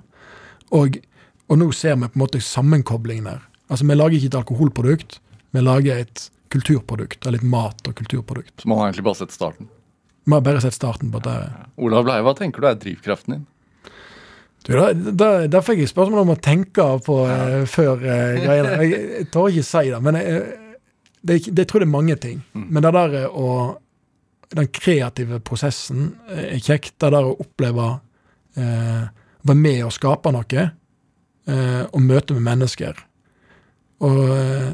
Og, 0.72 0.98
og 1.50 1.60
nå 1.62 1.70
ser 1.76 1.96
vi 1.96 2.10
på 2.10 2.18
en 2.18 2.24
måte 2.24 2.42
sammenkoblingen 2.42 3.30
der. 3.30 3.44
Altså, 3.70 3.86
Vi 3.86 3.96
lager 3.96 4.18
ikke 4.18 4.32
et 4.34 4.40
alkoholprodukt, 4.42 5.20
vi 5.52 5.62
lager 5.62 6.04
et 6.06 6.30
kulturprodukt. 6.54 7.26
Eller 7.26 7.42
et 7.42 7.50
mat- 7.50 7.88
og 7.88 7.96
kulturprodukt. 7.96 8.62
Så 8.62 8.68
man 8.70 8.78
har 8.80 8.90
egentlig 8.90 9.04
bare 9.04 9.22
sett 9.22 9.32
starten. 9.32 9.70
Vi 10.26 10.34
har 10.34 10.42
bare 10.42 10.62
sett 10.62 10.74
starten 10.74 11.12
på 11.12 11.22
det. 11.24 11.36
Olav 11.78 12.06
Bleie, 12.06 12.24
hva 12.26 12.34
tenker 12.38 12.62
du 12.62 12.68
er 12.70 12.80
drivkraften 12.82 13.36
din? 13.36 13.46
Du, 14.66 14.74
da, 14.74 14.94
da, 14.94 15.30
da 15.48 15.62
fikk 15.62 15.84
jeg 15.84 15.92
spørsmål 15.92 16.24
om 16.24 16.32
å 16.34 16.42
tenke 16.42 16.86
på 17.06 17.20
eh, 17.30 17.66
før 17.70 18.00
uh, 18.02 18.38
greiene. 18.42 18.72
Jeg, 18.82 19.02
jeg 19.20 19.28
tør 19.34 19.52
ikke 19.52 19.66
si 19.68 19.84
det, 19.92 20.00
men 20.02 20.18
jeg, 20.18 20.40
det, 21.22 21.36
er 21.36 21.58
det, 21.60 21.68
tror 21.70 21.84
det 21.84 21.86
er 21.86 21.94
mange 21.94 22.16
ting. 22.22 22.40
Men 22.54 22.82
det 22.86 22.94
der 22.98 23.20
eh, 23.24 23.30
å 23.30 23.82
Den 24.56 24.68
kreative 24.70 25.40
prosessen 25.42 26.16
eh, 26.30 26.56
er 26.56 26.60
kjekt. 26.64 26.96
Det 27.02 27.12
der 27.14 27.26
å 27.30 27.36
oppleve 27.42 27.88
eh, 28.58 29.06
Være 29.46 29.62
med 29.62 29.84
og 29.86 29.94
skape 29.94 30.32
noe. 30.34 30.66
Eh, 31.46 31.84
og 31.86 32.02
møte 32.02 32.34
med 32.38 32.46
mennesker. 32.48 32.98
Og 34.06 34.24
eh, 34.38 34.74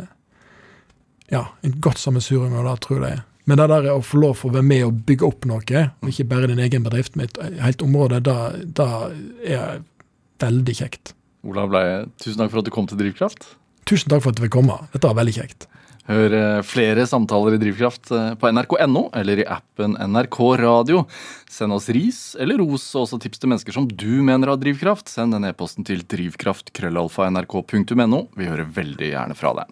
Ja, 1.31 1.45
en 1.63 1.77
godt 1.79 1.99
sammensurium 2.01 2.57
av 2.59 2.65
det, 2.67 2.73
tror 2.83 3.05
jeg. 3.07 3.21
Men 3.47 3.57
det 3.57 3.69
der 3.71 3.85
å 3.93 4.01
få 4.03 4.19
lov 4.19 4.33
for 4.41 4.51
å 4.51 4.57
være 4.57 4.67
med 4.67 4.81
og 4.83 4.97
bygge 5.07 5.23
opp 5.27 5.45
noe, 5.47 5.83
og 6.03 6.09
ikke 6.11 6.25
bare 6.27 6.49
din 6.51 6.59
egen 6.59 6.83
bedrift, 6.83 7.15
med 7.15 7.31
et 7.31 7.61
helt 7.63 7.81
område, 7.85 8.19
det 8.27 8.87
er 9.55 9.79
veldig 10.43 10.75
kjekt. 10.75 11.13
Olav 11.47 11.71
Bleie, 11.71 12.03
tusen 12.19 12.43
takk 12.43 12.51
for 12.51 12.59
at 12.59 12.67
du 12.67 12.73
kom 12.75 12.89
til 12.91 12.99
Drivkraft. 12.99 13.47
Tusen 13.87 14.11
takk 14.11 14.25
for 14.25 14.33
at 14.33 14.41
du 14.41 14.43
fikk 14.43 14.57
komme. 14.59 14.75
Dette 14.91 15.07
var 15.07 15.17
veldig 15.21 15.37
kjekt. 15.39 15.70
Hør 16.11 16.33
eh, 16.35 16.59
flere 16.67 17.05
samtaler 17.07 17.55
i 17.55 17.59
Drivkraft 17.61 18.09
eh, 18.11 18.33
på 18.39 18.49
nrk.no 18.51 19.03
eller 19.15 19.39
i 19.39 19.45
appen 19.47 19.93
NRK 20.11 20.39
Radio. 20.59 21.05
Send 21.51 21.73
oss 21.75 21.89
ris 21.93 22.35
eller 22.39 22.57
ros 22.59 22.95
og 22.95 23.01
også 23.05 23.17
tips 23.23 23.39
til 23.39 23.49
mennesker 23.51 23.73
som 23.75 23.87
du 23.87 24.21
mener 24.25 24.47
har 24.51 24.57
drivkraft. 24.59 25.09
Send 25.11 25.33
den 25.35 25.45
e-posten 25.47 25.83
til 25.87 25.99
drivkraft.krøllalfa.nrk.no. 26.11 28.19
Vi 28.35 28.45
hører 28.49 28.73
veldig 28.75 29.09
gjerne 29.13 29.35
fra 29.39 29.51
deg. 29.61 29.67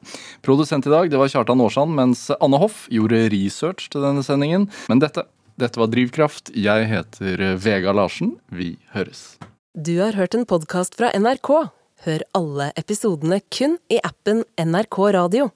Produsent 0.46 0.88
i 0.88 0.94
dag 0.94 1.06
det 1.12 1.20
var 1.20 1.32
Kjartan 1.34 1.64
Aarsand, 1.66 1.92
mens 1.98 2.20
Anne 2.40 2.58
Hoff 2.62 2.78
gjorde 2.94 3.30
research 3.34 3.84
til 3.92 4.02
denne 4.06 4.24
sendingen. 4.24 4.64
Men 4.88 5.00
dette, 5.04 5.22
dette 5.60 5.80
var 5.82 5.90
Drivkraft. 5.92 6.46
Jeg 6.56 6.88
heter 6.94 7.36
eh, 7.50 7.60
Vega 7.60 7.92
Larsen. 7.96 8.30
Vi 8.48 8.78
høres. 8.96 9.36
Du 9.76 10.00
har 10.00 10.14
hørt 10.16 10.36
en 10.40 10.48
podkast 10.48 10.96
fra 11.00 11.12
NRK. 11.18 11.50
Hør 12.08 12.22
alle 12.38 12.72
episodene 12.80 13.42
kun 13.52 13.76
i 13.92 14.00
appen 14.08 14.44
NRK 14.56 14.98
Radio. 15.20 15.52